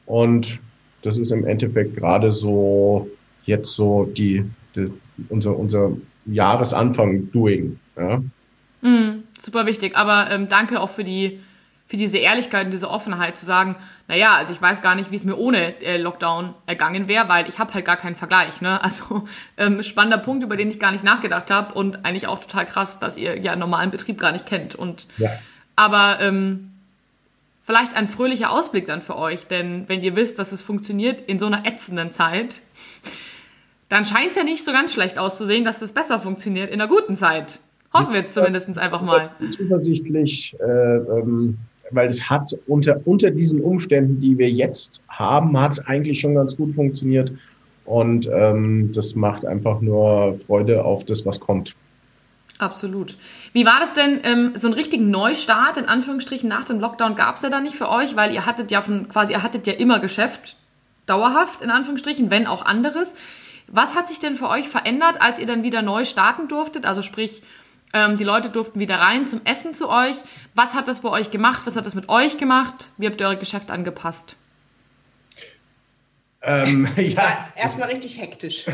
Und 0.07 0.61
das 1.03 1.19
ist 1.19 1.31
im 1.31 1.47
Endeffekt 1.47 1.97
gerade 1.97 2.33
so 2.33 3.09
jetzt 3.45 3.75
so 3.75 4.05
die, 4.05 4.45
die 4.75 4.91
unser, 5.29 5.59
unser 5.59 5.93
Jahresanfang-Doing. 6.27 7.79
Ja? 7.99 8.23
Mm, 8.81 9.25
super 9.39 9.67
wichtig. 9.67 9.97
Aber 9.97 10.31
ähm, 10.31 10.49
danke 10.49 10.81
auch 10.81 10.89
für 10.89 11.05
die 11.05 11.41
für 11.91 11.97
diese 11.97 12.19
Ehrlichkeit 12.19 12.67
und 12.67 12.71
diese 12.71 12.89
Offenheit 12.89 13.37
zu 13.37 13.45
sagen, 13.45 13.75
naja, 14.07 14.37
also 14.37 14.53
ich 14.53 14.63
weiß 14.63 14.81
gar 14.81 14.95
nicht, 14.95 15.11
wie 15.11 15.17
es 15.17 15.25
mir 15.25 15.37
ohne 15.37 15.77
äh, 15.83 15.97
Lockdown 15.97 16.55
ergangen 16.65 17.09
wäre, 17.09 17.29
weil 17.29 17.49
ich 17.49 17.59
habe 17.59 17.75
halt 17.75 17.85
gar 17.85 17.97
keinen 17.97 18.15
Vergleich. 18.15 18.61
Ne? 18.61 18.81
Also 18.91 19.25
ähm, 19.57 19.83
spannender 19.83 20.19
Punkt, 20.19 20.45
über 20.45 20.57
den 20.57 20.71
ich 20.71 20.79
gar 20.79 20.93
nicht 20.93 21.03
nachgedacht 21.03 21.51
habe 21.51 21.75
und 21.75 22.05
eigentlich 22.05 22.29
auch 22.29 22.39
total 22.39 22.65
krass, 22.65 23.01
dass 23.01 23.19
ihr 23.19 23.37
ja 23.41 23.57
normalen 23.57 23.91
Betrieb 23.91 24.21
gar 24.21 24.31
nicht 24.31 24.47
kennt. 24.47 24.77
Und 24.77 25.09
ja. 25.19 25.33
aber 25.75 26.19
ähm, 26.21 26.71
vielleicht 27.63 27.97
ein 27.97 28.07
fröhlicher 28.07 28.53
Ausblick 28.53 28.87
dann 28.87 29.03
für 29.03 29.17
euch, 29.17 29.49
denn 29.49 29.89
wenn 29.89 30.01
ihr 30.05 30.15
wisst, 30.15 30.39
dass 30.39 30.53
es 30.53 30.63
funktioniert 30.63 31.21
in 31.23 31.41
so 31.41 31.47
einer 31.47 31.67
ätzenden 31.67 32.13
Zeit, 32.13 32.63
dann 33.89 34.05
scheint 34.05 34.31
es 34.31 34.37
ja 34.37 34.45
nicht 34.45 34.65
so 34.65 34.71
ganz 34.71 34.93
schlecht 34.93 35.19
auszusehen, 35.19 35.65
dass 35.65 35.83
es 35.83 35.91
besser 35.91 36.21
funktioniert 36.21 36.71
in 36.71 36.81
einer 36.81 36.89
guten 36.89 37.17
Zeit. 37.17 37.59
Hoffen 37.93 38.13
wir 38.13 38.21
jetzt 38.21 38.35
zumindest 38.35 38.79
einfach 38.79 39.03
mal. 39.03 39.31
Zuversichtlich, 39.57 40.57
äh, 40.61 40.97
ähm, 40.97 41.59
weil 41.93 42.09
es 42.09 42.29
hat 42.29 42.51
unter, 42.67 43.01
unter 43.05 43.31
diesen 43.31 43.61
Umständen, 43.61 44.21
die 44.21 44.39
wir 44.39 44.51
jetzt 44.51 45.03
haben, 45.09 45.59
hat 45.59 45.73
es 45.73 45.87
eigentlich 45.87 46.21
schon 46.21 46.35
ganz 46.35 46.57
gut 46.57 46.75
funktioniert. 46.75 47.33
Und 47.85 48.29
ähm, 48.33 48.93
das 48.93 49.15
macht 49.15 49.45
einfach 49.45 49.81
nur 49.81 50.37
Freude 50.47 50.85
auf 50.85 51.05
das, 51.05 51.27
was 51.27 51.41
kommt. 51.41 51.75
Absolut. 52.59 53.17
Wie 53.53 53.65
war 53.65 53.81
das 53.81 53.95
denn, 53.95 54.21
ähm, 54.23 54.53
so 54.55 54.67
einen 54.67 54.75
richtigen 54.75 55.11
Neustart, 55.11 55.79
in 55.79 55.87
Anführungsstrichen, 55.87 56.49
nach 56.49 56.65
dem 56.65 56.79
Lockdown 56.79 57.17
gab 57.17 57.37
es 57.37 57.43
ja 57.43 57.49
da 57.49 57.61
nicht 57.61 57.75
für 57.75 57.89
euch, 57.89 58.17
weil 58.17 58.35
ihr 58.35 58.45
hattet 58.45 58.71
ja 58.71 58.83
von, 58.83 59.09
quasi, 59.09 59.33
ihr 59.33 59.43
hattet 59.43 59.67
ja 59.67 59.73
immer 59.73 59.99
Geschäft, 59.99 60.57
dauerhaft, 61.07 61.63
in 61.63 61.71
Anführungsstrichen, 61.71 62.31
wenn 62.31 62.47
auch 62.47 62.65
anderes. 62.65 63.15
Was 63.67 63.95
hat 63.95 64.09
sich 64.09 64.19
denn 64.19 64.35
für 64.35 64.49
euch 64.49 64.69
verändert, 64.69 65.21
als 65.21 65.39
ihr 65.39 65.47
dann 65.47 65.63
wieder 65.63 65.81
neu 65.83 66.05
starten 66.05 66.49
durftet? 66.49 66.87
Also 66.87 67.03
sprich, 67.03 67.43
ähm, 67.93 68.17
die 68.17 68.25
Leute 68.25 68.51
durften 68.51 68.79
wieder 68.79 68.97
rein 68.97 69.27
zum 69.27 69.41
Essen 69.45 69.75
zu 69.75 69.89
euch. 69.89 70.17
Was 70.55 70.75
hat 70.75 70.89
das 70.89 71.01
bei 71.01 71.09
euch 71.11 71.31
gemacht? 71.31 71.63
Was 71.65 71.77
hat 71.77 71.87
das 71.87 71.95
mit 71.95 72.09
euch 72.09 72.39
gemacht? 72.39 72.91
Wie 72.99 73.07
habt 73.07 73.21
ihr 73.21 73.27
euer 73.27 73.37
Geschäft 73.37 73.71
angepasst? 73.71 74.37
Ähm, 76.43 76.89
ja. 76.97 77.49
Erstmal 77.55 77.89
richtig 77.89 78.21
hektisch. 78.21 78.67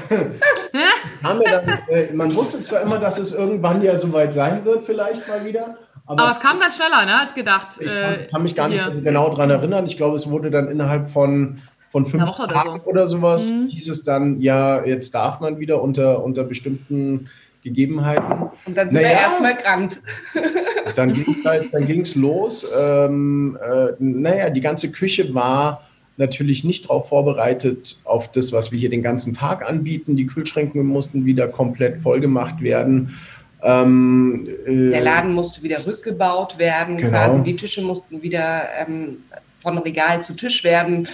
dann, 1.22 1.42
äh, 1.88 2.12
man 2.12 2.34
wusste 2.34 2.62
zwar 2.62 2.82
immer, 2.82 2.98
dass 2.98 3.18
es 3.18 3.32
irgendwann 3.32 3.82
ja 3.82 3.98
soweit 3.98 4.34
sein 4.34 4.64
wird, 4.64 4.84
vielleicht 4.84 5.26
mal 5.28 5.44
wieder. 5.44 5.76
Aber, 6.06 6.22
aber 6.22 6.30
es 6.30 6.40
kam 6.40 6.60
dann 6.60 6.70
schneller, 6.70 7.04
ne, 7.04 7.18
als 7.18 7.34
gedacht. 7.34 7.78
Ich 7.80 7.86
kann, 7.86 8.14
äh, 8.14 8.28
kann 8.30 8.42
mich 8.42 8.54
gar 8.54 8.68
nicht 8.68 8.84
hier. 8.84 9.00
genau 9.00 9.28
daran 9.30 9.50
erinnern. 9.50 9.86
Ich 9.86 9.96
glaube, 9.96 10.14
es 10.14 10.30
wurde 10.30 10.50
dann 10.50 10.70
innerhalb 10.70 11.10
von, 11.10 11.60
von 11.90 12.06
fünf 12.06 12.24
Tagen 12.24 12.44
oder, 12.44 12.60
so. 12.62 12.84
oder 12.84 13.06
sowas, 13.08 13.50
mhm. 13.50 13.68
hieß 13.68 13.90
es 13.90 14.04
dann, 14.04 14.40
ja, 14.40 14.84
jetzt 14.84 15.14
darf 15.14 15.40
man 15.40 15.58
wieder 15.58 15.82
unter, 15.82 16.22
unter 16.22 16.44
bestimmten 16.44 17.28
Gegebenheiten. 17.66 18.48
Und 18.64 18.76
dann 18.76 18.90
sind 18.90 19.02
naja, 19.02 19.16
wir 19.16 19.20
erstmal 19.20 19.56
gerannt. 19.56 20.00
Dann 20.94 21.12
ging 21.12 21.26
es 21.28 21.44
halt, 21.44 22.14
los. 22.14 22.66
Ähm, 22.80 23.58
äh, 23.60 23.92
naja, 23.98 24.50
die 24.50 24.60
ganze 24.60 24.92
Küche 24.92 25.34
war 25.34 25.82
natürlich 26.16 26.62
nicht 26.62 26.84
darauf 26.84 27.08
vorbereitet, 27.08 27.98
auf 28.04 28.30
das, 28.30 28.52
was 28.52 28.70
wir 28.70 28.78
hier 28.78 28.88
den 28.88 29.02
ganzen 29.02 29.34
Tag 29.34 29.68
anbieten. 29.68 30.16
Die 30.16 30.26
Kühlschränke 30.26 30.78
mussten 30.78 31.26
wieder 31.26 31.48
komplett 31.48 31.98
vollgemacht 31.98 32.62
werden. 32.62 33.18
Ähm, 33.62 34.48
äh, 34.64 34.90
Der 34.90 35.00
Laden 35.00 35.34
musste 35.34 35.62
wieder 35.62 35.84
rückgebaut 35.84 36.58
werden, 36.58 36.98
genau. 36.98 37.10
quasi 37.10 37.42
die 37.42 37.56
Tische 37.56 37.82
mussten 37.82 38.22
wieder 38.22 38.62
ähm, 38.78 39.18
von 39.58 39.78
Regal 39.78 40.22
zu 40.22 40.34
Tisch 40.34 40.64
werden, 40.64 41.08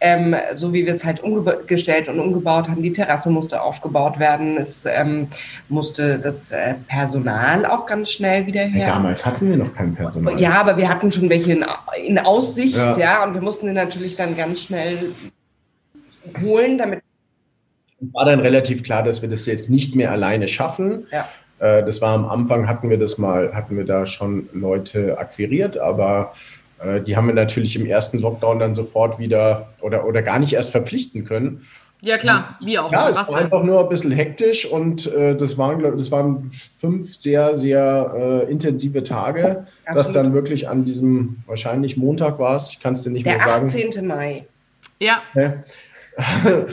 ähm, 0.00 0.36
so 0.52 0.72
wie 0.72 0.86
wir 0.86 0.92
es 0.92 1.04
halt 1.04 1.22
umgestellt 1.22 2.08
und 2.08 2.20
umgebaut 2.20 2.68
haben. 2.68 2.82
Die 2.82 2.92
Terrasse 2.92 3.30
musste 3.30 3.62
aufgebaut 3.62 4.18
werden. 4.18 4.56
Es 4.56 4.84
ähm, 4.86 5.28
musste 5.68 6.18
das 6.18 6.52
äh, 6.52 6.74
Personal 6.86 7.66
auch 7.66 7.86
ganz 7.86 8.10
schnell 8.10 8.46
wieder 8.46 8.62
her. 8.62 8.86
Ja, 8.86 8.94
damals 8.94 9.24
hatten 9.24 9.50
wir 9.50 9.56
noch 9.56 9.74
kein 9.74 9.94
Personal. 9.94 10.38
Ja, 10.40 10.60
aber 10.60 10.76
wir 10.76 10.88
hatten 10.88 11.10
schon 11.10 11.28
welche 11.30 11.52
in, 11.52 11.64
in 12.04 12.18
Aussicht, 12.18 12.76
ja. 12.76 12.96
ja, 12.96 13.24
und 13.24 13.34
wir 13.34 13.40
mussten 13.40 13.66
die 13.66 13.72
natürlich 13.72 14.16
dann 14.16 14.36
ganz 14.36 14.62
schnell 14.62 15.12
holen, 16.42 16.78
damit 16.78 17.00
war 18.12 18.26
dann 18.26 18.40
relativ 18.40 18.82
klar, 18.82 19.02
dass 19.02 19.22
wir 19.22 19.28
das 19.28 19.46
jetzt 19.46 19.70
nicht 19.70 19.94
mehr 19.94 20.10
alleine 20.10 20.48
schaffen. 20.48 21.06
Ja. 21.10 21.26
Äh, 21.58 21.84
das 21.84 22.00
war 22.02 22.14
am 22.14 22.26
Anfang 22.26 22.68
hatten 22.68 22.90
wir 22.90 22.98
das 22.98 23.18
mal, 23.18 23.54
hatten 23.54 23.76
wir 23.76 23.84
da 23.84 24.06
schon 24.06 24.48
Leute 24.52 25.18
akquiriert, 25.18 25.78
aber 25.78 26.32
äh, 26.82 27.00
die 27.00 27.16
haben 27.16 27.26
wir 27.26 27.34
natürlich 27.34 27.76
im 27.76 27.86
ersten 27.86 28.18
Lockdown 28.18 28.58
dann 28.58 28.74
sofort 28.74 29.18
wieder 29.18 29.68
oder, 29.80 30.06
oder 30.06 30.22
gar 30.22 30.38
nicht 30.38 30.52
erst 30.52 30.70
verpflichten 30.70 31.24
können. 31.24 31.62
Ja, 32.02 32.18
klar, 32.18 32.58
wie 32.62 32.78
auch. 32.78 32.92
Ja, 32.92 33.08
es 33.08 33.16
war 33.16 33.36
einfach 33.36 33.62
nur 33.62 33.80
ein 33.80 33.88
bisschen 33.88 34.12
hektisch 34.12 34.66
und 34.66 35.12
äh, 35.12 35.34
das, 35.34 35.56
waren, 35.56 35.80
das 35.96 36.10
waren 36.10 36.50
fünf 36.78 37.16
sehr, 37.16 37.56
sehr 37.56 38.44
äh, 38.46 38.50
intensive 38.50 39.02
Tage, 39.02 39.66
Absolut. 39.86 39.98
das 39.98 40.12
dann 40.12 40.34
wirklich 40.34 40.68
an 40.68 40.84
diesem, 40.84 41.38
wahrscheinlich 41.46 41.96
Montag 41.96 42.38
war 42.38 42.54
es, 42.54 42.70
ich 42.70 42.80
kann 42.80 42.92
es 42.92 43.02
dir 43.02 43.10
nicht 43.10 43.24
Der 43.24 43.36
mehr 43.36 43.44
sagen. 43.44 43.70
Der 43.70 43.88
18. 43.88 44.06
Mai. 44.06 44.44
Ja. 45.00 45.22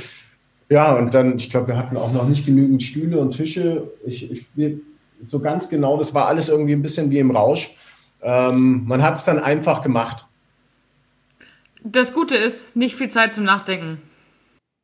ja, 0.70 0.94
und 0.94 1.14
dann, 1.14 1.38
ich 1.38 1.50
glaube, 1.50 1.70
wir 1.70 1.78
hatten 1.78 1.96
auch 1.96 2.14
noch 2.14 2.28
nicht 2.28 2.46
genügend 2.46 2.84
Stühle 2.84 3.18
und 3.18 3.32
Tische. 3.32 3.90
Ich, 4.06 4.30
ich, 4.30 4.46
so 5.24 5.40
ganz 5.40 5.70
genau, 5.70 5.98
das 5.98 6.14
war 6.14 6.28
alles 6.28 6.50
irgendwie 6.50 6.74
ein 6.74 6.82
bisschen 6.82 7.10
wie 7.10 7.20
im 7.20 7.32
Rausch. 7.32 7.74
Ähm, 8.24 8.84
man 8.86 9.04
hat 9.04 9.18
es 9.18 9.26
dann 9.26 9.40
einfach 9.40 9.82
gemacht. 9.82 10.26
Das 11.84 12.14
Gute 12.14 12.38
ist, 12.38 12.76
nicht 12.76 12.96
viel 12.96 13.10
Zeit 13.10 13.34
zum 13.34 13.44
Nachdenken. 13.44 14.02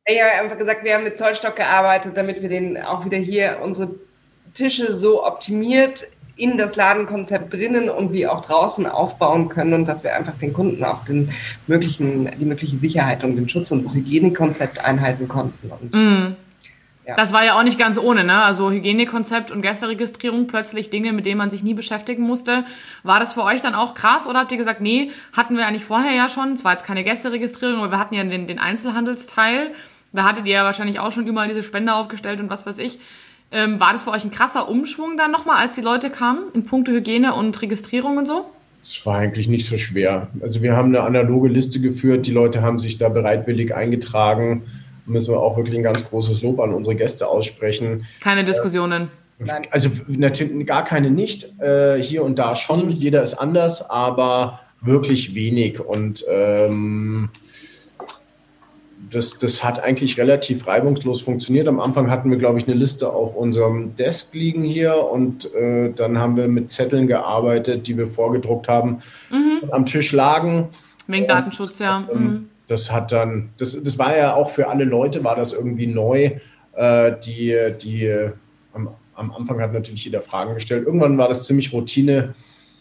Ja, 0.08 0.26
einfach 0.40 0.58
gesagt, 0.58 0.84
wir 0.84 0.94
haben 0.94 1.04
mit 1.04 1.16
Zollstock 1.16 1.56
gearbeitet, 1.56 2.16
damit 2.16 2.42
wir 2.42 2.48
den 2.48 2.76
auch 2.76 3.04
wieder 3.04 3.18
hier 3.18 3.60
unsere 3.62 3.94
Tische 4.54 4.92
so 4.92 5.24
optimiert 5.24 6.08
in 6.36 6.56
das 6.56 6.74
Ladenkonzept 6.76 7.52
drinnen 7.52 7.90
und 7.90 8.12
wie 8.12 8.26
auch 8.26 8.40
draußen 8.40 8.86
aufbauen 8.86 9.48
können 9.48 9.74
und 9.74 9.86
dass 9.86 10.04
wir 10.04 10.16
einfach 10.16 10.38
den 10.38 10.52
Kunden 10.52 10.82
auch 10.84 11.04
den 11.04 11.30
möglichen, 11.66 12.30
die 12.38 12.46
mögliche 12.46 12.78
Sicherheit 12.78 13.22
und 13.22 13.36
den 13.36 13.48
Schutz 13.48 13.70
und 13.70 13.84
das 13.84 13.94
Hygienekonzept 13.94 14.82
einhalten 14.82 15.28
konnten. 15.28 15.70
Und 15.70 15.94
mm. 15.94 16.36
Ja. 17.06 17.16
Das 17.16 17.32
war 17.32 17.44
ja 17.44 17.58
auch 17.58 17.62
nicht 17.62 17.78
ganz 17.78 17.98
ohne, 17.98 18.24
ne? 18.24 18.42
Also 18.42 18.70
Hygienekonzept 18.70 19.50
und 19.50 19.62
Gästeregistrierung, 19.62 20.46
plötzlich 20.46 20.90
Dinge, 20.90 21.12
mit 21.12 21.24
denen 21.26 21.38
man 21.38 21.50
sich 21.50 21.62
nie 21.62 21.74
beschäftigen 21.74 22.22
musste. 22.22 22.64
War 23.02 23.18
das 23.18 23.32
für 23.32 23.42
euch 23.42 23.62
dann 23.62 23.74
auch 23.74 23.94
krass 23.94 24.26
oder 24.26 24.40
habt 24.40 24.52
ihr 24.52 24.58
gesagt, 24.58 24.80
nee, 24.80 25.10
hatten 25.32 25.56
wir 25.56 25.66
eigentlich 25.66 25.84
vorher 25.84 26.14
ja 26.14 26.28
schon, 26.28 26.52
es 26.52 26.64
war 26.64 26.72
jetzt 26.72 26.84
keine 26.84 27.02
Gästeregistrierung, 27.02 27.80
aber 27.80 27.92
wir 27.92 27.98
hatten 27.98 28.14
ja 28.14 28.22
den, 28.22 28.46
den 28.46 28.58
Einzelhandelsteil. 28.58 29.70
Da 30.12 30.24
hattet 30.24 30.46
ihr 30.46 30.54
ja 30.54 30.64
wahrscheinlich 30.64 31.00
auch 31.00 31.12
schon 31.12 31.26
überall 31.26 31.48
diese 31.48 31.62
Spender 31.62 31.96
aufgestellt 31.96 32.40
und 32.40 32.50
was 32.50 32.66
weiß 32.66 32.78
ich. 32.78 32.98
Ähm, 33.52 33.80
war 33.80 33.92
das 33.92 34.04
für 34.04 34.10
euch 34.10 34.24
ein 34.24 34.30
krasser 34.30 34.68
Umschwung 34.68 35.16
dann 35.16 35.30
nochmal, 35.30 35.56
als 35.56 35.74
die 35.74 35.80
Leute 35.80 36.10
kamen, 36.10 36.44
in 36.52 36.64
puncto 36.64 36.92
Hygiene 36.92 37.34
und 37.34 37.60
Registrierung 37.62 38.18
und 38.18 38.26
so? 38.26 38.44
Es 38.82 39.04
war 39.04 39.16
eigentlich 39.16 39.48
nicht 39.48 39.66
so 39.66 39.78
schwer. 39.78 40.28
Also 40.42 40.62
wir 40.62 40.76
haben 40.76 40.88
eine 40.88 41.02
analoge 41.02 41.48
Liste 41.48 41.80
geführt, 41.80 42.26
die 42.26 42.32
Leute 42.32 42.62
haben 42.62 42.78
sich 42.78 42.98
da 42.98 43.08
bereitwillig 43.08 43.74
eingetragen 43.74 44.62
müssen 45.06 45.32
wir 45.34 45.40
auch 45.40 45.56
wirklich 45.56 45.76
ein 45.76 45.82
ganz 45.82 46.08
großes 46.08 46.42
Lob 46.42 46.60
an 46.60 46.72
unsere 46.72 46.96
Gäste 46.96 47.26
aussprechen. 47.28 48.06
Keine 48.20 48.44
Diskussionen. 48.44 49.08
Nein. 49.38 49.62
Also 49.70 49.88
natürlich 50.08 50.66
gar 50.66 50.84
keine 50.84 51.10
nicht, 51.10 51.46
äh, 51.60 52.02
hier 52.02 52.24
und 52.24 52.38
da 52.38 52.54
schon, 52.54 52.90
jeder 52.90 53.22
ist 53.22 53.34
anders, 53.34 53.88
aber 53.88 54.60
wirklich 54.82 55.34
wenig. 55.34 55.80
Und 55.80 56.24
ähm, 56.30 57.30
das, 59.10 59.38
das 59.38 59.64
hat 59.64 59.82
eigentlich 59.82 60.18
relativ 60.18 60.66
reibungslos 60.66 61.20
funktioniert. 61.22 61.66
Am 61.68 61.80
Anfang 61.80 62.10
hatten 62.10 62.30
wir, 62.30 62.36
glaube 62.38 62.58
ich, 62.58 62.66
eine 62.68 62.76
Liste 62.76 63.10
auf 63.10 63.34
unserem 63.34 63.96
Desk 63.96 64.34
liegen 64.34 64.62
hier 64.62 64.96
und 65.02 65.52
äh, 65.54 65.90
dann 65.92 66.18
haben 66.18 66.36
wir 66.36 66.46
mit 66.46 66.70
Zetteln 66.70 67.06
gearbeitet, 67.06 67.86
die 67.86 67.96
wir 67.96 68.06
vorgedruckt 68.06 68.68
haben, 68.68 68.98
Mhm. 69.30 69.70
am 69.70 69.86
Tisch 69.86 70.12
lagen. 70.12 70.68
Wegen 71.06 71.26
Datenschutz, 71.26 71.78
ja. 71.78 72.06
Ähm, 72.12 72.22
Mhm. 72.22 72.49
Das 72.70 72.92
hat 72.92 73.10
dann, 73.10 73.50
das, 73.58 73.76
das 73.82 73.98
war 73.98 74.16
ja 74.16 74.34
auch 74.34 74.50
für 74.50 74.68
alle 74.68 74.84
Leute, 74.84 75.24
war 75.24 75.34
das 75.34 75.52
irgendwie 75.52 75.88
neu. 75.88 76.30
Äh, 76.76 77.12
die, 77.24 77.56
die 77.82 78.30
am, 78.72 78.94
am 79.16 79.32
Anfang 79.32 79.60
hat 79.60 79.72
natürlich 79.72 80.04
jeder 80.04 80.22
Fragen 80.22 80.54
gestellt. 80.54 80.86
Irgendwann 80.86 81.18
war 81.18 81.26
das 81.28 81.44
ziemlich 81.44 81.72
Routine. 81.72 82.34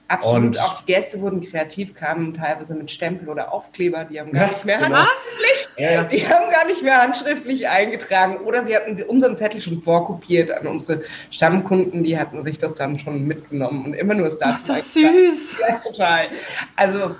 Absolut, 0.08 0.44
Und- 0.58 0.60
auch 0.60 0.82
die 0.82 0.94
Gäste 0.94 1.22
wurden 1.22 1.40
kreativ, 1.42 1.94
kamen 1.94 2.34
teilweise 2.36 2.74
mit 2.76 2.90
Stempel 2.90 3.30
oder 3.30 3.52
Aufkleber, 3.54 4.06
die 4.06 4.20
haben 4.20 4.32
gar 4.32 4.46
Ja, 4.48 4.52
nicht 4.54 4.66
mehr 4.66 4.78
genau. 4.80 4.96
Was? 4.98 5.38
Ja. 5.78 6.04
Die 6.04 6.28
haben 6.28 6.50
gar 6.52 6.66
nicht 6.66 6.82
mehr 6.84 7.02
handschriftlich 7.02 7.68
eingetragen 7.70 8.38
oder 8.46 8.66
sie 8.66 8.76
hatten 8.76 9.02
unseren 9.04 9.38
Zettel 9.38 9.62
schon 9.62 9.82
vorkopiert 9.82 10.50
an 10.52 10.66
unsere 10.68 11.04
Stammkunden, 11.30 12.04
die 12.04 12.18
hatten 12.18 12.42
sich 12.42 12.58
das 12.58 12.74
dann 12.76 12.98
schon 13.00 13.26
mitgenommen 13.26 13.86
und 13.86 13.94
immer 13.94 14.14
nur 14.16 14.26
das 14.26 14.40
Ach, 14.42 14.60
Datum. 14.60 14.76
ist 14.76 14.94
das 14.94 14.94
süß. 14.94 15.60
Ja, 15.68 15.76
total. 15.78 16.28
Also 16.76 17.16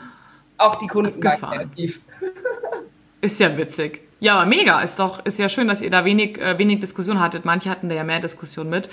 auch 0.60 0.76
die 0.76 0.88
Kunden 0.88 1.24
waren 1.24 1.40
kreativ. 1.40 2.02
Ist 3.22 3.40
ja 3.40 3.58
witzig. 3.58 4.02
Ja, 4.20 4.36
aber 4.36 4.46
mega. 4.46 4.82
Ist 4.82 5.00
doch, 5.00 5.26
ist 5.26 5.40
ja 5.40 5.50
schön, 5.50 5.68
dass 5.68 5.82
ihr 5.82 5.90
da 5.90 6.06
wenig, 6.06 6.38
äh, 6.40 6.58
wenig 6.58 6.80
Diskussion 6.80 7.20
hattet. 7.20 7.46
Manche 7.46 7.70
hatten 7.70 7.90
da 7.90 7.96
ja 7.96 8.04
mehr 8.04 8.20
Diskussion 8.20 8.70
mit. 8.70 8.90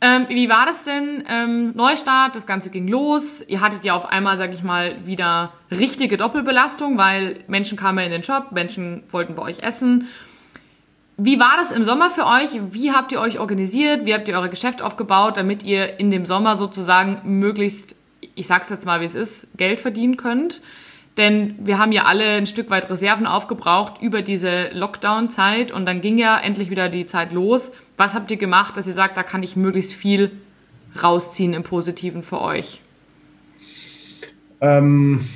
Ähm, 0.00 0.26
wie 0.28 0.48
war 0.48 0.66
das 0.66 0.84
denn? 0.84 1.24
Ähm, 1.28 1.72
Neustart, 1.74 2.36
das 2.36 2.46
Ganze 2.46 2.70
ging 2.70 2.88
los. 2.88 3.42
Ihr 3.46 3.60
hattet 3.60 3.84
ja 3.84 3.94
auf 3.94 4.06
einmal, 4.06 4.36
sag 4.36 4.52
ich 4.52 4.62
mal, 4.62 4.96
wieder 5.06 5.52
richtige 5.70 6.16
Doppelbelastung, 6.16 6.98
weil 6.98 7.38
Menschen 7.46 7.78
kamen 7.78 8.04
in 8.04 8.10
den 8.10 8.22
Job, 8.22 8.52
Menschen 8.52 9.02
wollten 9.10 9.34
bei 9.34 9.42
euch 9.42 9.60
essen. 9.60 10.08
Wie 11.16 11.38
war 11.38 11.56
das 11.56 11.70
im 11.70 11.84
Sommer 11.84 12.10
für 12.10 12.26
euch? 12.26 12.60
Wie 12.72 12.92
habt 12.92 13.12
ihr 13.12 13.20
euch 13.20 13.38
organisiert? 13.38 14.04
Wie 14.04 14.14
habt 14.14 14.28
ihr 14.28 14.36
euer 14.36 14.48
Geschäft 14.48 14.82
aufgebaut, 14.82 15.36
damit 15.36 15.62
ihr 15.62 16.00
in 16.00 16.10
dem 16.10 16.26
Sommer 16.26 16.56
sozusagen 16.56 17.20
möglichst, 17.24 17.94
ich 18.34 18.46
sag's 18.46 18.68
jetzt 18.68 18.84
mal, 18.84 19.00
wie 19.00 19.04
es 19.04 19.14
ist, 19.14 19.46
Geld 19.56 19.80
verdienen 19.80 20.16
könnt? 20.16 20.60
Denn 21.16 21.54
wir 21.60 21.78
haben 21.78 21.92
ja 21.92 22.04
alle 22.04 22.24
ein 22.24 22.46
Stück 22.46 22.70
weit 22.70 22.90
Reserven 22.90 23.26
aufgebraucht 23.26 24.02
über 24.02 24.20
diese 24.20 24.70
Lockdown-Zeit 24.72 25.70
und 25.70 25.86
dann 25.86 26.00
ging 26.00 26.18
ja 26.18 26.38
endlich 26.38 26.70
wieder 26.70 26.88
die 26.88 27.06
Zeit 27.06 27.32
los. 27.32 27.70
Was 27.96 28.14
habt 28.14 28.30
ihr 28.32 28.36
gemacht, 28.36 28.76
dass 28.76 28.88
ihr 28.88 28.94
sagt, 28.94 29.16
da 29.16 29.22
kann 29.22 29.42
ich 29.42 29.54
möglichst 29.54 29.94
viel 29.94 30.32
rausziehen 31.00 31.52
im 31.52 31.62
Positiven 31.62 32.24
für 32.24 32.40
euch? 32.40 32.82
Ähm, 34.60 35.28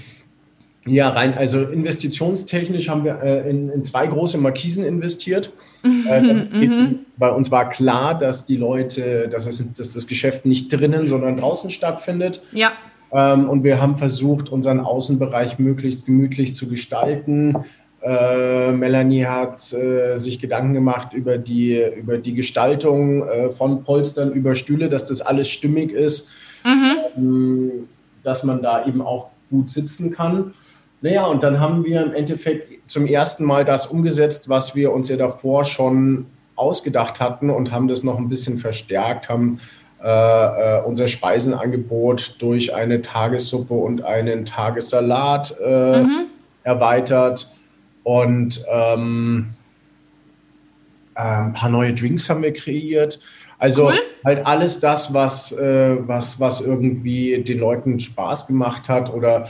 ja, 0.85 1.11
rein, 1.11 1.35
also 1.35 1.63
investitionstechnisch 1.63 2.89
haben 2.89 3.05
wir 3.05 3.21
äh, 3.23 3.49
in, 3.49 3.69
in 3.69 3.85
zwei 3.85 4.07
große 4.07 4.39
Markisen 4.39 4.85
investiert. 4.85 5.53
Äh, 6.09 6.21
eben, 6.61 7.07
bei 7.17 7.31
uns 7.31 7.53
war 7.53 7.69
klar, 7.69 8.19
dass 8.19 8.47
die 8.47 8.57
Leute, 8.57 9.29
dass, 9.29 9.47
es, 9.47 9.73
dass 9.75 9.93
das 9.93 10.09
Geschäft 10.09 10.45
nicht 10.45 10.73
drinnen, 10.73 11.07
sondern 11.07 11.37
draußen 11.37 11.71
stattfindet. 11.71 12.43
Ja, 12.51 12.73
und 13.11 13.65
wir 13.65 13.81
haben 13.81 13.97
versucht, 13.97 14.51
unseren 14.51 14.81
Außenbereich 14.81 15.59
möglichst 15.59 16.05
gemütlich 16.05 16.55
zu 16.55 16.69
gestalten. 16.69 17.57
Äh, 18.01 18.73
Melanie 18.73 19.25
hat 19.25 19.73
äh, 19.73 20.17
sich 20.17 20.39
Gedanken 20.39 20.73
gemacht 20.73 21.13
über 21.13 21.37
die, 21.37 21.83
über 21.97 22.19
die 22.19 22.35
Gestaltung 22.35 23.27
äh, 23.29 23.51
von 23.51 23.83
Polstern 23.83 24.33
über 24.33 24.55
Stühle, 24.55 24.89
dass 24.89 25.05
das 25.05 25.21
alles 25.21 25.49
stimmig 25.49 25.91
ist, 25.91 26.29
ähm, 26.65 27.89
dass 28.23 28.45
man 28.45 28.63
da 28.63 28.87
eben 28.87 29.03
auch 29.03 29.31
gut 29.51 29.71
sitzen 29.71 30.13
kann. 30.13 30.55
Naja, 31.01 31.27
und 31.27 31.43
dann 31.43 31.59
haben 31.59 31.85
wir 31.85 32.05
im 32.05 32.13
Endeffekt 32.13 32.89
zum 32.91 33.07
ersten 33.07 33.45
Mal 33.45 33.65
das 33.65 33.87
umgesetzt, 33.87 34.49
was 34.49 34.75
wir 34.75 34.93
uns 34.93 35.09
ja 35.09 35.17
davor 35.17 35.65
schon 35.65 36.27
ausgedacht 36.55 37.21
hatten 37.21 37.51
und 37.51 37.73
haben 37.73 37.89
das 37.89 38.03
noch 38.03 38.19
ein 38.19 38.29
bisschen 38.29 38.59
verstärkt, 38.59 39.29
haben 39.29 39.59
äh, 40.03 40.09
äh, 40.09 40.83
unser 40.85 41.09
Speisenangebot 41.09 42.37
durch 42.39 42.73
eine 42.73 43.03
Tagessuppe 43.03 43.75
und 43.75 44.05
einen 44.05 44.45
Tagessalat 44.45 45.59
äh, 45.59 46.05
erweitert 46.63 47.51
und 48.05 48.65
ähm, 48.71 49.55
äh, 51.17 51.21
ein 51.21 51.53
paar 51.53 51.69
neue 51.69 51.95
Drinks 51.95 52.31
haben 52.31 52.45
wir 52.45 52.53
kreiert. 52.53 53.19
Also 53.59 53.89
Cool. 53.89 53.99
halt 54.25 54.47
alles 54.47 54.79
das, 54.79 55.13
was, 55.13 55.51
äh, 55.51 55.97
was, 56.07 56.39
was 56.39 56.61
irgendwie 56.61 57.43
den 57.43 57.59
Leuten 57.59 57.99
Spaß 57.99 58.47
gemacht 58.47 58.89
hat 58.89 59.13
oder 59.13 59.49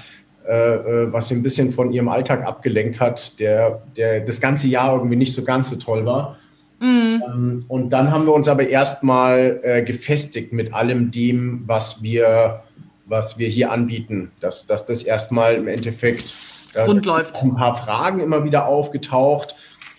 was 0.50 1.28
sie 1.28 1.34
ein 1.34 1.42
bisschen 1.42 1.74
von 1.74 1.92
ihrem 1.92 2.08
Alltag 2.08 2.42
abgelenkt 2.42 3.02
hat, 3.02 3.38
der, 3.38 3.82
der 3.98 4.20
das 4.20 4.40
ganze 4.40 4.66
Jahr 4.66 4.94
irgendwie 4.94 5.16
nicht 5.16 5.34
so 5.34 5.44
ganz 5.44 5.68
so 5.68 5.76
toll 5.76 6.06
war. 6.06 6.38
Ähm, 6.80 7.64
Und 7.68 7.90
dann 7.90 8.10
haben 8.10 8.26
wir 8.26 8.32
uns 8.32 8.48
aber 8.48 8.68
erstmal 8.68 9.60
äh, 9.62 9.82
gefestigt 9.82 10.52
mit 10.52 10.72
allem 10.72 11.10
dem, 11.10 11.62
was 11.66 12.02
wir, 12.02 12.62
was 13.06 13.38
wir 13.38 13.48
hier 13.48 13.72
anbieten. 13.72 14.30
Dass, 14.40 14.66
dass 14.66 14.84
das 14.84 15.02
erstmal 15.02 15.54
im 15.54 15.68
Endeffekt 15.68 16.34
äh, 16.74 16.82
Rund 16.82 17.04
läuft. 17.04 17.42
ein 17.42 17.54
paar 17.54 17.76
Fragen 17.76 18.20
immer 18.20 18.44
wieder 18.44 18.66
aufgetaucht, 18.66 19.54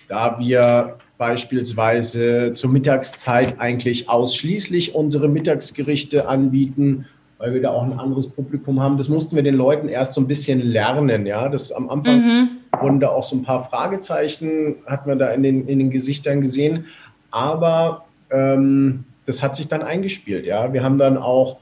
da 0.08 0.38
wir 0.40 0.98
beispielsweise 1.18 2.54
zur 2.54 2.70
Mittagszeit 2.70 3.60
eigentlich 3.60 4.10
ausschließlich 4.10 4.96
unsere 4.96 5.28
Mittagsgerichte 5.28 6.28
anbieten, 6.30 7.06
weil 7.38 7.54
wir 7.54 7.62
da 7.62 7.72
auch 7.72 7.84
ein 7.84 8.00
anderes 8.00 8.30
Publikum 8.30 8.80
haben. 8.80 8.98
Das 8.98 9.10
mussten 9.10 9.36
wir 9.36 9.44
den 9.44 9.56
Leuten 9.56 9.90
erst 9.90 10.14
so 10.14 10.22
ein 10.22 10.28
bisschen 10.28 10.62
lernen. 10.62 11.26
Ja, 11.26 11.50
das 11.50 11.72
am 11.72 11.90
Anfang 11.90 12.50
wurden 12.82 13.00
da 13.00 13.10
auch 13.10 13.24
so 13.24 13.36
ein 13.36 13.44
paar 13.44 13.64
Fragezeichen, 13.64 14.76
hat 14.86 15.08
man 15.08 15.20
da 15.20 15.30
in 15.30 15.44
den, 15.44 15.68
in 15.68 15.80
den 15.80 15.90
Gesichtern 15.90 16.42
gesehen. 16.42 16.86
Aber 17.32 18.06
ähm, 18.32 19.04
das 19.26 19.44
hat 19.44 19.56
sich 19.56 19.68
dann 19.68 19.82
eingespielt. 19.84 20.46
Ja, 20.46 20.74
wir 20.74 20.84
haben 20.84 20.98
dann 20.98 21.18
auch 21.18 21.58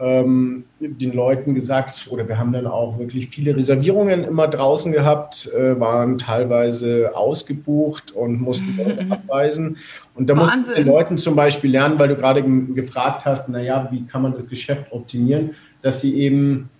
ähm, 0.00 0.62
den 0.78 1.12
Leuten 1.12 1.56
gesagt, 1.56 2.06
oder 2.10 2.28
wir 2.28 2.38
haben 2.38 2.52
dann 2.52 2.68
auch 2.68 2.98
wirklich 3.00 3.30
viele 3.30 3.56
Reservierungen 3.56 4.22
immer 4.22 4.46
draußen 4.46 4.92
gehabt, 4.92 5.50
äh, 5.52 5.80
waren 5.80 6.18
teilweise 6.18 7.10
ausgebucht 7.16 8.12
und 8.12 8.40
mussten 8.40 8.76
Leute 8.84 9.06
abweisen. 9.10 9.76
Und 10.14 10.30
da 10.30 10.36
mussten 10.36 10.58
Wahnsinn. 10.58 10.74
den 10.76 10.86
Leuten 10.86 11.18
zum 11.18 11.34
Beispiel 11.34 11.72
lernen, 11.72 11.98
weil 11.98 12.06
du 12.08 12.14
gerade 12.16 12.42
ge- 12.44 12.74
gefragt 12.74 13.24
hast, 13.24 13.48
naja, 13.48 13.88
wie 13.90 14.04
kann 14.06 14.22
man 14.22 14.34
das 14.34 14.46
Geschäft 14.48 14.84
optimieren, 14.92 15.56
dass 15.82 16.00
sie 16.00 16.14
eben, 16.20 16.70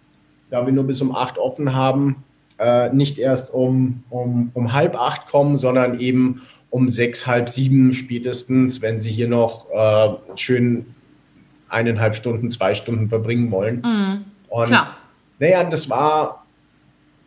da 0.50 0.64
wir 0.64 0.72
nur 0.72 0.84
bis 0.84 1.02
um 1.02 1.12
acht 1.14 1.38
offen 1.38 1.74
haben, 1.74 2.22
äh, 2.58 2.90
nicht 2.90 3.18
erst 3.18 3.52
um, 3.52 4.02
um, 4.10 4.50
um 4.54 4.72
halb 4.72 4.94
acht 4.96 5.28
kommen, 5.28 5.56
sondern 5.56 6.00
eben 6.00 6.42
um 6.70 6.88
sechs, 6.88 7.26
halb 7.26 7.48
sieben 7.48 7.92
spätestens, 7.92 8.82
wenn 8.82 9.00
sie 9.00 9.10
hier 9.10 9.28
noch 9.28 9.66
äh, 9.70 10.36
schön 10.36 10.86
eineinhalb 11.68 12.14
Stunden, 12.14 12.50
zwei 12.50 12.74
Stunden 12.74 13.08
verbringen 13.08 13.50
wollen. 13.50 13.82
Und 14.48 14.66
klar. 14.66 14.96
naja, 15.38 15.64
das 15.64 15.90
war 15.90 16.46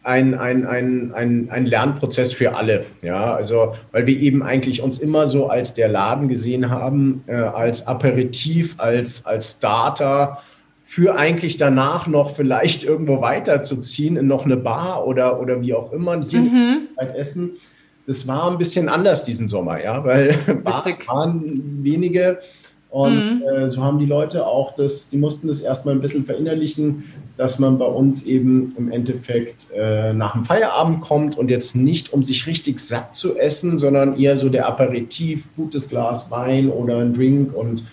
ein, 0.03 0.33
ein, 0.33 0.65
ein, 0.65 1.13
ein, 1.13 1.49
ein 1.51 1.65
Lernprozess 1.65 2.33
für 2.33 2.55
alle. 2.55 2.85
Ja, 3.01 3.33
also, 3.35 3.75
weil 3.91 4.07
wir 4.07 4.19
eben 4.19 4.41
eigentlich 4.41 4.81
uns 4.81 4.99
immer 4.99 5.27
so 5.27 5.47
als 5.47 5.73
der 5.73 5.89
Laden 5.89 6.27
gesehen 6.27 6.69
haben, 6.69 7.23
äh, 7.27 7.35
als 7.35 7.87
Aperitif, 7.87 8.75
als, 8.79 9.25
als 9.25 9.57
Starter 9.57 10.39
für 10.91 11.15
eigentlich 11.15 11.55
danach 11.55 12.05
noch 12.05 12.35
vielleicht 12.35 12.83
irgendwo 12.83 13.21
weiterzuziehen 13.21 14.17
in 14.17 14.27
noch 14.27 14.43
eine 14.43 14.57
Bar 14.57 15.07
oder, 15.07 15.39
oder 15.39 15.61
wie 15.61 15.73
auch 15.73 15.93
immer, 15.93 16.21
hier 16.21 16.81
halt 16.97 17.15
essen. 17.15 17.51
Das 18.07 18.27
war 18.27 18.51
ein 18.51 18.57
bisschen 18.57 18.89
anders 18.89 19.23
diesen 19.23 19.47
Sommer, 19.47 19.81
ja, 19.81 20.03
weil 20.03 20.31
Witzig. 20.47 21.07
waren 21.07 21.81
wenige 21.81 22.39
und 22.89 23.41
äh, 23.41 23.69
so 23.69 23.81
haben 23.81 23.99
die 23.99 24.05
Leute 24.05 24.45
auch 24.45 24.75
das, 24.75 25.07
die 25.07 25.15
mussten 25.15 25.47
das 25.47 25.61
erstmal 25.61 25.95
ein 25.95 26.01
bisschen 26.01 26.25
verinnerlichen, 26.25 27.05
dass 27.37 27.57
man 27.57 27.77
bei 27.77 27.85
uns 27.85 28.25
eben 28.25 28.75
im 28.77 28.91
Endeffekt 28.91 29.67
äh, 29.73 30.11
nach 30.11 30.33
dem 30.33 30.43
Feierabend 30.43 30.99
kommt 30.99 31.37
und 31.37 31.49
jetzt 31.49 31.73
nicht, 31.73 32.11
um 32.11 32.21
sich 32.21 32.47
richtig 32.47 32.81
satt 32.81 33.15
zu 33.15 33.37
essen, 33.37 33.77
sondern 33.77 34.19
eher 34.19 34.35
so 34.35 34.49
der 34.49 34.67
Aperitif, 34.67 35.45
gutes 35.55 35.87
Glas 35.87 36.29
Wein 36.31 36.69
oder 36.69 36.97
ein 36.97 37.13
Drink 37.13 37.55
und 37.55 37.85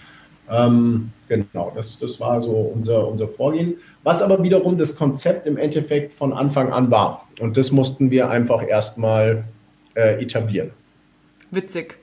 ähm, 0.50 1.12
genau, 1.28 1.72
das, 1.74 1.98
das 1.98 2.18
war 2.20 2.40
so 2.40 2.52
unser, 2.52 3.06
unser 3.06 3.28
Vorgehen. 3.28 3.74
Was 4.02 4.22
aber 4.22 4.42
wiederum 4.42 4.78
das 4.78 4.96
Konzept 4.96 5.46
im 5.46 5.56
Endeffekt 5.56 6.12
von 6.12 6.32
Anfang 6.32 6.72
an 6.72 6.90
war. 6.90 7.26
Und 7.40 7.56
das 7.56 7.72
mussten 7.72 8.10
wir 8.10 8.30
einfach 8.30 8.66
erstmal 8.66 9.44
äh, 9.94 10.22
etablieren. 10.22 10.70
Witzig. 11.50 11.98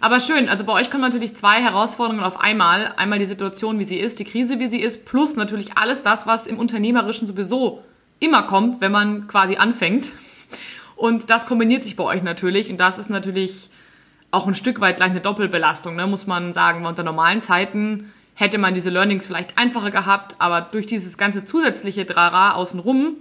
Aber 0.00 0.20
schön, 0.20 0.48
also 0.48 0.64
bei 0.64 0.72
euch 0.72 0.90
kommen 0.90 1.02
natürlich 1.02 1.36
zwei 1.36 1.60
Herausforderungen 1.60 2.24
auf 2.24 2.40
einmal. 2.40 2.92
Einmal 2.96 3.18
die 3.18 3.24
Situation, 3.24 3.78
wie 3.78 3.84
sie 3.84 3.98
ist, 3.98 4.18
die 4.18 4.24
Krise, 4.24 4.58
wie 4.58 4.68
sie 4.68 4.80
ist, 4.80 5.04
plus 5.04 5.36
natürlich 5.36 5.76
alles 5.76 6.02
das, 6.02 6.26
was 6.26 6.46
im 6.46 6.58
Unternehmerischen 6.58 7.26
sowieso 7.26 7.82
immer 8.18 8.42
kommt, 8.42 8.80
wenn 8.80 8.92
man 8.92 9.26
quasi 9.28 9.56
anfängt. 9.56 10.12
Und 10.96 11.30
das 11.30 11.46
kombiniert 11.46 11.82
sich 11.82 11.96
bei 11.96 12.04
euch 12.04 12.22
natürlich. 12.22 12.70
Und 12.70 12.78
das 12.78 12.98
ist 12.98 13.08
natürlich 13.08 13.70
auch 14.30 14.46
ein 14.46 14.54
Stück 14.54 14.80
weit 14.80 14.98
gleich 14.98 15.10
eine 15.10 15.20
Doppelbelastung, 15.20 15.96
ne? 15.96 16.06
muss 16.06 16.26
man 16.26 16.52
sagen. 16.52 16.82
Weil 16.82 16.90
unter 16.90 17.02
normalen 17.02 17.42
Zeiten 17.42 18.12
hätte 18.40 18.58
man 18.58 18.74
diese 18.74 18.90
Learnings 18.90 19.26
vielleicht 19.26 19.58
einfacher 19.58 19.90
gehabt, 19.90 20.34
aber 20.38 20.62
durch 20.62 20.86
dieses 20.86 21.18
ganze 21.18 21.44
zusätzliche 21.44 22.04
Drara 22.04 22.52
außenrum, 22.52 23.16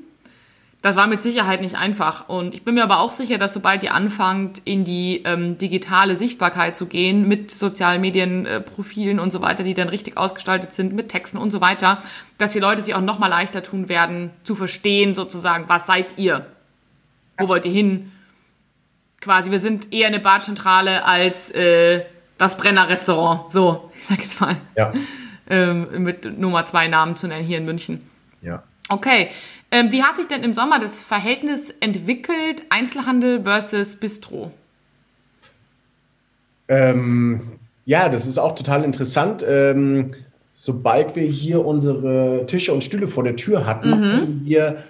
das 0.82 0.96
war 0.96 1.08
mit 1.08 1.22
Sicherheit 1.22 1.60
nicht 1.60 1.76
einfach. 1.76 2.30
Und 2.30 2.56
ich 2.56 2.64
bin 2.64 2.76
mir 2.76 2.84
aber 2.84 3.00
auch 3.00 3.12
sicher, 3.12 3.38
dass 3.38 3.54
sobald 3.54 3.84
ihr 3.84 3.94
anfangt, 3.94 4.62
in 4.64 4.86
die 4.86 5.24
ähm, 5.26 5.58
digitale 5.58 6.16
Sichtbarkeit 6.16 6.78
zu 6.78 6.86
gehen, 6.86 7.28
mit 7.28 7.52
sozialen 7.52 8.00
Medienprofilen 8.00 9.18
äh, 9.18 9.22
und 9.22 9.32
so 9.32 9.42
weiter, 9.42 9.64
die 9.64 9.74
dann 9.74 9.90
richtig 9.90 10.16
ausgestaltet 10.16 10.74
sind, 10.74 10.94
mit 10.94 11.10
Texten 11.10 11.38
und 11.38 11.52
so 11.52 11.60
weiter, 11.60 12.02
dass 12.38 12.54
die 12.54 12.60
Leute 12.60 12.82
sich 12.82 12.96
auch 12.96 13.02
nochmal 13.02 13.30
leichter 13.30 13.62
tun 13.62 13.90
werden, 13.90 14.32
zu 14.44 14.56
verstehen, 14.56 15.16
sozusagen, 15.16 15.66
was 15.68 15.86
seid 15.86 16.18
ihr? 16.18 16.46
Wo 17.38 17.50
wollt 17.50 17.66
ihr 17.66 17.74
hin? 17.74 18.14
Quasi, 19.20 19.52
wir 19.52 19.60
sind 19.60 19.92
eher 19.92 20.08
eine 20.08 20.22
Badzentrale 20.22 21.04
als 21.04 21.52
äh, 21.52 22.06
das 22.40 22.58
Brenner-Restaurant. 22.58 23.52
So, 23.52 23.92
ich 24.00 24.08
sag 24.08 24.20
jetzt 24.20 24.42
mal. 24.42 24.56
Ja. 24.76 24.92
Ähm, 25.48 26.04
mit 26.04 26.40
Nummer 26.40 26.66
zwei 26.66 26.88
Namen 26.88 27.16
zu 27.16 27.28
nennen 27.28 27.46
hier 27.46 27.60
in 27.60 27.66
München. 27.66 28.02
Ja. 28.42 28.64
Okay. 28.88 29.30
Ähm, 29.72 29.92
wie 29.92 30.02
hat 30.02 30.18
sich 30.18 30.28
denn 30.28 30.42
im 30.42 30.56
Sommer 30.56 30.80
das 30.80 31.00
Verhältnis 31.00 31.70
entwickelt, 31.80 32.66
Einzelhandel 32.70 33.44
versus 33.44 33.96
Bistro? 33.96 34.52
Ähm, 36.68 37.42
ja, 37.86 38.10
das 38.10 38.26
ist 38.26 38.40
auch 38.40 38.56
total 38.56 38.84
interessant. 38.84 39.44
Ähm, 39.48 40.08
sobald 40.54 41.16
wir 41.16 41.24
hier 41.28 41.66
unsere 41.66 42.46
Tische 42.48 42.74
und 42.74 42.84
Stühle 42.84 43.08
vor 43.08 43.24
der 43.24 43.36
Tür 43.36 43.66
hatten, 43.66 43.90
mhm. 43.90 43.94
haben 43.94 44.42
wir 44.46 44.84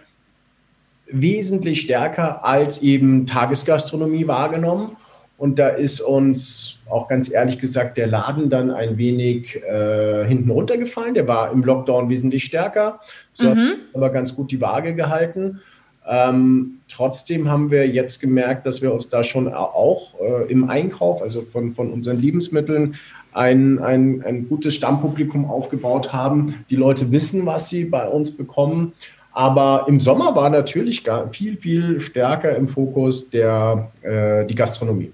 wesentlich 1.07 1.81
stärker 1.81 2.45
als 2.45 2.81
eben 2.81 3.25
Tagesgastronomie 3.25 4.27
wahrgenommen. 4.27 4.95
Und 5.39 5.57
da 5.57 5.69
ist 5.69 6.01
uns 6.01 6.79
auch 6.89 7.07
ganz 7.07 7.31
ehrlich 7.31 7.59
gesagt 7.59 7.97
der 7.97 8.07
Laden 8.07 8.49
dann 8.49 8.71
ein 8.71 8.97
wenig 8.97 9.55
äh, 9.63 10.27
hinten 10.27 10.51
runtergefallen. 10.51 11.13
Der 11.13 11.29
war 11.29 11.53
im 11.53 11.63
Lockdown 11.63 12.09
wesentlich 12.09 12.43
stärker, 12.43 12.99
so 13.31 13.47
mhm. 13.47 13.69
hat 13.69 13.77
aber 13.93 14.09
ganz 14.09 14.35
gut 14.35 14.51
die 14.51 14.59
Waage 14.59 14.93
gehalten. 14.93 15.61
Ähm, 16.05 16.79
trotzdem 16.89 17.49
haben 17.49 17.71
wir 17.71 17.87
jetzt 17.87 18.19
gemerkt, 18.19 18.65
dass 18.65 18.81
wir 18.81 18.93
uns 18.93 19.07
da 19.07 19.23
schon 19.23 19.47
auch 19.47 20.19
äh, 20.19 20.51
im 20.51 20.69
Einkauf, 20.69 21.21
also 21.21 21.39
von, 21.39 21.73
von 21.73 21.89
unseren 21.89 22.19
Lebensmitteln, 22.19 22.95
ein, 23.31 23.79
ein, 23.79 24.21
ein 24.25 24.49
gutes 24.49 24.75
Stammpublikum 24.75 25.49
aufgebaut 25.49 26.11
haben. 26.11 26.65
Die 26.69 26.75
Leute 26.75 27.13
wissen, 27.13 27.45
was 27.45 27.69
sie 27.69 27.85
bei 27.85 28.09
uns 28.09 28.31
bekommen. 28.31 28.91
Aber 29.31 29.85
im 29.87 30.01
Sommer 30.01 30.35
war 30.35 30.49
natürlich 30.49 31.03
viel, 31.31 31.55
viel 31.55 32.01
stärker 32.01 32.57
im 32.57 32.67
Fokus 32.67 33.29
der, 33.29 33.89
äh, 34.01 34.45
die 34.45 34.55
Gastronomie. 34.55 35.13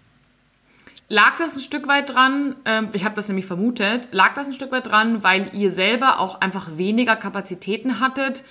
Lag 1.07 1.35
das 1.37 1.53
ein 1.53 1.59
Stück 1.59 1.87
weit 1.87 2.13
dran, 2.13 2.55
ähm, 2.65 2.89
ich 2.93 3.05
habe 3.05 3.13
das 3.13 3.27
nämlich 3.27 3.45
vermutet, 3.45 4.09
lag 4.11 4.33
das 4.33 4.47
ein 4.47 4.53
Stück 4.53 4.71
weit 4.71 4.87
dran, 4.87 5.23
weil 5.23 5.51
ihr 5.53 5.71
selber 5.71 6.19
auch 6.19 6.41
einfach 6.41 6.77
weniger 6.77 7.15
Kapazitäten 7.15 7.99
hattet, 7.99 8.43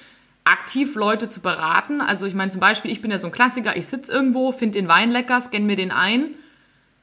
aktiv 0.44 0.94
Leute 0.94 1.28
zu 1.28 1.40
beraten? 1.40 2.00
Also 2.00 2.26
ich 2.26 2.34
meine 2.34 2.52
zum 2.52 2.60
Beispiel, 2.60 2.92
ich 2.92 3.02
bin 3.02 3.10
ja 3.10 3.18
so 3.18 3.26
ein 3.26 3.32
Klassiker, 3.32 3.76
ich 3.76 3.88
sitze 3.88 4.12
irgendwo, 4.12 4.52
finde 4.52 4.78
den 4.78 4.86
Wein 4.86 5.10
lecker, 5.10 5.40
scanne 5.40 5.64
mir 5.64 5.74
den 5.74 5.90
ein, 5.90 6.30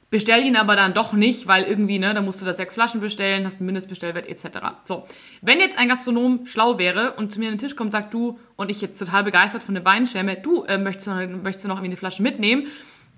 bestell 0.10 0.42
ihn 0.46 0.56
aber 0.56 0.78
dann 0.78 0.94
doch 0.94 1.12
nicht, 1.12 1.48
weil 1.48 1.66
irgendwie, 1.66 2.00
ne, 2.00 2.14
da 2.14 2.22
musst 2.22 2.40
du 2.40 2.46
da 2.46 2.54
sechs 2.54 2.76
Flaschen 2.76 3.02
bestellen, 3.02 3.46
hast 3.46 3.58
einen 3.58 3.66
Mindestbestellwert 3.66 4.28
etc. 4.28 4.60
So, 4.86 5.06
wenn 5.42 5.60
jetzt 5.60 5.78
ein 5.78 5.90
Gastronom 5.90 6.46
schlau 6.46 6.78
wäre 6.78 7.16
und 7.18 7.30
zu 7.30 7.40
mir 7.40 7.50
an 7.50 7.56
den 7.56 7.60
Tisch 7.60 7.76
kommt 7.76 7.92
sagt, 7.92 8.14
du, 8.14 8.40
und 8.56 8.72
ich 8.72 8.80
jetzt 8.80 8.98
total 8.98 9.26
begeistert 9.26 9.64
von 9.64 9.76
dem 9.76 9.84
Wein 9.84 10.08
schwärme, 10.08 10.38
du, 10.38 10.64
äh, 10.64 10.78
möchtest, 10.78 11.08
du, 11.08 11.12
möchtest 11.12 11.66
du 11.66 11.68
noch 11.68 11.78
irgendwie 11.78 11.92
eine 11.92 11.98
Flasche 11.98 12.22
mitnehmen? 12.22 12.68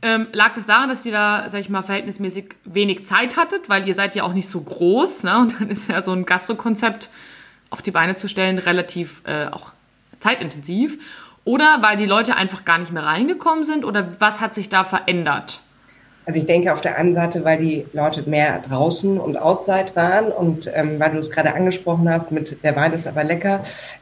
Ähm, 0.06 0.28
lag 0.34 0.54
das 0.54 0.66
daran, 0.66 0.90
dass 0.90 1.06
ihr 1.06 1.14
da, 1.14 1.50
sag 1.50 1.62
ich 1.62 1.70
mal, 1.70 1.82
verhältnismäßig 1.82 2.56
wenig 2.66 3.06
Zeit 3.06 3.38
hattet, 3.38 3.70
weil 3.70 3.88
ihr 3.88 3.94
seid 3.94 4.18
ja 4.18 4.24
auch 4.24 4.34
nicht 4.34 4.50
so 4.50 4.60
groß, 4.60 5.24
ne? 5.24 5.40
Und 5.40 5.62
dann 5.62 5.70
ist 5.70 5.90
ja 5.90 6.02
so 6.02 6.12
ein 6.12 6.26
Gastrokonzept 6.26 7.10
auf 7.70 7.82
die 7.82 7.92
Beine 7.92 8.18
zu 8.18 8.28
stellen 8.28 8.58
relativ 8.58 9.22
äh, 9.26 9.48
auch 9.48 9.72
zeitintensiv. 10.20 11.00
Oder 11.46 11.78
weil 11.82 11.96
die 11.96 12.06
Leute 12.06 12.36
einfach 12.36 12.66
gar 12.66 12.80
nicht 12.80 12.92
mehr 12.92 13.06
reingekommen 13.06 13.64
sind? 13.64 13.86
Oder 13.86 14.20
was 14.20 14.42
hat 14.42 14.54
sich 14.54 14.68
da 14.68 14.84
verändert? 14.84 15.62
Also 16.26 16.40
ich 16.40 16.46
denke 16.46 16.72
auf 16.72 16.82
der 16.82 16.98
einen 16.98 17.14
Seite, 17.14 17.44
weil 17.44 17.58
die 17.58 17.86
Leute 17.92 18.28
mehr 18.30 18.60
draußen 18.60 19.20
und 19.20 19.38
outside 19.38 19.92
waren 19.96 20.32
und 20.32 20.72
ähm, 20.74 21.00
weil 21.00 21.12
du 21.12 21.18
es 21.18 21.30
gerade 21.30 21.54
angesprochen 21.54 22.10
hast, 22.10 22.32
mit 22.32 22.64
der 22.64 22.76
Wein 22.76 22.94
ist 22.94 23.08
aber 23.08 23.24
lecker. 23.24 23.62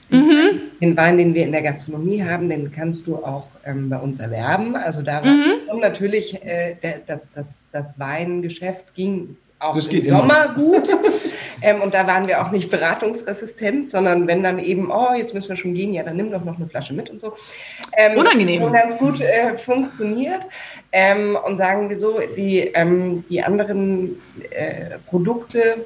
Mhm. 0.10 0.62
Den 0.80 0.96
Wein, 0.98 1.18
den 1.18 1.34
wir 1.34 1.44
in 1.44 1.52
der 1.52 1.64
Gastronomie 1.64 2.24
haben, 2.24 2.50
den 2.50 2.72
kannst 2.72 3.08
du 3.08 3.18
auch 3.18 3.48
ähm, 3.66 3.90
bei 3.90 3.98
uns 3.98 4.20
erwerben. 4.20 4.76
Also 4.76 5.02
da 5.02 5.24
war 5.24 5.32
mhm. 5.32 5.80
natürlich 5.80 6.42
äh, 6.44 6.76
der, 6.82 7.00
das, 7.06 7.28
das, 7.34 7.66
das 7.72 7.98
Weingeschäft 7.98 8.94
ging 8.94 9.38
auch 9.62 9.76
das 9.76 9.88
im 9.88 10.08
Sommer 10.08 10.46
immer. 10.46 10.56
gut. 10.56 10.90
ähm, 11.62 11.82
und 11.82 11.94
da 11.94 12.08
waren 12.08 12.28
wir 12.28 12.42
auch 12.42 12.52
nicht 12.52 12.70
beratungsresistent, 12.70 13.90
sondern 13.90 14.28
wenn 14.28 14.44
dann 14.44 14.60
eben, 14.60 14.92
oh, 14.92 15.14
jetzt 15.16 15.34
müssen 15.34 15.50
wir 15.50 15.56
schon 15.56 15.74
gehen, 15.74 15.94
ja, 15.94 16.04
dann 16.04 16.18
nimm 16.18 16.32
doch 16.32 16.44
noch 16.44 16.58
eine 16.58 16.68
Flasche 16.68 16.94
mit 16.94 17.10
und 17.10 17.22
so. 17.22 17.34
Ähm, 17.96 18.18
Unangenehm. 18.18 18.64
Und 18.64 18.74
ganz 18.74 18.98
gut 18.98 19.22
äh, 19.22 19.58
funktioniert. 19.58 20.48
Ähm, 20.92 21.38
und 21.46 21.58
sagen 21.58 21.90
wir 21.90 21.98
so, 21.98 22.20
die, 22.36 22.60
ähm, 22.60 23.24
die 23.30 23.44
anderen 23.44 24.22
äh, 24.50 24.98
Produkte, 25.08 25.86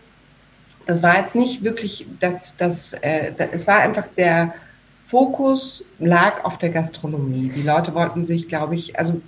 das 0.85 1.03
war 1.03 1.17
jetzt 1.17 1.35
nicht 1.35 1.63
wirklich, 1.63 2.07
das, 2.19 2.55
das, 2.55 2.93
äh, 2.93 3.31
das, 3.35 3.49
es 3.51 3.67
war 3.67 3.79
einfach 3.79 4.07
der 4.17 4.53
Fokus 5.05 5.83
lag 5.99 6.43
auf 6.43 6.57
der 6.57 6.69
Gastronomie. 6.69 7.51
Die 7.55 7.61
Leute 7.61 7.93
wollten 7.93 8.25
sich, 8.25 8.47
glaube 8.47 8.75
ich, 8.75 8.97
also 8.97 9.21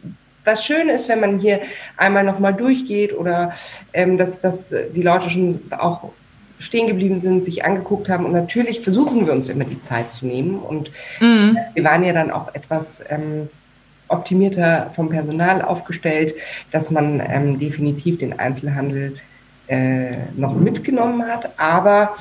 was 0.43 0.66
schön 0.66 0.89
ist, 0.89 1.10
wenn 1.10 1.20
man 1.20 1.39
hier 1.39 1.62
einmal 1.98 2.24
nochmal 2.24 2.54
durchgeht 2.54 3.14
oder 3.16 3.54
ähm, 3.93 4.18
dass, 4.18 4.39
dass 4.41 4.66
die 4.68 5.02
Leute 5.02 5.30
schon 5.30 5.60
auch 5.72 6.12
stehen 6.60 6.88
geblieben 6.88 7.20
sind, 7.20 7.45
sich 7.45 7.66
angeguckt 7.66 8.10
haben. 8.10 8.26
Und 8.26 8.34
natürlich 8.34 8.82
versuchen 8.82 9.26
wir 9.26 9.34
uns 9.34 9.49
immer 9.49 9.66
die 9.66 9.80
Zeit 9.80 10.12
zu 10.12 10.26
nehmen. 10.26 10.60
Und 10.60 10.91
mhm. 11.20 11.58
wir 11.74 11.84
waren 11.84 12.03
ja 12.03 12.14
dann 12.14 12.32
auch 12.32 12.53
etwas 12.55 13.03
ähm, 13.10 13.49
optimierter 14.08 14.89
vom 14.93 15.10
Personal 15.10 15.62
aufgestellt, 15.62 16.34
dass 16.72 16.89
man 16.91 17.22
ähm, 17.26 17.60
definitiv 17.60 18.18
den 18.18 18.38
Einzelhandel 18.39 19.18
äh, 19.68 20.18
noch 20.36 20.55
mitgenommen 20.55 21.24
hat. 21.24 21.58
Aber 21.60 22.16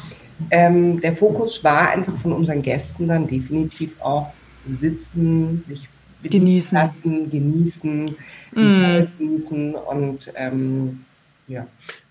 ähm, 0.51 1.01
der 1.01 1.17
Fokus 1.17 1.63
war 1.65 1.91
einfach 1.91 2.17
von 2.17 2.33
unseren 2.33 2.63
Gästen 2.63 3.09
dann 3.09 3.27
definitiv 3.27 3.97
auch 4.01 4.33
sitzen, 4.69 5.65
sich 5.67 5.89
genießen, 6.23 6.77
lassen, 6.77 7.31
genießen, 7.31 8.17
mm. 8.53 9.07
genießen 9.19 9.75
und 9.75 10.33
ähm, 10.35 11.05
ja. 11.47 11.67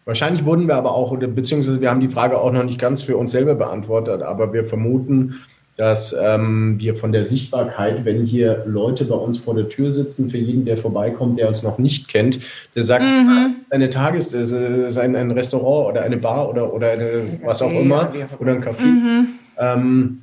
Wahrscheinlich 0.05 0.45
wurden 0.45 0.67
wir 0.67 0.75
aber 0.75 0.93
auch, 0.93 1.11
oder 1.11 1.27
beziehungsweise 1.27 1.81
wir 1.81 1.89
haben 1.89 1.99
die 1.99 2.09
Frage 2.09 2.39
auch 2.39 2.51
noch 2.51 2.63
nicht 2.63 2.79
ganz 2.79 3.01
für 3.01 3.17
uns 3.17 3.31
selber 3.31 3.55
beantwortet, 3.55 4.21
aber 4.21 4.53
wir 4.53 4.65
vermuten, 4.65 5.41
dass 5.77 6.15
ähm, 6.17 6.75
wir 6.79 6.95
von 6.95 7.11
der 7.11 7.25
Sichtbarkeit, 7.25 8.05
wenn 8.05 8.23
hier 8.23 8.63
Leute 8.65 9.05
bei 9.05 9.15
uns 9.15 9.37
vor 9.37 9.55
der 9.55 9.67
Tür 9.67 9.91
sitzen, 9.91 10.29
für 10.29 10.37
jeden, 10.37 10.63
der 10.63 10.77
vorbeikommt, 10.77 11.37
der 11.37 11.49
uns 11.49 11.63
noch 11.63 11.77
nicht 11.79 12.07
kennt, 12.07 12.39
der 12.75 12.83
sagt, 12.83 13.03
mhm. 13.03 13.55
eine 13.71 13.89
Tages, 13.89 14.31
ist 14.31 14.97
ein, 14.97 15.15
ein 15.15 15.31
Restaurant 15.31 15.89
oder 15.89 16.03
eine 16.03 16.17
Bar 16.17 16.49
oder, 16.49 16.73
oder 16.73 16.91
eine, 16.91 17.39
was 17.43 17.61
auch 17.61 17.73
immer, 17.73 18.13
oder 18.39 18.53
ein 18.53 18.63
Café. 18.63 18.85
Mhm. 18.85 19.27
Ähm, 19.57 20.21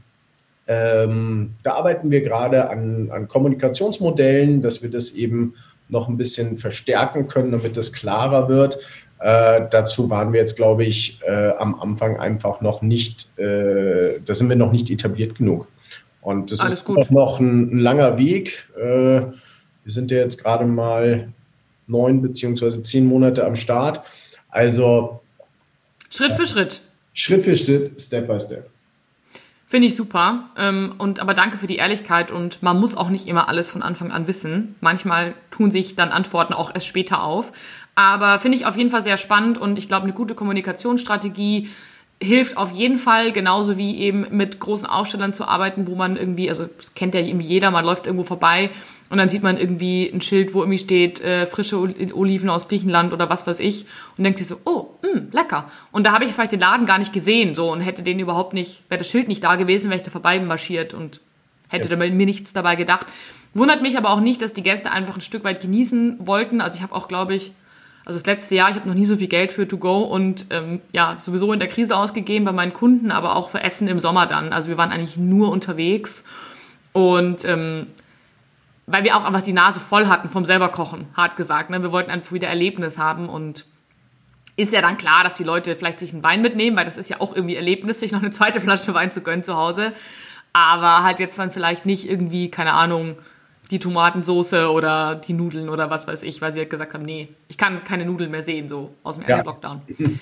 ähm, 0.68 1.50
da 1.64 1.72
arbeiten 1.72 2.10
wir 2.10 2.22
gerade 2.22 2.70
an, 2.70 3.10
an 3.10 3.28
Kommunikationsmodellen, 3.28 4.62
dass 4.62 4.82
wir 4.82 4.90
das 4.90 5.10
eben 5.10 5.54
noch 5.92 6.08
ein 6.08 6.16
bisschen 6.16 6.58
verstärken 6.58 7.28
können, 7.28 7.52
damit 7.52 7.76
es 7.76 7.92
klarer 7.92 8.48
wird. 8.48 8.78
Äh, 9.20 9.66
dazu 9.70 10.10
waren 10.10 10.32
wir 10.32 10.40
jetzt, 10.40 10.56
glaube 10.56 10.84
ich, 10.84 11.20
äh, 11.22 11.50
am 11.58 11.78
Anfang 11.80 12.18
einfach 12.18 12.60
noch 12.60 12.82
nicht, 12.82 13.38
äh, 13.38 14.18
da 14.24 14.34
sind 14.34 14.48
wir 14.48 14.56
noch 14.56 14.72
nicht 14.72 14.90
etabliert 14.90 15.36
genug. 15.36 15.68
Und 16.22 16.50
das 16.50 16.60
Alles 16.60 16.80
ist 16.80 16.84
gut. 16.84 17.10
noch 17.10 17.38
ein, 17.38 17.76
ein, 17.76 17.78
langer 17.78 18.18
Weg. 18.18 18.68
Äh, 18.76 18.80
wir 18.82 19.32
sind 19.84 20.10
ja 20.10 20.18
jetzt 20.18 20.42
gerade 20.42 20.64
mal 20.64 21.32
neun 21.86 22.20
beziehungsweise 22.20 22.82
zehn 22.82 23.06
Monate 23.06 23.44
am 23.44 23.54
Start. 23.54 24.02
Also 24.48 25.20
Schritt 26.10 26.32
für 26.32 26.46
Schritt. 26.46 26.80
Schritt 27.12 27.44
für 27.44 27.56
Schritt, 27.56 28.00
Step 28.00 28.26
by 28.26 28.40
Step. 28.40 28.71
Finde 29.72 29.88
ich 29.88 29.96
super. 29.96 30.50
Ähm, 30.58 30.96
und 30.98 31.18
aber 31.18 31.32
danke 31.32 31.56
für 31.56 31.66
die 31.66 31.76
Ehrlichkeit 31.76 32.30
und 32.30 32.62
man 32.62 32.78
muss 32.78 32.94
auch 32.94 33.08
nicht 33.08 33.26
immer 33.26 33.48
alles 33.48 33.70
von 33.70 33.80
Anfang 33.80 34.12
an 34.12 34.26
wissen. 34.26 34.74
Manchmal 34.82 35.32
tun 35.50 35.70
sich 35.70 35.96
dann 35.96 36.10
Antworten 36.10 36.52
auch 36.52 36.74
erst 36.74 36.86
später 36.86 37.22
auf. 37.22 37.52
Aber 37.94 38.38
finde 38.38 38.58
ich 38.58 38.66
auf 38.66 38.76
jeden 38.76 38.90
Fall 38.90 39.02
sehr 39.02 39.16
spannend 39.16 39.56
und 39.56 39.78
ich 39.78 39.88
glaube, 39.88 40.02
eine 40.02 40.12
gute 40.12 40.34
Kommunikationsstrategie 40.34 41.70
hilft 42.22 42.58
auf 42.58 42.70
jeden 42.70 42.98
Fall, 42.98 43.32
genauso 43.32 43.78
wie 43.78 43.96
eben 43.96 44.26
mit 44.36 44.60
großen 44.60 44.86
Ausstellern 44.86 45.32
zu 45.32 45.46
arbeiten, 45.46 45.86
wo 45.86 45.94
man 45.94 46.18
irgendwie, 46.18 46.50
also 46.50 46.66
das 46.76 46.92
kennt 46.92 47.14
ja 47.14 47.22
jeder, 47.22 47.70
man 47.70 47.86
läuft 47.86 48.06
irgendwo 48.06 48.24
vorbei 48.24 48.68
und 49.12 49.18
dann 49.18 49.28
sieht 49.28 49.42
man 49.42 49.58
irgendwie 49.58 50.10
ein 50.10 50.22
Schild, 50.22 50.54
wo 50.54 50.60
irgendwie 50.60 50.78
steht, 50.78 51.20
äh, 51.20 51.46
frische 51.46 51.78
Oliven 51.78 52.48
aus 52.48 52.66
Griechenland 52.66 53.12
oder 53.12 53.28
was 53.28 53.46
weiß 53.46 53.58
ich 53.58 53.84
und 54.16 54.24
denkt 54.24 54.38
sich 54.38 54.48
so, 54.48 54.56
oh, 54.64 54.86
mh, 55.02 55.12
hm, 55.12 55.28
lecker. 55.32 55.70
Und 55.90 56.06
da 56.06 56.12
habe 56.12 56.24
ich 56.24 56.32
vielleicht 56.32 56.52
den 56.52 56.60
Laden 56.60 56.86
gar 56.86 56.98
nicht 56.98 57.12
gesehen 57.12 57.54
so 57.54 57.70
und 57.70 57.82
hätte 57.82 58.02
den 58.02 58.18
überhaupt 58.18 58.54
nicht, 58.54 58.80
wäre 58.88 58.96
das 58.96 59.10
Schild 59.10 59.28
nicht 59.28 59.44
da 59.44 59.56
gewesen, 59.56 59.90
wäre 59.90 59.98
ich 59.98 60.02
da 60.02 60.10
vorbei 60.10 60.40
marschiert 60.40 60.94
und 60.94 61.20
hätte 61.68 61.90
ja. 61.90 61.96
mir 61.96 62.24
nichts 62.24 62.54
dabei 62.54 62.74
gedacht. 62.74 63.06
Wundert 63.52 63.82
mich 63.82 63.98
aber 63.98 64.08
auch 64.08 64.20
nicht, 64.20 64.40
dass 64.40 64.54
die 64.54 64.62
Gäste 64.62 64.90
einfach 64.90 65.14
ein 65.14 65.20
Stück 65.20 65.44
weit 65.44 65.60
genießen 65.60 66.26
wollten. 66.26 66.62
Also 66.62 66.76
ich 66.76 66.82
habe 66.82 66.94
auch, 66.94 67.06
glaube 67.06 67.34
ich, 67.34 67.52
Also 68.06 68.18
das 68.18 68.24
letzte 68.24 68.54
Jahr, 68.54 68.70
ich 68.70 68.76
habe 68.76 68.88
noch 68.88 68.94
nie 68.94 69.04
so 69.04 69.18
viel 69.18 69.28
Geld 69.28 69.52
für 69.52 69.68
To 69.68 69.76
Go 69.76 70.04
und 70.04 70.46
ähm, 70.48 70.80
ja, 70.92 71.18
sowieso 71.20 71.52
in 71.52 71.58
der 71.58 71.68
Krise 71.68 71.98
ausgegeben 71.98 72.46
bei 72.46 72.52
meinen 72.52 72.72
Kunden, 72.72 73.10
aber 73.10 73.36
auch 73.36 73.50
für 73.50 73.62
Essen 73.62 73.88
im 73.88 73.98
Sommer 73.98 74.24
dann. 74.24 74.54
Also 74.54 74.70
wir 74.70 74.78
waren 74.78 74.90
eigentlich 74.90 75.18
nur 75.18 75.50
unterwegs 75.50 76.24
und 76.94 77.44
ähm, 77.44 77.88
weil 78.86 79.04
wir 79.04 79.16
auch 79.16 79.24
einfach 79.24 79.42
die 79.42 79.52
Nase 79.52 79.80
voll 79.80 80.06
hatten 80.06 80.28
vom 80.28 80.44
selber 80.44 80.68
kochen, 80.68 81.06
hart 81.14 81.36
gesagt. 81.36 81.70
Ne? 81.70 81.82
Wir 81.82 81.92
wollten 81.92 82.10
einfach 82.10 82.32
wieder 82.32 82.48
Erlebnis 82.48 82.98
haben 82.98 83.28
und 83.28 83.66
ist 84.56 84.72
ja 84.72 84.82
dann 84.82 84.98
klar, 84.98 85.24
dass 85.24 85.36
die 85.36 85.44
Leute 85.44 85.76
vielleicht 85.76 85.98
sich 85.98 86.12
einen 86.12 86.24
Wein 86.24 86.42
mitnehmen, 86.42 86.76
weil 86.76 86.84
das 86.84 86.96
ist 86.96 87.08
ja 87.08 87.20
auch 87.20 87.34
irgendwie 87.34 87.56
Erlebnis, 87.56 88.00
sich 88.00 88.12
noch 88.12 88.20
eine 88.20 88.30
zweite 88.30 88.60
Flasche 88.60 88.92
Wein 88.94 89.10
zu 89.10 89.22
gönnen 89.22 89.44
zu 89.44 89.56
Hause. 89.56 89.92
Aber 90.52 91.02
halt 91.02 91.18
jetzt 91.18 91.38
dann 91.38 91.50
vielleicht 91.50 91.86
nicht 91.86 92.08
irgendwie, 92.08 92.50
keine 92.50 92.74
Ahnung, 92.74 93.16
die 93.70 93.78
Tomatensoße 93.78 94.70
oder 94.70 95.14
die 95.14 95.32
Nudeln 95.32 95.70
oder 95.70 95.88
was 95.88 96.06
weiß 96.06 96.22
ich, 96.24 96.42
weil 96.42 96.52
sie 96.52 96.60
halt 96.60 96.68
gesagt 96.68 96.92
haben, 96.92 97.04
nee, 97.04 97.28
ich 97.48 97.56
kann 97.56 97.84
keine 97.84 98.04
Nudeln 98.04 98.30
mehr 98.30 98.42
sehen, 98.42 98.68
so 98.68 98.94
aus 99.02 99.16
dem 99.16 99.24
ersten 99.24 99.46
ja. 99.46 99.50
Lockdown. 99.50 99.82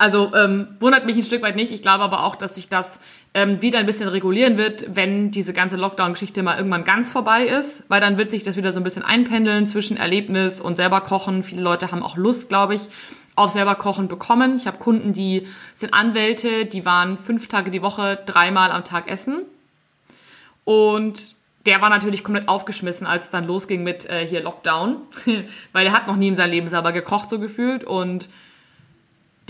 Also 0.00 0.32
ähm, 0.34 0.68
wundert 0.80 1.04
mich 1.04 1.18
ein 1.18 1.22
Stück 1.22 1.42
weit 1.42 1.56
nicht. 1.56 1.72
Ich 1.72 1.82
glaube 1.82 2.02
aber 2.02 2.24
auch, 2.24 2.34
dass 2.34 2.54
sich 2.54 2.70
das 2.70 3.00
ähm, 3.34 3.60
wieder 3.60 3.78
ein 3.78 3.84
bisschen 3.84 4.08
regulieren 4.08 4.56
wird, 4.56 4.96
wenn 4.96 5.30
diese 5.30 5.52
ganze 5.52 5.76
Lockdown-Geschichte 5.76 6.42
mal 6.42 6.56
irgendwann 6.56 6.84
ganz 6.84 7.12
vorbei 7.12 7.44
ist, 7.44 7.84
weil 7.88 8.00
dann 8.00 8.16
wird 8.16 8.30
sich 8.30 8.42
das 8.42 8.56
wieder 8.56 8.72
so 8.72 8.80
ein 8.80 8.82
bisschen 8.82 9.02
einpendeln 9.02 9.66
zwischen 9.66 9.98
Erlebnis 9.98 10.58
und 10.58 10.76
selber 10.76 11.02
kochen. 11.02 11.42
Viele 11.42 11.60
Leute 11.60 11.92
haben 11.92 12.02
auch 12.02 12.16
Lust, 12.16 12.48
glaube 12.48 12.76
ich, 12.76 12.88
auf 13.36 13.50
selber 13.50 13.74
kochen 13.74 14.08
bekommen. 14.08 14.56
Ich 14.56 14.66
habe 14.66 14.78
Kunden, 14.78 15.12
die 15.12 15.46
sind 15.74 15.92
Anwälte, 15.92 16.64
die 16.64 16.86
waren 16.86 17.18
fünf 17.18 17.48
Tage 17.48 17.70
die 17.70 17.82
Woche 17.82 18.20
dreimal 18.24 18.72
am 18.72 18.84
Tag 18.84 19.06
essen. 19.10 19.42
Und 20.64 21.36
der 21.66 21.82
war 21.82 21.90
natürlich 21.90 22.24
komplett 22.24 22.48
aufgeschmissen, 22.48 23.06
als 23.06 23.24
es 23.24 23.30
dann 23.30 23.46
losging 23.46 23.82
mit 23.82 24.08
äh, 24.08 24.26
hier 24.26 24.42
Lockdown, 24.42 24.96
weil 25.74 25.86
er 25.86 25.92
hat 25.92 26.06
noch 26.06 26.16
nie 26.16 26.28
in 26.28 26.36
seinem 26.36 26.52
Leben 26.52 26.68
selber 26.68 26.92
gekocht 26.92 27.28
so 27.28 27.38
gefühlt 27.38 27.84
und 27.84 28.30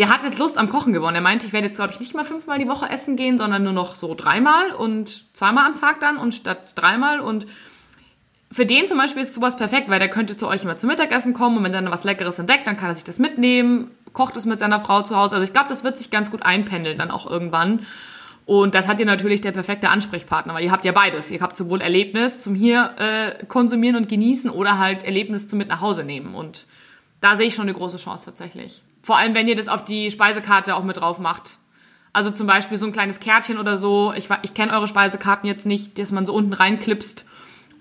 der 0.01 0.09
hat 0.09 0.23
jetzt 0.23 0.39
Lust 0.39 0.57
am 0.57 0.71
Kochen 0.71 0.95
gewonnen. 0.95 1.17
Er 1.17 1.21
meinte, 1.21 1.47
ich 1.47 1.53
werde 1.53 1.67
jetzt 1.67 1.77
glaube 1.77 1.93
ich 1.93 2.01
nicht 2.01 2.15
mal 2.15 2.25
fünfmal 2.25 2.59
die 2.59 2.67
Woche 2.67 2.89
essen 2.89 3.17
gehen, 3.17 3.37
sondern 3.37 3.63
nur 3.63 3.75
noch 3.75 3.97
so 3.97 4.15
dreimal 4.15 4.73
und 4.73 5.27
zweimal 5.35 5.67
am 5.67 5.77
Tag 5.77 6.01
dann 6.01 6.17
und 6.17 6.35
statt 6.35 6.73
dreimal 6.75 7.21
und 7.21 7.47
für 8.51 8.65
den 8.65 8.89
zum 8.89 8.97
Beispiel 8.97 9.21
ist 9.21 9.35
sowas 9.35 9.59
perfekt, 9.59 9.91
weil 9.91 9.99
der 9.99 10.09
könnte 10.09 10.39
zu 10.39 10.49
euch 10.49 10.65
immer 10.65 10.77
zum 10.77 10.89
Mittagessen 10.89 11.35
kommen 11.35 11.59
und 11.59 11.65
wenn 11.65 11.73
dann 11.75 11.91
was 11.91 12.05
Leckeres 12.05 12.39
entdeckt, 12.39 12.67
dann 12.67 12.79
kann 12.79 12.89
er 12.89 12.95
sich 12.95 13.05
das 13.05 13.19
mitnehmen, 13.19 13.91
kocht 14.15 14.39
es 14.39 14.47
mit 14.47 14.59
seiner 14.59 14.81
Frau 14.81 15.03
zu 15.03 15.17
Hause. 15.17 15.35
Also 15.35 15.45
ich 15.45 15.53
glaube, 15.53 15.69
das 15.69 15.85
wird 15.85 15.99
sich 15.99 16.11
ganz 16.11 16.31
gut 16.31 16.45
einpendeln 16.45 16.97
dann 16.97 17.11
auch 17.11 17.31
irgendwann. 17.31 17.81
Und 18.47 18.75
das 18.75 18.89
hat 18.89 19.01
ihr 19.01 19.07
natürlich 19.07 19.43
der 19.43 19.53
perfekte 19.53 19.91
Ansprechpartner, 19.91 20.55
weil 20.55 20.65
ihr 20.65 20.73
habt 20.73 20.87
ja 20.87 20.93
beides. 20.93 21.31
Ihr 21.31 21.43
habt 21.43 21.57
sowohl 21.57 21.83
Erlebnis 21.83 22.41
zum 22.41 22.55
hier 22.55 22.95
äh, 22.97 23.45
konsumieren 23.45 23.97
und 23.97 24.09
genießen 24.09 24.49
oder 24.49 24.79
halt 24.79 25.05
Erlebnis 25.05 25.47
zum 25.47 25.59
mit 25.59 25.69
nach 25.69 25.83
Hause 25.83 26.05
nehmen. 26.05 26.35
Und 26.35 26.67
da 27.21 27.37
sehe 27.37 27.47
ich 27.47 27.55
schon 27.55 27.69
eine 27.69 27.75
große 27.75 27.99
Chance 27.99 28.27
tatsächlich. 28.27 28.83
Vor 29.03 29.17
allem, 29.17 29.35
wenn 29.35 29.49
ihr 29.49 29.57
das 29.57 29.69
auf 29.69 29.85
die 29.85 30.11
Speisekarte 30.11 30.75
auch 30.75 30.85
mit 30.85 30.99
drauf 30.99 31.19
macht. 31.19 31.59
Also 32.13 32.31
zum 32.31 32.47
Beispiel 32.47 32.77
so 32.77 32.87
ein 32.87 32.93
kleines 32.93 33.21
Kärtchen 33.21 33.59
oder 33.59 33.77
so. 33.77 34.13
Ich, 34.17 34.29
ich 34.43 34.55
kenne 34.55 34.73
eure 34.73 34.89
Speisekarten 34.89 35.49
jetzt 35.49 35.67
nicht, 35.67 35.99
dass 35.99 36.13
man 36.13 36.27
so 36.27 36.35
unten 36.35 36.53
reinklipst. 36.53 37.25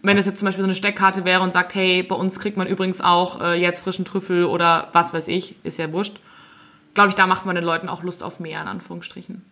Wenn 0.02 0.18
es 0.18 0.26
jetzt 0.26 0.40
zum 0.40 0.46
Beispiel 0.46 0.62
so 0.62 0.68
eine 0.68 0.76
Steckkarte 0.76 1.26
wäre 1.26 1.42
und 1.42 1.52
sagt, 1.52 1.76
hey, 1.76 2.04
bei 2.04 2.16
uns 2.16 2.40
kriegt 2.40 2.56
man 2.56 2.68
übrigens 2.68 3.02
auch 3.02 3.42
äh, 3.42 3.60
jetzt 3.60 3.80
frischen 3.80 4.06
Trüffel 4.06 4.46
oder 4.46 4.90
was 4.94 5.14
weiß 5.14 5.28
ich, 5.28 5.56
ist 5.64 5.78
ja 5.78 5.92
wurscht. 5.92 6.20
Glaube 6.94 7.10
ich, 7.10 7.16
da 7.16 7.28
macht 7.28 7.46
man 7.46 7.56
den 7.56 7.66
Leuten 7.66 7.90
auch 7.90 8.04
Lust 8.04 8.24
auf 8.24 8.40
mehr, 8.40 8.62
in 8.62 8.68
Anführungsstrichen. 8.68 9.44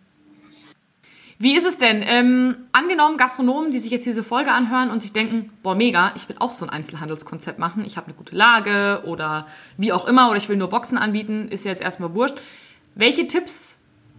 Wie 1.40 1.56
ist 1.56 1.66
es 1.66 1.78
denn? 1.78 2.02
Ähm, 2.04 2.56
angenommen, 2.72 3.16
Gastronomen, 3.16 3.70
die 3.70 3.78
sich 3.78 3.92
jetzt 3.92 4.06
diese 4.06 4.24
Folge 4.24 4.50
anhören 4.50 4.90
und 4.90 5.02
sich 5.02 5.12
denken, 5.12 5.50
boah, 5.62 5.76
mega, 5.76 6.12
ich 6.16 6.28
will 6.28 6.34
auch 6.40 6.52
so 6.52 6.66
ein 6.66 6.70
Einzelhandelskonzept 6.70 7.60
machen, 7.60 7.84
ich 7.84 7.96
habe 7.96 8.08
eine 8.08 8.16
gute 8.16 8.34
Lage 8.34 9.02
oder 9.06 9.46
wie 9.76 9.92
auch 9.92 10.06
immer, 10.06 10.30
oder 10.30 10.38
ich 10.38 10.48
will 10.48 10.56
nur 10.56 10.68
Boxen 10.68 10.98
anbieten, 10.98 11.48
ist 11.48 11.64
jetzt 11.64 11.80
erstmal 11.80 12.12
wurscht. 12.14 12.36
Welche 12.96 13.28
Tipps, 13.28 13.78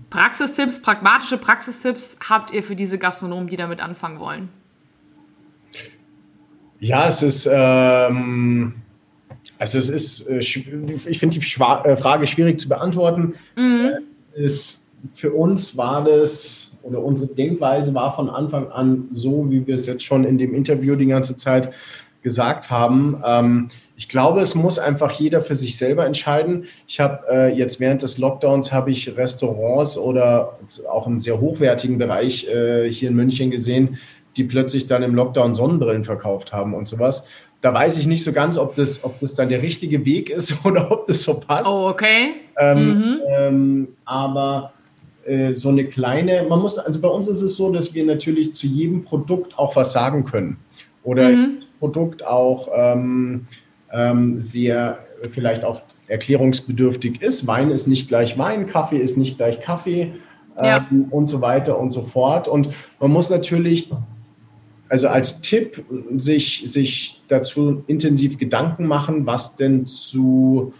Praxistipps, 0.10 0.82
pragmatische 0.82 1.38
Praxistipps 1.38 2.18
habt 2.28 2.52
ihr 2.52 2.64
für 2.64 2.76
diese 2.76 2.98
Gastronomen, 2.98 3.48
die 3.50 3.58
damit 3.58 3.82
anfangen 3.82 4.20
wollen? 4.20 4.50
Ja, 6.80 7.08
es 7.08 7.22
ist, 7.22 7.50
ähm, 7.52 8.76
also 9.58 9.78
es 9.78 9.90
ist, 9.90 10.30
äh, 10.30 10.40
ich 10.40 11.20
finde 11.20 11.38
die 11.38 11.46
äh, 11.46 11.98
Frage 11.98 12.26
schwierig 12.26 12.62
zu 12.62 12.70
beantworten. 12.70 13.36
Mhm. 13.58 13.92
Äh, 14.36 14.42
ist, 14.42 14.90
für 15.14 15.34
uns 15.34 15.76
war 15.76 16.06
das 16.06 16.59
oder 16.84 17.04
unsere 17.04 17.34
Denkweise 17.34 17.94
war 17.94 18.16
von 18.16 18.30
Anfang 18.30 18.72
an 18.72 19.08
so, 19.12 19.50
wie 19.50 19.66
wir 19.66 19.76
es 19.76 19.86
jetzt 19.86 20.04
schon 20.04 20.24
in 20.24 20.38
dem 20.38 20.54
Interview 20.54 20.96
die 20.96 21.08
ganze 21.08 21.38
Zeit 21.38 21.72
gesagt 22.22 22.70
haben. 22.70 23.22
Ähm, 23.26 23.70
ich 23.96 24.08
glaube, 24.08 24.42
es 24.42 24.56
muss 24.56 24.80
einfach 24.80 25.12
jeder 25.12 25.42
für 25.42 25.56
sich 25.56 25.78
selber 25.78 26.06
entscheiden. 26.06 26.66
Ich 26.88 27.00
habe 27.00 27.26
äh, 27.30 27.54
jetzt 27.54 27.80
während 27.80 28.02
des 28.02 28.18
Lockdowns 28.18 28.72
habe 28.72 28.92
ich 28.92 29.18
Restaurants 29.18 29.98
oder 29.98 30.58
auch 30.90 31.08
im 31.08 31.20
sehr 31.20 31.40
hochwertigen 31.40 31.98
Bereich 31.98 32.48
äh, 32.48 32.90
hier 32.92 33.10
in 33.10 33.16
München 33.16 33.52
gesehen, 33.52 33.98
die 34.38 34.44
plötzlich 34.44 34.88
dann 34.88 35.04
im 35.04 35.16
Lockdown 35.16 35.56
Sonnenbrillen 35.56 36.04
verkauft 36.04 36.54
haben 36.54 36.74
und 36.74 36.88
sowas. 36.88 37.26
Da 37.62 37.74
weiß 37.74 37.98
ich 37.98 38.08
nicht 38.08 38.24
so 38.24 38.32
ganz, 38.32 38.58
ob 38.58 38.76
das, 38.76 39.04
ob 39.04 39.20
das 39.20 39.36
dann 39.36 39.50
der 39.50 39.62
richtige 39.62 40.06
Weg 40.06 40.30
ist 40.30 40.56
oder 40.66 40.92
ob 40.92 41.08
das 41.08 41.24
so 41.24 41.40
passt. 41.40 41.70
Oh, 41.70 41.90
okay. 41.90 42.36
Ähm, 42.58 42.88
mhm. 42.88 43.20
ähm, 43.28 43.88
aber 44.06 44.74
äh, 45.30 45.54
so 45.54 45.70
eine 45.70 45.86
kleine, 45.86 46.44
man 46.50 46.60
muss, 46.60 46.78
also 46.80 47.00
bei 47.00 47.08
uns 47.08 47.28
ist 47.28 47.44
es 47.44 47.56
so, 47.56 47.72
dass 47.72 47.94
wir 47.94 48.04
natürlich 48.04 48.56
zu 48.56 48.66
jedem 48.66 49.04
Produkt 49.04 49.58
auch 49.58 49.76
was 49.76 49.94
sagen 49.94 50.26
können. 50.26 50.58
Oder 51.04 51.30
mhm. 51.30 51.60
Produkt 51.80 52.26
auch 52.26 52.68
ähm, 52.76 53.46
ähm, 53.94 54.42
sehr 54.42 55.00
vielleicht 55.30 55.66
auch 55.66 55.82
erklärungsbedürftig 56.08 57.22
ist. 57.22 57.46
Wein 57.46 57.72
ist 57.72 57.88
nicht 57.88 58.08
gleich 58.08 58.38
Wein, 58.38 58.68
Kaffee 58.68 58.98
ist 58.98 59.18
nicht 59.18 59.38
gleich 59.38 59.60
Kaffee 59.62 60.14
ja. 60.58 60.88
ähm, 60.90 61.06
und 61.12 61.28
so 61.28 61.42
weiter 61.42 61.78
und 61.78 61.92
so 61.92 62.02
fort. 62.02 62.48
Und 62.48 62.70
man 63.00 63.12
muss 63.12 63.30
natürlich, 63.30 63.90
also 64.88 65.10
als 65.10 65.42
Tipp, 65.42 65.84
sich, 66.18 66.64
sich 66.66 67.22
dazu 67.28 67.84
intensiv 67.88 68.38
Gedanken 68.38 68.88
machen, 68.88 69.26
was 69.26 69.56
denn 69.56 69.86
zu 69.86 70.74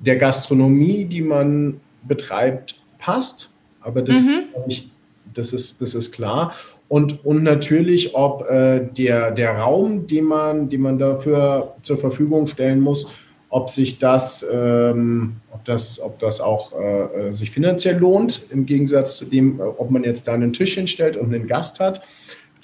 der 0.00 0.16
Gastronomie, 0.16 1.04
die 1.04 1.22
man 1.22 1.80
betreibt, 2.02 2.80
passt 2.98 3.53
aber 3.84 4.02
das, 4.02 4.24
mhm. 4.24 4.44
ich, 4.66 4.90
das, 5.32 5.52
ist, 5.52 5.80
das 5.80 5.94
ist 5.94 6.12
klar. 6.12 6.54
Und, 6.88 7.24
und 7.24 7.42
natürlich, 7.42 8.14
ob 8.14 8.48
äh, 8.48 8.86
der, 8.96 9.30
der 9.30 9.58
Raum, 9.58 10.06
den 10.06 10.24
man, 10.24 10.68
den 10.68 10.80
man 10.80 10.98
dafür 10.98 11.74
zur 11.82 11.98
Verfügung 11.98 12.46
stellen 12.46 12.80
muss, 12.80 13.14
ob 13.50 13.70
sich 13.70 13.98
das, 13.98 14.44
ähm, 14.52 15.36
ob 15.52 15.64
das, 15.64 16.00
ob 16.00 16.18
das 16.18 16.40
auch 16.40 16.72
äh, 16.72 17.30
sich 17.30 17.52
finanziell 17.52 17.98
lohnt, 17.98 18.46
im 18.50 18.66
Gegensatz 18.66 19.18
zu 19.18 19.26
dem, 19.26 19.60
äh, 19.60 19.62
ob 19.62 19.90
man 19.90 20.02
jetzt 20.02 20.26
da 20.26 20.34
einen 20.34 20.52
Tisch 20.52 20.74
hinstellt 20.74 21.16
und 21.16 21.32
einen 21.32 21.46
Gast 21.46 21.78
hat. 21.78 22.02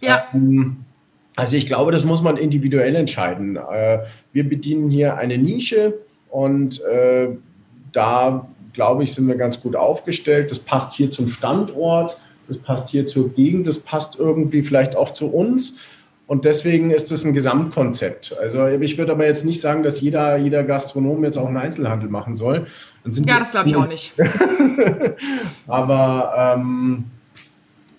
Ja. 0.03 0.25
Ähm, 0.35 0.79
also 1.37 1.57
ich 1.57 1.67
glaube, 1.67 1.93
das 1.93 2.05
muss 2.05 2.23
man 2.23 2.37
individuell 2.37 2.97
entscheiden. 2.97 3.57
Äh, 3.57 4.01
wir 4.33 4.49
bedienen 4.49 4.91
hier 4.91 5.17
eine 5.17 5.39
Nische 5.39 5.95
und 6.29 6.83
äh, 6.85 7.29
da 7.93 8.49
glaube 8.73 9.05
ich, 9.05 9.15
sind 9.15 9.29
wir 9.29 9.37
ganz 9.37 9.61
gut 9.61 9.77
aufgestellt. 9.77 10.51
Das 10.51 10.59
passt 10.59 10.95
hier 10.95 11.11
zum 11.11 11.27
Standort, 11.27 12.19
das 12.49 12.59
passt 12.59 12.89
hier 12.89 13.07
zur 13.07 13.33
Gegend, 13.33 13.67
das 13.67 13.79
passt 13.79 14.19
irgendwie 14.19 14.63
vielleicht 14.63 14.97
auch 14.97 15.11
zu 15.11 15.27
uns. 15.29 15.79
Und 16.27 16.45
deswegen 16.45 16.93
ist 16.93 17.11
es 17.11 17.25
ein 17.25 17.33
Gesamtkonzept. 17.33 18.37
Also 18.41 18.65
ich 18.67 18.97
würde 18.97 19.11
aber 19.11 19.27
jetzt 19.27 19.45
nicht 19.45 19.61
sagen, 19.61 19.83
dass 19.83 20.01
jeder, 20.01 20.37
jeder 20.37 20.63
Gastronom 20.63 21.25
jetzt 21.25 21.37
auch 21.37 21.49
einen 21.49 21.57
Einzelhandel 21.57 22.09
machen 22.09 22.37
soll. 22.37 22.67
ja, 23.05 23.41
das 23.41 23.51
glaube 23.51 23.69
ich 23.69 23.75
auch 23.75 23.89
nicht. 23.89 24.15
aber 25.67 26.55
ähm, 26.57 27.07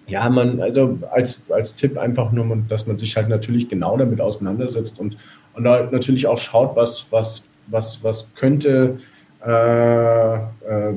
ja, 0.07 0.29
man, 0.29 0.61
also 0.61 0.97
als, 1.11 1.43
als 1.49 1.75
Tipp 1.75 1.97
einfach 1.97 2.31
nur, 2.31 2.57
dass 2.69 2.87
man 2.87 2.97
sich 2.97 3.17
halt 3.17 3.27
natürlich 3.27 3.67
genau 3.67 3.97
damit 3.97 4.21
auseinandersetzt 4.21 5.01
und, 5.01 5.17
und 5.53 5.63
natürlich 5.63 6.27
auch 6.27 6.37
schaut, 6.37 6.77
was, 6.77 7.07
was, 7.11 7.43
was, 7.67 8.01
was 8.01 8.33
könnte 8.35 8.99
äh, 9.45 10.35
äh, 10.35 10.93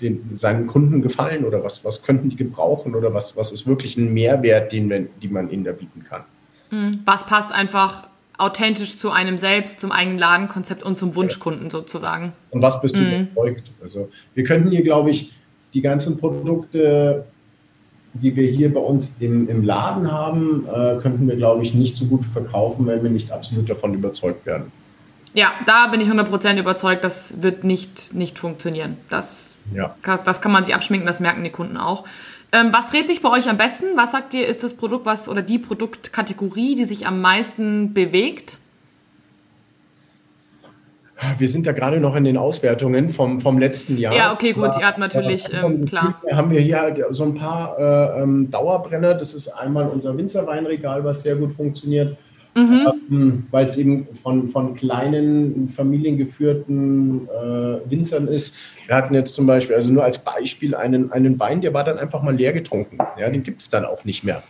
den, 0.00 0.26
seinen 0.30 0.66
Kunden 0.66 1.00
gefallen 1.02 1.44
oder 1.44 1.62
was, 1.62 1.84
was 1.84 2.02
könnten 2.02 2.28
die 2.28 2.36
gebrauchen 2.36 2.94
oder 2.94 3.14
was, 3.14 3.36
was 3.36 3.52
ist 3.52 3.66
wirklich 3.66 3.96
ein 3.96 4.12
Mehrwert, 4.12 4.72
den, 4.72 4.88
man, 4.88 5.08
den 5.22 5.32
man 5.32 5.50
ihnen 5.50 5.64
da 5.64 5.72
bieten 5.72 6.04
kann. 6.08 6.22
Hm, 6.70 7.00
was 7.04 7.26
passt 7.26 7.52
einfach 7.52 8.08
authentisch 8.38 8.98
zu 8.98 9.10
einem 9.10 9.38
selbst, 9.38 9.78
zum 9.78 9.92
eigenen 9.92 10.18
Ladenkonzept 10.18 10.82
und 10.82 10.98
zum 10.98 11.14
Wunschkunden 11.14 11.70
sozusagen. 11.70 12.32
Und 12.50 12.62
was 12.62 12.80
bist 12.80 12.98
du 12.98 13.02
mhm. 13.02 13.28
überzeugt? 13.32 13.70
Also 13.80 14.08
wir 14.34 14.44
könnten 14.44 14.70
hier, 14.70 14.82
glaube 14.82 15.10
ich, 15.10 15.32
die 15.74 15.80
ganzen 15.80 16.18
Produkte, 16.18 17.24
die 18.14 18.34
wir 18.34 18.48
hier 18.48 18.72
bei 18.74 18.80
uns 18.80 19.16
im, 19.20 19.48
im 19.48 19.62
Laden 19.62 20.10
haben, 20.10 20.66
äh, 20.66 20.98
könnten 21.00 21.28
wir, 21.28 21.36
glaube 21.36 21.62
ich, 21.62 21.74
nicht 21.74 21.96
so 21.96 22.06
gut 22.06 22.24
verkaufen, 22.24 22.86
wenn 22.86 23.02
wir 23.02 23.10
nicht 23.10 23.30
absolut 23.30 23.70
davon 23.70 23.94
überzeugt 23.94 24.44
werden. 24.44 24.72
Ja, 25.34 25.52
da 25.64 25.86
bin 25.86 26.00
ich 26.00 26.08
100% 26.08 26.58
überzeugt, 26.58 27.04
das 27.04 27.42
wird 27.42 27.64
nicht, 27.64 28.14
nicht 28.14 28.38
funktionieren. 28.38 28.98
Das, 29.08 29.56
ja. 29.74 29.94
das 30.24 30.42
kann 30.42 30.52
man 30.52 30.62
sich 30.62 30.74
abschminken, 30.74 31.06
das 31.06 31.20
merken 31.20 31.42
die 31.42 31.50
Kunden 31.50 31.78
auch. 31.78 32.04
Ähm, 32.52 32.68
was 32.70 32.86
dreht 32.86 33.06
sich 33.06 33.22
bei 33.22 33.30
euch 33.30 33.48
am 33.48 33.56
besten? 33.56 33.96
Was 33.96 34.12
sagt 34.12 34.34
ihr, 34.34 34.46
ist 34.46 34.62
das 34.62 34.74
Produkt 34.74 35.06
was 35.06 35.28
oder 35.28 35.40
die 35.40 35.58
Produktkategorie, 35.58 36.74
die 36.74 36.84
sich 36.84 37.06
am 37.06 37.22
meisten 37.22 37.94
bewegt? 37.94 38.58
Wir 41.38 41.48
sind 41.48 41.66
ja 41.66 41.72
gerade 41.72 42.00
noch 42.00 42.16
in 42.16 42.24
den 42.24 42.36
Auswertungen 42.36 43.08
vom, 43.08 43.40
vom 43.40 43.58
letzten 43.58 43.96
Jahr. 43.96 44.14
Ja, 44.14 44.32
okay, 44.32 44.52
gut, 44.52 44.76
ihr 44.78 44.86
habt 44.86 44.98
natürlich, 44.98 45.48
ähm, 45.54 45.84
klar. 45.86 46.20
Haben 46.30 46.50
wir 46.50 46.60
hier 46.60 46.80
halt 46.80 47.00
so 47.10 47.24
ein 47.24 47.34
paar 47.34 47.78
äh, 47.78 48.22
ähm, 48.22 48.50
Dauerbrenner. 48.50 49.14
Das 49.14 49.32
ist 49.32 49.48
einmal 49.48 49.88
unser 49.88 50.16
Winzerweinregal, 50.16 51.04
was 51.04 51.22
sehr 51.22 51.36
gut 51.36 51.52
funktioniert. 51.52 52.16
Mhm. 52.54 52.86
Ähm, 53.10 53.46
Weil 53.50 53.68
es 53.68 53.78
eben 53.78 54.08
von, 54.14 54.48
von 54.48 54.74
kleinen, 54.74 55.68
familiengeführten 55.68 57.28
äh, 57.28 57.90
Winzern 57.90 58.28
ist. 58.28 58.56
Wir 58.86 58.96
hatten 58.96 59.14
jetzt 59.14 59.34
zum 59.34 59.46
Beispiel, 59.46 59.74
also 59.74 59.92
nur 59.92 60.04
als 60.04 60.18
Beispiel, 60.18 60.74
einen, 60.74 61.12
einen 61.12 61.38
Wein, 61.40 61.60
der 61.62 61.72
war 61.72 61.84
dann 61.84 61.98
einfach 61.98 62.22
mal 62.22 62.34
leer 62.34 62.52
getrunken. 62.52 62.98
Ja, 63.18 63.30
den 63.30 63.42
gibt 63.42 63.62
es 63.62 63.70
dann 63.70 63.84
auch 63.84 64.04
nicht 64.04 64.24
mehr. 64.24 64.42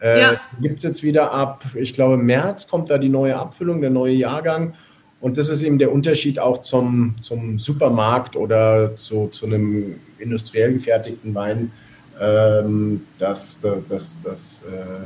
Äh, 0.00 0.20
ja. 0.20 0.40
Gibt 0.60 0.78
es 0.78 0.84
jetzt 0.84 1.02
wieder 1.02 1.32
ab, 1.32 1.64
ich 1.74 1.94
glaube, 1.94 2.16
März 2.16 2.68
kommt 2.68 2.88
da 2.88 2.98
die 2.98 3.08
neue 3.08 3.36
Abfüllung, 3.36 3.80
der 3.80 3.90
neue 3.90 4.14
Jahrgang. 4.14 4.74
Und 5.20 5.36
das 5.36 5.50
ist 5.50 5.62
eben 5.62 5.78
der 5.78 5.92
Unterschied 5.92 6.38
auch 6.38 6.58
zum, 6.58 7.16
zum 7.20 7.58
Supermarkt 7.58 8.36
oder 8.36 8.96
zu, 8.96 9.28
zu 9.28 9.46
einem 9.46 9.96
industriell 10.18 10.72
gefertigten 10.72 11.34
Wein, 11.34 11.72
ähm, 12.18 13.02
dass, 13.18 13.60
dass, 13.88 14.22
dass, 14.22 14.66
äh, 14.66 15.04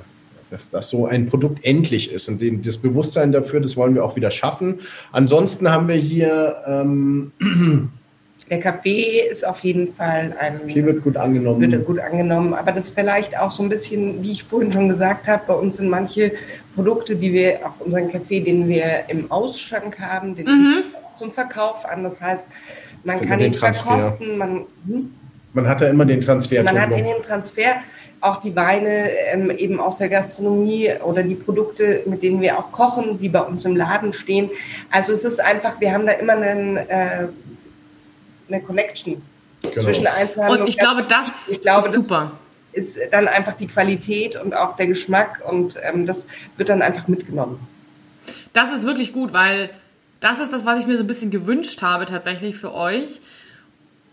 dass 0.50 0.70
das 0.70 0.88
so 0.88 1.06
ein 1.06 1.28
Produkt 1.28 1.64
endlich 1.64 2.12
ist. 2.12 2.28
Und 2.28 2.40
den, 2.40 2.62
das 2.62 2.78
Bewusstsein 2.78 3.32
dafür, 3.32 3.60
das 3.60 3.76
wollen 3.76 3.94
wir 3.94 4.04
auch 4.04 4.16
wieder 4.16 4.30
schaffen. 4.30 4.80
Ansonsten 5.12 5.68
haben 5.70 5.88
wir 5.88 5.96
hier 5.96 6.56
ähm, 6.66 7.32
der 8.50 8.60
Kaffee 8.60 9.20
ist 9.30 9.46
auf 9.46 9.60
jeden 9.60 9.94
Fall 9.94 10.36
ein. 10.38 10.58
Kaffee 10.60 10.84
wird 10.84 11.02
gut 11.02 11.16
angenommen. 11.16 11.60
Wird 11.60 11.86
gut 11.86 11.98
angenommen. 11.98 12.54
Aber 12.54 12.72
das 12.72 12.90
vielleicht 12.90 13.38
auch 13.38 13.50
so 13.50 13.62
ein 13.62 13.68
bisschen, 13.68 14.22
wie 14.22 14.32
ich 14.32 14.44
vorhin 14.44 14.70
schon 14.70 14.88
gesagt 14.88 15.28
habe, 15.28 15.42
bei 15.46 15.54
uns 15.54 15.76
sind 15.76 15.88
manche 15.88 16.32
Produkte, 16.74 17.16
die 17.16 17.32
wir, 17.32 17.60
auch 17.66 17.80
unseren 17.84 18.10
Kaffee, 18.10 18.40
den 18.40 18.68
wir 18.68 19.04
im 19.08 19.30
Ausschank 19.30 19.98
haben, 19.98 20.34
den 20.34 20.46
mhm. 20.46 20.84
zum 21.14 21.32
Verkauf 21.32 21.86
an. 21.86 22.04
Das 22.04 22.20
heißt, 22.20 22.44
man 23.04 23.20
kann 23.20 23.40
ihn 23.40 23.54
verkosten. 23.54 24.36
Man, 24.36 24.66
hm? 24.86 25.10
Man 25.54 25.68
hat 25.68 25.80
ja 25.80 25.88
immer 25.88 26.04
den 26.04 26.20
Transfer. 26.20 26.62
Man 26.62 26.80
hat 26.80 26.90
in 26.92 27.04
den 27.04 27.22
Transfer 27.22 27.76
auch 28.20 28.38
die 28.38 28.54
Weine 28.54 29.10
ähm, 29.32 29.50
eben 29.50 29.80
aus 29.80 29.96
der 29.96 30.08
Gastronomie 30.08 30.92
oder 31.04 31.22
die 31.22 31.34
Produkte, 31.34 32.02
mit 32.06 32.22
denen 32.22 32.40
wir 32.40 32.58
auch 32.58 32.72
kochen, 32.72 33.18
die 33.18 33.28
bei 33.28 33.40
uns 33.40 33.64
im 33.64 33.76
Laden 33.76 34.12
stehen. 34.12 34.50
Also 34.90 35.12
es 35.12 35.24
ist 35.24 35.40
einfach, 35.40 35.80
wir 35.80 35.92
haben 35.92 36.06
da 36.06 36.12
immer 36.12 36.34
einen. 36.34 36.76
Äh, 36.76 37.28
eine 38.48 38.62
Connection 38.62 39.22
genau. 39.62 39.74
zwischen 39.82 40.06
Einzelhandel 40.06 40.62
und 40.62 40.68
ich 40.68 40.78
glaube, 40.78 41.04
das 41.04 41.48
ich 41.50 41.62
glaube, 41.62 41.86
ist 41.86 41.94
super. 41.94 42.32
Ist 42.72 42.98
dann 43.12 43.28
einfach 43.28 43.52
die 43.54 43.68
Qualität 43.68 44.36
und 44.36 44.54
auch 44.54 44.76
der 44.76 44.88
Geschmack 44.88 45.40
und 45.48 45.78
ähm, 45.82 46.06
das 46.06 46.26
wird 46.56 46.68
dann 46.68 46.82
einfach 46.82 47.06
mitgenommen. 47.06 47.60
Das 48.52 48.72
ist 48.72 48.84
wirklich 48.84 49.12
gut, 49.12 49.32
weil 49.32 49.70
das 50.20 50.40
ist 50.40 50.52
das, 50.52 50.64
was 50.64 50.78
ich 50.78 50.86
mir 50.86 50.96
so 50.96 51.04
ein 51.04 51.06
bisschen 51.06 51.30
gewünscht 51.30 51.82
habe 51.82 52.04
tatsächlich 52.06 52.56
für 52.56 52.74
euch. 52.74 53.20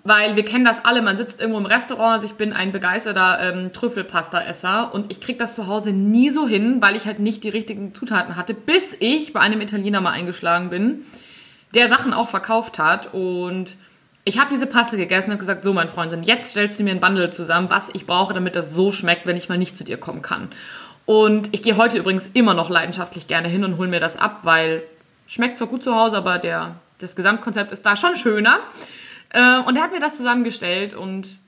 Weil 0.04 0.36
wir 0.36 0.44
kennen 0.44 0.66
das 0.66 0.84
alle, 0.84 1.04
man 1.04 1.16
sitzt 1.16 1.40
irgendwo 1.40 1.60
im 1.60 1.68
Restaurant, 1.68 2.14
also 2.14 2.26
ich 2.26 2.34
bin 2.34 2.54
ein 2.54 2.72
begeisterter 2.72 3.40
ähm, 3.40 3.72
Trüffelpasta-Esser 3.72 4.94
und 4.94 5.12
ich 5.12 5.22
kriege 5.22 5.38
das 5.38 5.54
zu 5.54 5.68
Hause 5.68 5.92
nie 5.92 6.32
so 6.32 6.48
hin, 6.48 6.82
weil 6.82 6.96
ich 6.96 7.06
halt 7.06 7.20
nicht 7.20 7.44
die 7.44 7.50
richtigen 7.50 7.94
Zutaten 7.94 8.36
hatte, 8.36 8.56
bis 8.56 8.96
ich 9.00 9.32
bei 9.32 9.42
einem 9.42 9.62
Italiener 9.62 10.02
mal 10.02 10.12
eingeschlagen 10.12 10.72
bin, 10.72 11.06
der 11.76 11.88
Sachen 11.88 12.14
auch 12.14 12.30
verkauft 12.30 12.80
hat 12.80 13.14
und 13.14 13.78
ich 14.24 14.40
habe 14.40 14.50
diese 14.52 14.68
Paste 14.68 14.98
gegessen 14.98 15.28
und 15.28 15.34
habe 15.34 15.40
gesagt, 15.40 15.64
so 15.64 15.74
mein 15.74 15.90
Freund, 15.90 16.14
und 16.14 16.24
jetzt 16.24 16.50
stellst 16.50 16.80
du 16.80 16.84
mir 16.84 16.92
ein 16.92 17.00
Bundle 17.00 17.30
zusammen, 17.30 17.70
was 17.70 17.90
ich 17.94 18.06
brauche, 18.06 18.34
damit 18.34 18.56
das 18.56 18.74
so 18.74 18.92
schmeckt, 18.92 19.26
wenn 19.26 19.38
ich 19.38 19.50
mal 19.50 19.58
nicht 19.58 19.78
zu 19.78 19.84
dir 19.84 19.98
kommen 19.98 20.22
kann. 20.22 20.50
Und 21.06 21.50
ich 21.54 21.64
gehe 21.64 21.78
heute 21.78 21.98
übrigens 21.98 22.30
immer 22.34 22.54
noch 22.54 22.70
leidenschaftlich 22.70 23.28
gerne 23.28 23.48
hin 23.48 23.64
und 23.64 23.78
hole 23.78 23.90
mir 23.90 24.00
das 24.00 24.18
ab, 24.18 24.40
weil 24.44 24.84
schmeckt 25.28 25.58
zwar 25.58 25.68
gut 25.68 25.84
zu 25.84 25.96
Hause, 25.96 26.18
aber 26.18 26.38
der, 26.38 26.76
das 27.00 27.16
Gesamtkonzept 27.16 27.72
ist 27.72 27.86
da 27.86 27.96
schon 27.96 28.16
schöner. 28.16 28.60
Äh, 29.32 29.60
und 29.60 29.78
er 29.78 29.84
hat 29.84 29.92
mir 29.92 30.00
das 30.00 30.18
zusammengestellt 30.18 30.94
und 30.94 31.40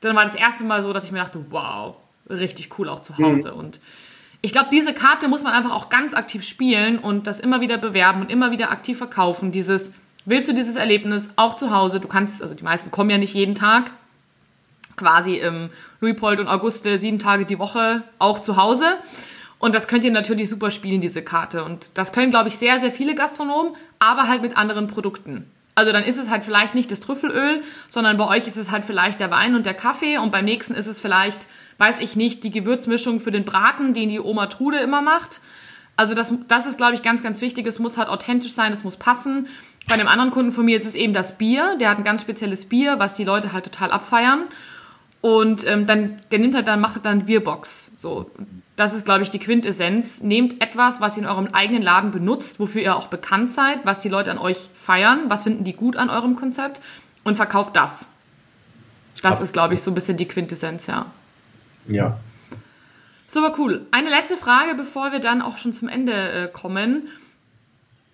dann 0.00 0.14
war 0.16 0.24
das 0.24 0.34
erste 0.34 0.64
Mal 0.64 0.82
so, 0.82 0.92
dass 0.92 1.04
ich 1.04 1.12
mir 1.12 1.18
dachte, 1.18 1.44
wow, 1.50 1.96
richtig 2.28 2.78
cool 2.78 2.88
auch 2.88 3.00
zu 3.00 3.16
Hause. 3.18 3.52
Mhm. 3.52 3.58
Und 3.58 3.80
ich 4.42 4.52
glaube, 4.52 4.68
diese 4.70 4.92
Karte 4.92 5.28
muss 5.28 5.42
man 5.42 5.54
einfach 5.54 5.72
auch 5.72 5.88
ganz 5.88 6.12
aktiv 6.14 6.46
spielen 6.46 6.98
und 6.98 7.26
das 7.26 7.40
immer 7.40 7.60
wieder 7.60 7.78
bewerben 7.78 8.20
und 8.20 8.30
immer 8.30 8.50
wieder 8.50 8.70
aktiv 8.70 8.98
verkaufen. 8.98 9.52
Dieses, 9.52 9.90
Willst 10.26 10.48
du 10.48 10.54
dieses 10.54 10.76
Erlebnis 10.76 11.28
auch 11.36 11.54
zu 11.54 11.70
Hause? 11.70 12.00
Du 12.00 12.08
kannst, 12.08 12.40
also 12.40 12.54
die 12.54 12.64
meisten 12.64 12.90
kommen 12.90 13.10
ja 13.10 13.18
nicht 13.18 13.34
jeden 13.34 13.54
Tag, 13.54 13.90
quasi 14.96 15.36
im 15.36 15.68
Luipold 16.00 16.40
und 16.40 16.48
Auguste 16.48 16.98
sieben 16.98 17.18
Tage 17.18 17.44
die 17.44 17.58
Woche 17.58 18.02
auch 18.18 18.40
zu 18.40 18.56
Hause. 18.56 18.96
Und 19.58 19.74
das 19.74 19.86
könnt 19.86 20.04
ihr 20.04 20.10
natürlich 20.10 20.48
super 20.48 20.70
spielen, 20.70 21.00
diese 21.00 21.22
Karte. 21.22 21.64
Und 21.64 21.90
das 21.94 22.12
können, 22.12 22.30
glaube 22.30 22.48
ich, 22.48 22.56
sehr, 22.56 22.80
sehr 22.80 22.90
viele 22.90 23.14
Gastronomen, 23.14 23.74
aber 23.98 24.28
halt 24.28 24.40
mit 24.40 24.56
anderen 24.56 24.86
Produkten. 24.86 25.50
Also 25.74 25.92
dann 25.92 26.04
ist 26.04 26.18
es 26.18 26.30
halt 26.30 26.44
vielleicht 26.44 26.74
nicht 26.74 26.92
das 26.92 27.00
Trüffelöl, 27.00 27.62
sondern 27.88 28.16
bei 28.16 28.28
euch 28.28 28.46
ist 28.46 28.56
es 28.56 28.70
halt 28.70 28.84
vielleicht 28.84 29.20
der 29.20 29.30
Wein 29.30 29.54
und 29.56 29.66
der 29.66 29.74
Kaffee 29.74 30.18
und 30.18 30.30
beim 30.30 30.44
nächsten 30.44 30.74
ist 30.74 30.86
es 30.86 31.00
vielleicht, 31.00 31.48
weiß 31.78 31.98
ich 31.98 32.14
nicht, 32.14 32.44
die 32.44 32.50
Gewürzmischung 32.50 33.20
für 33.20 33.32
den 33.32 33.44
Braten, 33.44 33.92
den 33.92 34.08
die 34.08 34.20
Oma 34.20 34.46
Trude 34.46 34.78
immer 34.78 35.02
macht. 35.02 35.40
Also 35.96 36.14
das, 36.14 36.34
das 36.48 36.66
ist, 36.66 36.76
glaube 36.76 36.94
ich, 36.94 37.02
ganz, 37.02 37.22
ganz 37.22 37.40
wichtig. 37.40 37.66
Es 37.66 37.78
muss 37.78 37.96
halt 37.96 38.08
authentisch 38.08 38.52
sein, 38.52 38.72
es 38.72 38.84
muss 38.84 38.96
passen. 38.96 39.48
Bei 39.86 39.94
einem 39.94 40.08
anderen 40.08 40.30
Kunden 40.30 40.52
von 40.52 40.64
mir 40.64 40.76
ist 40.76 40.86
es 40.86 40.94
eben 40.94 41.12
das 41.12 41.38
Bier. 41.38 41.76
Der 41.80 41.90
hat 41.90 41.98
ein 41.98 42.04
ganz 42.04 42.22
spezielles 42.22 42.68
Bier, 42.68 42.98
was 42.98 43.14
die 43.14 43.24
Leute 43.24 43.52
halt 43.52 43.64
total 43.64 43.90
abfeiern. 43.90 44.44
Und 45.24 45.66
ähm, 45.66 45.86
dann, 45.86 46.20
der 46.32 46.38
nimmt 46.38 46.54
halt 46.54 46.68
dann, 46.68 46.82
macht 46.82 47.02
dann 47.06 47.24
Bierbox. 47.24 47.92
So, 47.96 48.30
das 48.76 48.92
ist, 48.92 49.06
glaube 49.06 49.22
ich, 49.22 49.30
die 49.30 49.38
Quintessenz. 49.38 50.20
Nehmt 50.20 50.62
etwas, 50.62 51.00
was 51.00 51.16
ihr 51.16 51.22
in 51.22 51.28
eurem 51.30 51.46
eigenen 51.46 51.80
Laden 51.80 52.10
benutzt, 52.10 52.60
wofür 52.60 52.82
ihr 52.82 52.94
auch 52.94 53.06
bekannt 53.06 53.50
seid, 53.50 53.86
was 53.86 54.00
die 54.00 54.10
Leute 54.10 54.30
an 54.30 54.36
euch 54.36 54.68
feiern, 54.74 55.30
was 55.30 55.44
finden 55.44 55.64
die 55.64 55.72
gut 55.72 55.96
an 55.96 56.10
eurem 56.10 56.36
Konzept 56.36 56.82
und 57.22 57.36
verkauft 57.36 57.74
das. 57.74 58.10
Das 59.22 59.40
ist, 59.40 59.54
glaube 59.54 59.72
ich, 59.72 59.80
so 59.80 59.90
ein 59.90 59.94
bisschen 59.94 60.18
die 60.18 60.28
Quintessenz, 60.28 60.88
ja. 60.88 61.06
Ja. 61.88 62.18
Super 63.26 63.54
cool. 63.56 63.86
Eine 63.92 64.10
letzte 64.10 64.36
Frage, 64.36 64.74
bevor 64.74 65.10
wir 65.10 65.20
dann 65.20 65.40
auch 65.40 65.56
schon 65.56 65.72
zum 65.72 65.88
Ende 65.88 66.12
äh, 66.12 66.48
kommen. 66.48 67.08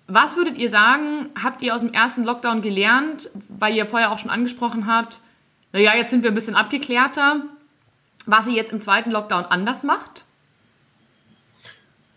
Was 0.06 0.36
würdet 0.36 0.56
ihr 0.56 0.70
sagen, 0.70 1.30
habt 1.42 1.60
ihr 1.62 1.74
aus 1.74 1.80
dem 1.80 1.92
ersten 1.92 2.22
Lockdown 2.22 2.62
gelernt, 2.62 3.30
weil 3.48 3.74
ihr 3.74 3.84
vorher 3.84 4.12
auch 4.12 4.20
schon 4.20 4.30
angesprochen 4.30 4.86
habt, 4.86 5.20
naja, 5.72 5.92
jetzt 5.96 6.10
sind 6.10 6.22
wir 6.22 6.30
ein 6.30 6.34
bisschen 6.34 6.56
abgeklärter, 6.56 7.42
was 8.26 8.46
ihr 8.46 8.54
jetzt 8.54 8.72
im 8.72 8.80
zweiten 8.80 9.10
Lockdown 9.10 9.44
anders 9.44 9.82
macht? 9.84 10.24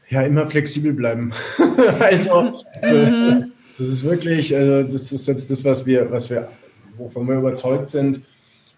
Ja, 0.10 0.22
immer 0.22 0.48
flexibel 0.48 0.94
bleiben. 0.94 1.32
also, 2.00 2.54
mhm. 2.84 3.52
das 3.78 3.90
ist 3.90 4.04
wirklich, 4.04 4.56
also 4.56 4.84
das 4.84 5.12
ist 5.12 5.28
jetzt 5.28 5.50
das, 5.50 5.66
was 5.66 5.86
wir, 5.86 6.12
was 6.12 6.30
wir, 6.30 6.50
wovon 6.98 7.28
wir 7.28 7.38
überzeugt 7.38 7.90
sind. 7.90 8.22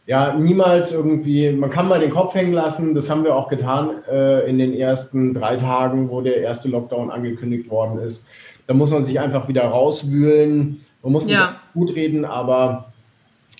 Ja, 0.07 0.35
niemals 0.35 0.93
irgendwie, 0.93 1.51
man 1.51 1.71
kann 1.71 1.87
mal 1.87 1.99
den 1.99 2.11
Kopf 2.11 2.35
hängen 2.35 2.53
lassen, 2.53 2.93
das 2.93 3.09
haben 3.09 3.23
wir 3.23 3.35
auch 3.35 3.49
getan 3.49 4.03
äh, 4.09 4.47
in 4.47 4.59
den 4.59 4.73
ersten 4.73 5.33
drei 5.33 5.55
Tagen, 5.55 6.09
wo 6.09 6.21
der 6.21 6.37
erste 6.37 6.69
Lockdown 6.69 7.09
angekündigt 7.09 7.69
worden 7.71 7.99
ist. 7.99 8.27
Da 8.67 8.73
muss 8.73 8.91
man 8.91 9.03
sich 9.03 9.19
einfach 9.19 9.47
wieder 9.47 9.63
rauswühlen. 9.63 10.81
Man 11.01 11.11
muss 11.11 11.25
nicht 11.25 11.35
ja. 11.35 11.59
gut 11.73 11.95
reden, 11.95 12.23
aber 12.23 12.93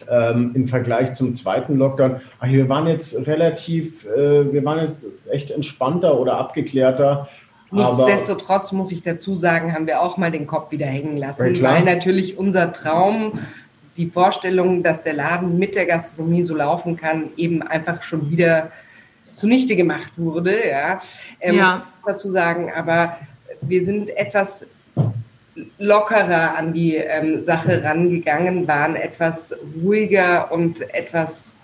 ähm, 0.09 0.51
im 0.53 0.67
Vergleich 0.67 1.13
zum 1.13 1.33
zweiten 1.33 1.77
Lockdown, 1.77 2.19
ach, 2.39 2.47
wir 2.47 2.69
waren 2.69 2.87
jetzt 2.87 3.27
relativ, 3.27 4.05
äh, 4.05 4.51
wir 4.51 4.63
waren 4.65 4.79
jetzt 4.79 5.07
echt 5.31 5.51
entspannter 5.51 6.19
oder 6.19 6.37
abgeklärter. 6.37 7.27
Nichtsdestotrotz 7.71 8.71
muss 8.71 8.91
ich 8.91 9.01
dazu 9.01 9.35
sagen, 9.35 9.73
haben 9.73 9.87
wir 9.87 10.01
auch 10.01 10.17
mal 10.17 10.31
den 10.31 10.47
Kopf 10.47 10.71
wieder 10.71 10.85
hängen 10.85 11.17
lassen, 11.17 11.61
weil 11.61 11.83
natürlich 11.83 12.37
unser 12.37 12.71
Traum, 12.71 13.39
die 13.97 14.07
Vorstellung, 14.07 14.83
dass 14.83 15.01
der 15.01 15.13
Laden 15.13 15.57
mit 15.57 15.75
der 15.75 15.85
Gastronomie 15.85 16.43
so 16.43 16.55
laufen 16.55 16.95
kann, 16.95 17.29
eben 17.37 17.61
einfach 17.63 18.03
schon 18.03 18.29
wieder 18.29 18.71
zunichte 19.35 19.75
gemacht 19.75 20.11
wurde. 20.17 20.53
Ja, 20.69 20.99
ähm, 21.41 21.55
ja. 21.55 21.87
dazu 22.05 22.29
sagen, 22.29 22.71
aber 22.73 23.17
wir 23.61 23.83
sind 23.83 24.15
etwas 24.15 24.65
lockerer 25.77 26.57
an 26.57 26.73
die 26.73 26.95
ähm, 26.95 27.43
Sache 27.43 27.83
rangegangen, 27.83 28.67
waren 28.67 28.95
etwas 28.95 29.57
ruhiger 29.81 30.51
und 30.51 30.81
etwas 30.93 31.55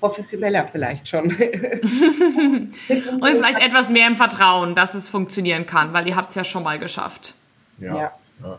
professioneller 0.00 0.68
vielleicht 0.70 1.08
schon. 1.08 1.24
und 1.26 2.72
vielleicht 2.88 3.60
etwas 3.60 3.90
mehr 3.90 4.06
im 4.06 4.16
Vertrauen, 4.16 4.74
dass 4.74 4.94
es 4.94 5.08
funktionieren 5.08 5.66
kann, 5.66 5.92
weil 5.92 6.06
ihr 6.06 6.16
habt 6.16 6.30
es 6.30 6.36
ja 6.36 6.44
schon 6.44 6.62
mal 6.62 6.78
geschafft. 6.78 7.34
Ja. 7.80 7.96
ja. 7.96 8.12
ja. 8.42 8.58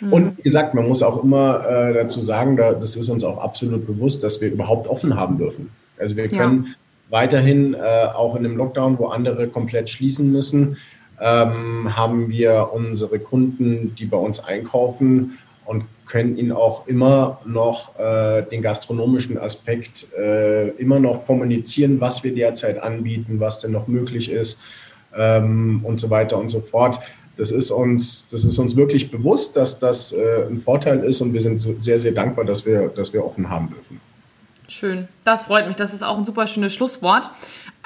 Mhm. 0.00 0.12
Und 0.12 0.38
wie 0.38 0.42
gesagt, 0.42 0.74
man 0.74 0.88
muss 0.88 1.02
auch 1.02 1.22
immer 1.22 1.64
äh, 1.66 1.94
dazu 1.94 2.20
sagen, 2.20 2.56
da, 2.56 2.72
das 2.72 2.96
ist 2.96 3.08
uns 3.08 3.24
auch 3.24 3.38
absolut 3.38 3.86
bewusst, 3.86 4.24
dass 4.24 4.40
wir 4.40 4.50
überhaupt 4.50 4.88
offen 4.88 5.16
haben 5.16 5.38
dürfen. 5.38 5.70
Also 5.98 6.16
wir 6.16 6.28
können 6.28 6.66
ja. 6.66 6.74
weiterhin 7.10 7.74
äh, 7.74 7.78
auch 8.14 8.34
in 8.34 8.44
einem 8.44 8.56
Lockdown, 8.56 8.98
wo 8.98 9.06
andere 9.06 9.48
komplett 9.48 9.90
schließen 9.90 10.32
müssen, 10.32 10.78
ähm, 11.22 11.96
haben 11.96 12.28
wir 12.28 12.70
unsere 12.72 13.20
Kunden, 13.20 13.94
die 13.94 14.06
bei 14.06 14.16
uns 14.16 14.40
einkaufen 14.40 15.38
und 15.64 15.84
können 16.06 16.36
ihnen 16.36 16.52
auch 16.52 16.86
immer 16.88 17.40
noch 17.46 17.98
äh, 17.98 18.42
den 18.42 18.60
gastronomischen 18.60 19.38
Aspekt 19.38 20.12
äh, 20.18 20.70
immer 20.70 20.98
noch 20.98 21.24
kommunizieren, 21.24 22.00
was 22.00 22.24
wir 22.24 22.34
derzeit 22.34 22.82
anbieten, 22.82 23.38
was 23.38 23.60
denn 23.60 23.70
noch 23.70 23.86
möglich 23.86 24.30
ist 24.30 24.60
ähm, 25.16 25.80
und 25.84 26.00
so 26.00 26.10
weiter 26.10 26.38
und 26.38 26.48
so 26.48 26.60
fort. 26.60 26.98
das 27.36 27.50
ist 27.50 27.70
uns, 27.70 28.28
das 28.28 28.44
ist 28.44 28.58
uns 28.58 28.76
wirklich 28.76 29.10
bewusst, 29.10 29.56
dass 29.56 29.78
das 29.78 30.12
äh, 30.12 30.46
ein 30.50 30.58
Vorteil 30.58 31.04
ist 31.04 31.20
und 31.20 31.32
wir 31.32 31.40
sind 31.40 31.60
so 31.60 31.78
sehr, 31.78 32.00
sehr 32.00 32.12
dankbar, 32.12 32.44
dass 32.44 32.66
wir, 32.66 32.88
dass 32.88 33.12
wir 33.12 33.24
offen 33.24 33.48
haben 33.48 33.70
dürfen. 33.70 34.00
Schön, 34.68 35.08
das 35.24 35.44
freut 35.44 35.66
mich. 35.68 35.76
Das 35.76 35.94
ist 35.94 36.02
auch 36.02 36.18
ein 36.18 36.24
super 36.24 36.46
schönes 36.46 36.74
Schlusswort. 36.74 37.30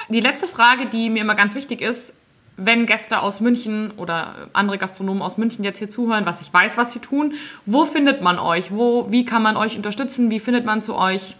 Die 0.09 0.21
letzte 0.21 0.47
Frage, 0.47 0.87
die 0.87 1.09
mir 1.09 1.21
immer 1.21 1.35
ganz 1.35 1.53
wichtig 1.53 1.81
ist, 1.81 2.13
wenn 2.57 2.87
Gäste 2.87 3.21
aus 3.21 3.39
München 3.39 3.91
oder 3.97 4.49
andere 4.53 4.79
Gastronomen 4.79 5.21
aus 5.21 5.37
München 5.37 5.63
jetzt 5.63 5.77
hier 5.77 5.89
zuhören, 5.89 6.25
was 6.25 6.41
ich 6.41 6.51
weiß, 6.51 6.77
was 6.77 6.91
sie 6.91 6.99
tun, 6.99 7.35
wo 7.65 7.85
findet 7.85 8.21
man 8.21 8.39
euch? 8.39 8.71
Wo, 8.71 9.11
wie 9.11 9.25
kann 9.25 9.43
man 9.43 9.55
euch 9.55 9.77
unterstützen? 9.77 10.31
Wie 10.31 10.39
findet 10.39 10.65
man 10.65 10.81
zu 10.81 10.95
euch? 10.95 11.35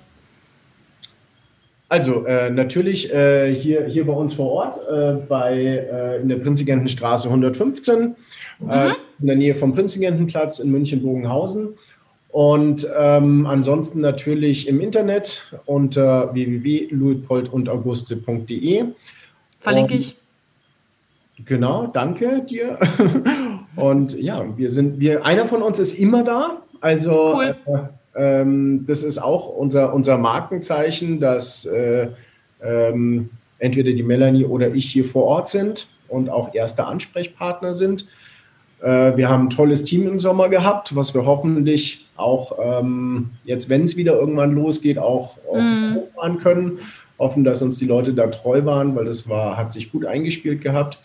Also 1.90 2.26
äh, 2.26 2.50
natürlich 2.50 3.14
äh, 3.14 3.56
hier, 3.56 3.86
hier 3.86 4.06
bei 4.06 4.12
uns 4.14 4.34
vor 4.34 4.52
Ort, 4.52 4.78
äh, 4.90 5.14
bei, 5.28 5.56
äh, 5.56 6.22
in 6.22 6.30
der 6.30 6.36
Prinzigentenstraße 6.36 7.30
115, 7.30 8.16
äh, 8.70 8.90
mhm. 8.90 8.96
in 9.20 9.28
der 9.28 9.38
Nähe 9.38 9.56
vom 9.56 9.74
Prinzigentenplatz 9.74 10.60
in 10.60 10.70
München-Bogenhausen. 10.72 11.70
Und 12.30 12.86
ähm, 13.00 13.48
ansonsten 13.48 14.02
natürlich 14.02 14.68
im 14.68 14.82
Internet 14.82 15.54
unter 15.66 16.34
www.luitpoldundauguste.de. 16.34 18.84
Verlinke 19.60 19.94
ich. 19.96 20.18
Genau, 21.46 21.88
danke 21.88 22.42
dir. 22.42 22.80
Und 23.76 24.20
ja, 24.20 24.46
wir 24.58 24.72
sind, 24.72 25.00
wir, 25.00 25.24
einer 25.26 25.46
von 25.46 25.62
uns 25.62 25.80
ist 25.80 25.94
immer 25.94 26.24
da. 26.24 26.64
Also 26.82 27.36
cool. 27.36 27.56
äh, 27.66 28.42
ähm, 28.42 28.86
das 28.88 29.04
ist 29.04 29.20
auch 29.20 29.48
unser, 29.48 29.94
unser 29.94 30.18
Markenzeichen, 30.18 31.20
dass 31.20 31.66
äh, 31.66 32.10
ähm, 32.64 33.30
entweder 33.60 33.94
die 33.94 34.04
Melanie 34.04 34.46
oder 34.46 34.74
ich 34.74 34.86
hier 34.86 35.06
vor 35.06 35.26
Ort 35.26 35.50
sind 35.50 35.88
und 36.08 36.30
auch 36.30 36.54
erste 36.56 36.86
Ansprechpartner 36.86 37.76
sind. 37.76 38.08
Äh, 38.82 39.16
wir 39.16 39.30
haben 39.30 39.46
ein 39.46 39.50
tolles 39.52 39.84
Team 39.84 40.08
im 40.08 40.18
Sommer 40.18 40.50
gehabt, 40.50 40.96
was 40.96 41.14
wir 41.14 41.26
hoffentlich 41.26 42.08
auch 42.16 42.58
ähm, 42.60 43.32
jetzt, 43.44 43.70
wenn 43.70 43.84
es 43.84 43.96
wieder 43.96 44.14
irgendwann 44.20 44.54
losgeht, 44.54 44.98
auch, 44.98 45.38
mm. 45.54 46.38
können. 46.42 46.80
Hoffen, 47.20 47.44
dass 47.44 47.64
uns 47.64 47.80
die 47.80 47.88
Leute 47.88 48.14
da 48.14 48.28
treu 48.28 48.64
waren, 48.66 48.96
weil 48.96 49.06
das 49.06 49.28
war, 49.28 49.58
hat 49.58 49.72
sich 49.74 49.92
gut 49.92 50.06
eingespielt 50.06 50.62
gehabt. 50.62 51.00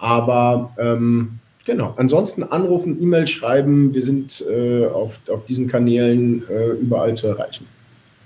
Aber 0.00 0.72
ähm, 0.78 1.38
genau, 1.64 1.94
ansonsten 1.96 2.42
anrufen, 2.42 3.00
E-Mail 3.00 3.26
schreiben. 3.26 3.94
Wir 3.94 4.02
sind 4.02 4.42
äh, 4.50 4.86
auf, 4.86 5.20
auf 5.28 5.44
diesen 5.44 5.68
Kanälen 5.68 6.42
äh, 6.48 6.70
überall 6.70 7.14
zu 7.16 7.28
erreichen. 7.28 7.66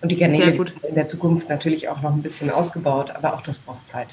Und 0.01 0.11
die 0.11 0.17
Kanäle 0.17 0.65
in 0.87 0.95
der 0.95 1.09
Zukunft 1.09 1.49
natürlich 1.49 1.89
auch 1.89 2.01
noch 2.01 2.13
ein 2.13 2.23
bisschen 2.23 2.51
ausgebaut, 2.51 3.11
aber 3.11 3.35
auch 3.35 3.41
das 3.41 3.59
braucht 3.59 3.89
Zeit. 3.89 4.09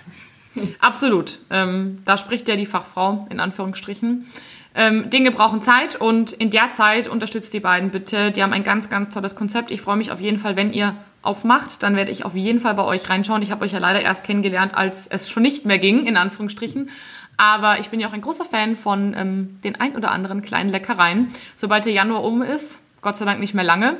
Absolut. 0.80 1.40
Ähm, 1.50 2.00
da 2.06 2.18
spricht 2.18 2.50
ja 2.50 2.56
die 2.56 2.66
Fachfrau 2.66 3.28
in 3.30 3.40
Anführungsstrichen. 3.40 4.26
Ähm, 4.74 5.10
Dinge 5.10 5.32
brauchen 5.32 5.62
Zeit 5.62 5.98
und 5.98 6.32
in 6.32 6.50
der 6.50 6.72
Zeit 6.72 7.08
unterstützt 7.08 7.54
die 7.54 7.60
beiden 7.60 7.92
bitte. 7.92 8.32
Die 8.32 8.42
haben 8.42 8.54
ein 8.54 8.64
ganz, 8.64 8.90
ganz 8.90 9.14
tolles 9.14 9.36
Konzept. 9.36 9.70
Ich 9.70 9.82
freue 9.82 9.98
mich 9.98 10.12
auf 10.12 10.22
jeden 10.22 10.38
Fall, 10.38 10.56
wenn 10.56 10.72
ihr 10.72 10.96
aufmacht, 11.22 11.84
dann 11.84 11.96
werde 11.96 12.12
ich 12.12 12.26
auf 12.26 12.36
jeden 12.36 12.60
Fall 12.60 12.74
bei 12.74 12.84
euch 12.84 13.10
reinschauen. 13.10 13.42
Ich 13.42 13.52
habe 13.52 13.64
euch 13.66 13.72
ja 13.72 13.80
leider 13.80 14.02
erst 14.02 14.24
kennengelernt, 14.24 14.76
als 14.76 15.08
es 15.08 15.30
schon 15.30 15.44
nicht 15.44 15.66
mehr 15.66 15.80
ging, 15.80 16.06
in 16.06 16.18
Anführungsstrichen. 16.18 16.90
Aber 17.38 17.80
ich 17.80 17.90
bin 17.90 18.00
ja 18.00 18.08
auch 18.08 18.14
ein 18.14 18.22
großer 18.22 18.46
Fan 18.46 18.76
von 18.76 19.16
ähm, 19.16 19.60
den 19.64 19.80
ein 19.80 19.96
oder 19.96 20.12
anderen 20.12 20.42
kleinen 20.42 20.70
Leckereien. 20.70 21.34
Sobald 21.56 21.86
der 21.86 21.94
Januar 21.94 22.24
um 22.24 22.42
ist, 22.42 22.82
Gott 23.02 23.18
sei 23.18 23.26
Dank 23.26 23.40
nicht 23.40 23.54
mehr 23.54 23.64
lange, 23.64 23.98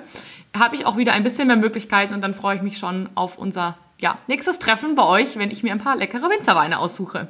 habe 0.58 0.76
ich 0.76 0.86
auch 0.86 0.98
wieder 0.98 1.14
ein 1.14 1.24
bisschen 1.24 1.48
mehr 1.48 1.56
Möglichkeiten 1.56 2.14
und 2.14 2.22
dann 2.22 2.34
freue 2.34 2.56
ich 2.56 2.62
mich 2.62 2.78
schon 2.78 3.10
auf 3.16 3.38
unser 3.38 3.78
ja, 4.00 4.18
nächstes 4.28 4.60
Treffen 4.60 4.96
bei 4.96 5.06
euch, 5.06 5.38
wenn 5.38 5.52
ich 5.52 5.64
mir 5.64 5.72
ein 5.72 5.80
paar 5.80 5.96
leckere 5.96 6.30
Winzerweine 6.30 6.80
aussuche. 6.80 7.30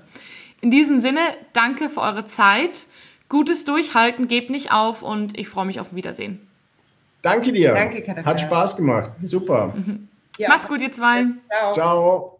In 0.61 0.71
diesem 0.71 0.99
Sinne, 0.99 1.21
danke 1.53 1.89
für 1.89 2.01
eure 2.01 2.25
Zeit. 2.25 2.87
Gutes 3.29 3.65
Durchhalten, 3.65 4.27
gebt 4.27 4.49
nicht 4.49 4.71
auf 4.71 5.01
und 5.01 5.37
ich 5.37 5.49
freue 5.49 5.65
mich 5.65 5.79
auf 5.79 5.95
Wiedersehen. 5.95 6.45
Danke 7.21 7.51
dir. 7.51 7.73
Danke, 7.73 8.01
Katharina. 8.01 8.25
Hat 8.25 8.41
Spaß 8.41 8.77
gemacht. 8.77 9.11
Super. 9.19 9.73
Ja. 10.37 10.47
Macht's 10.47 10.67
gut, 10.67 10.81
ihr 10.81 10.91
zwei. 10.91 11.25
Ciao. 11.49 11.71
Ciao. 11.73 12.39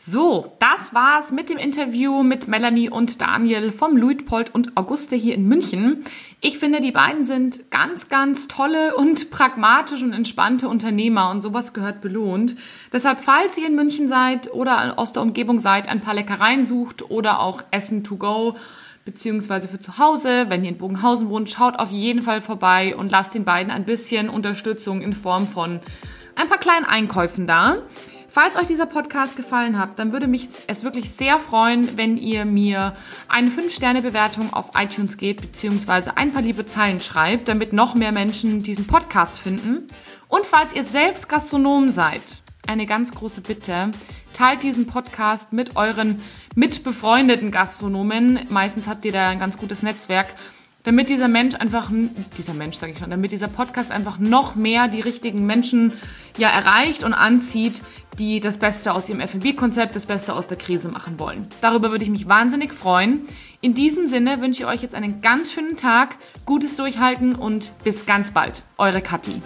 So, 0.00 0.52
das 0.60 0.94
war's 0.94 1.32
mit 1.32 1.50
dem 1.50 1.58
Interview 1.58 2.22
mit 2.22 2.46
Melanie 2.46 2.88
und 2.88 3.20
Daniel 3.20 3.72
vom 3.72 3.96
Luitpold 3.96 4.54
und 4.54 4.76
Auguste 4.76 5.16
hier 5.16 5.34
in 5.34 5.46
München. 5.46 6.04
Ich 6.40 6.58
finde, 6.58 6.80
die 6.80 6.92
beiden 6.92 7.24
sind 7.24 7.70
ganz, 7.72 8.08
ganz 8.08 8.46
tolle 8.46 8.94
und 8.96 9.30
pragmatische 9.30 10.04
und 10.04 10.12
entspannte 10.12 10.68
Unternehmer 10.68 11.30
und 11.30 11.42
sowas 11.42 11.72
gehört 11.72 12.00
belohnt. 12.00 12.54
Deshalb, 12.92 13.18
falls 13.18 13.58
ihr 13.58 13.66
in 13.66 13.74
München 13.74 14.08
seid 14.08 14.52
oder 14.54 14.98
aus 15.00 15.12
der 15.12 15.22
Umgebung 15.22 15.58
seid, 15.58 15.88
ein 15.88 16.00
paar 16.00 16.14
Leckereien 16.14 16.62
sucht 16.62 17.10
oder 17.10 17.40
auch 17.40 17.64
Essen 17.72 18.04
to 18.04 18.16
go, 18.16 18.56
beziehungsweise 19.08 19.68
für 19.68 19.78
zu 19.78 19.96
Hause, 19.96 20.50
wenn 20.50 20.64
ihr 20.64 20.68
in 20.68 20.76
Bogenhausen 20.76 21.30
wohnt, 21.30 21.48
schaut 21.48 21.78
auf 21.78 21.90
jeden 21.90 22.20
Fall 22.20 22.42
vorbei 22.42 22.94
und 22.94 23.10
lasst 23.10 23.32
den 23.32 23.46
beiden 23.46 23.72
ein 23.72 23.86
bisschen 23.86 24.28
Unterstützung 24.28 25.00
in 25.00 25.14
Form 25.14 25.48
von 25.48 25.80
ein 26.34 26.46
paar 26.46 26.58
kleinen 26.58 26.84
Einkäufen 26.84 27.46
da. 27.46 27.78
Falls 28.28 28.58
euch 28.58 28.66
dieser 28.66 28.84
Podcast 28.84 29.34
gefallen 29.34 29.78
hat, 29.78 29.98
dann 29.98 30.12
würde 30.12 30.26
mich 30.26 30.46
es 30.66 30.84
wirklich 30.84 31.10
sehr 31.12 31.40
freuen, 31.40 31.96
wenn 31.96 32.18
ihr 32.18 32.44
mir 32.44 32.92
eine 33.30 33.48
5-Sterne-Bewertung 33.48 34.52
auf 34.52 34.72
iTunes 34.78 35.16
geht, 35.16 35.40
beziehungsweise 35.40 36.18
ein 36.18 36.32
paar 36.32 36.42
liebe 36.42 36.66
Zeilen 36.66 37.00
schreibt, 37.00 37.48
damit 37.48 37.72
noch 37.72 37.94
mehr 37.94 38.12
Menschen 38.12 38.62
diesen 38.62 38.86
Podcast 38.86 39.40
finden. 39.40 39.86
Und 40.28 40.44
falls 40.44 40.74
ihr 40.76 40.84
selbst 40.84 41.30
Gastronom 41.30 41.88
seid, 41.88 42.20
eine 42.66 42.84
ganz 42.84 43.12
große 43.14 43.40
Bitte, 43.40 43.90
teilt 44.32 44.62
diesen 44.62 44.86
Podcast 44.86 45.52
mit 45.52 45.76
euren 45.76 46.20
mitbefreundeten 46.54 47.50
Gastronomen. 47.50 48.40
Meistens 48.48 48.86
habt 48.86 49.04
ihr 49.04 49.12
da 49.12 49.28
ein 49.28 49.38
ganz 49.38 49.58
gutes 49.58 49.82
Netzwerk 49.82 50.34
damit 50.88 51.10
dieser 51.10 51.28
Mensch 51.28 51.54
einfach, 51.54 51.90
dieser 52.38 52.54
Mensch 52.54 52.76
sage 52.78 52.92
ich 52.92 52.98
schon, 52.98 53.10
damit 53.10 53.30
dieser 53.30 53.48
Podcast 53.48 53.90
einfach 53.90 54.18
noch 54.18 54.54
mehr 54.54 54.88
die 54.88 55.02
richtigen 55.02 55.44
Menschen 55.44 55.92
ja 56.38 56.48
erreicht 56.48 57.04
und 57.04 57.12
anzieht, 57.12 57.82
die 58.18 58.40
das 58.40 58.56
Beste 58.56 58.94
aus 58.94 59.08
ihrem 59.08 59.20
F&B-Konzept, 59.20 59.94
das 59.94 60.06
Beste 60.06 60.34
aus 60.34 60.46
der 60.46 60.56
Krise 60.56 60.88
machen 60.88 61.18
wollen. 61.18 61.46
Darüber 61.60 61.90
würde 61.90 62.04
ich 62.04 62.10
mich 62.10 62.26
wahnsinnig 62.26 62.72
freuen. 62.72 63.26
In 63.60 63.74
diesem 63.74 64.06
Sinne 64.06 64.40
wünsche 64.40 64.62
ich 64.62 64.68
euch 64.68 64.82
jetzt 64.82 64.94
einen 64.94 65.20
ganz 65.20 65.52
schönen 65.52 65.76
Tag, 65.76 66.16
gutes 66.46 66.76
Durchhalten 66.76 67.34
und 67.34 67.72
bis 67.84 68.06
ganz 68.06 68.30
bald. 68.30 68.64
Eure 68.78 69.02
Kathi. 69.02 69.42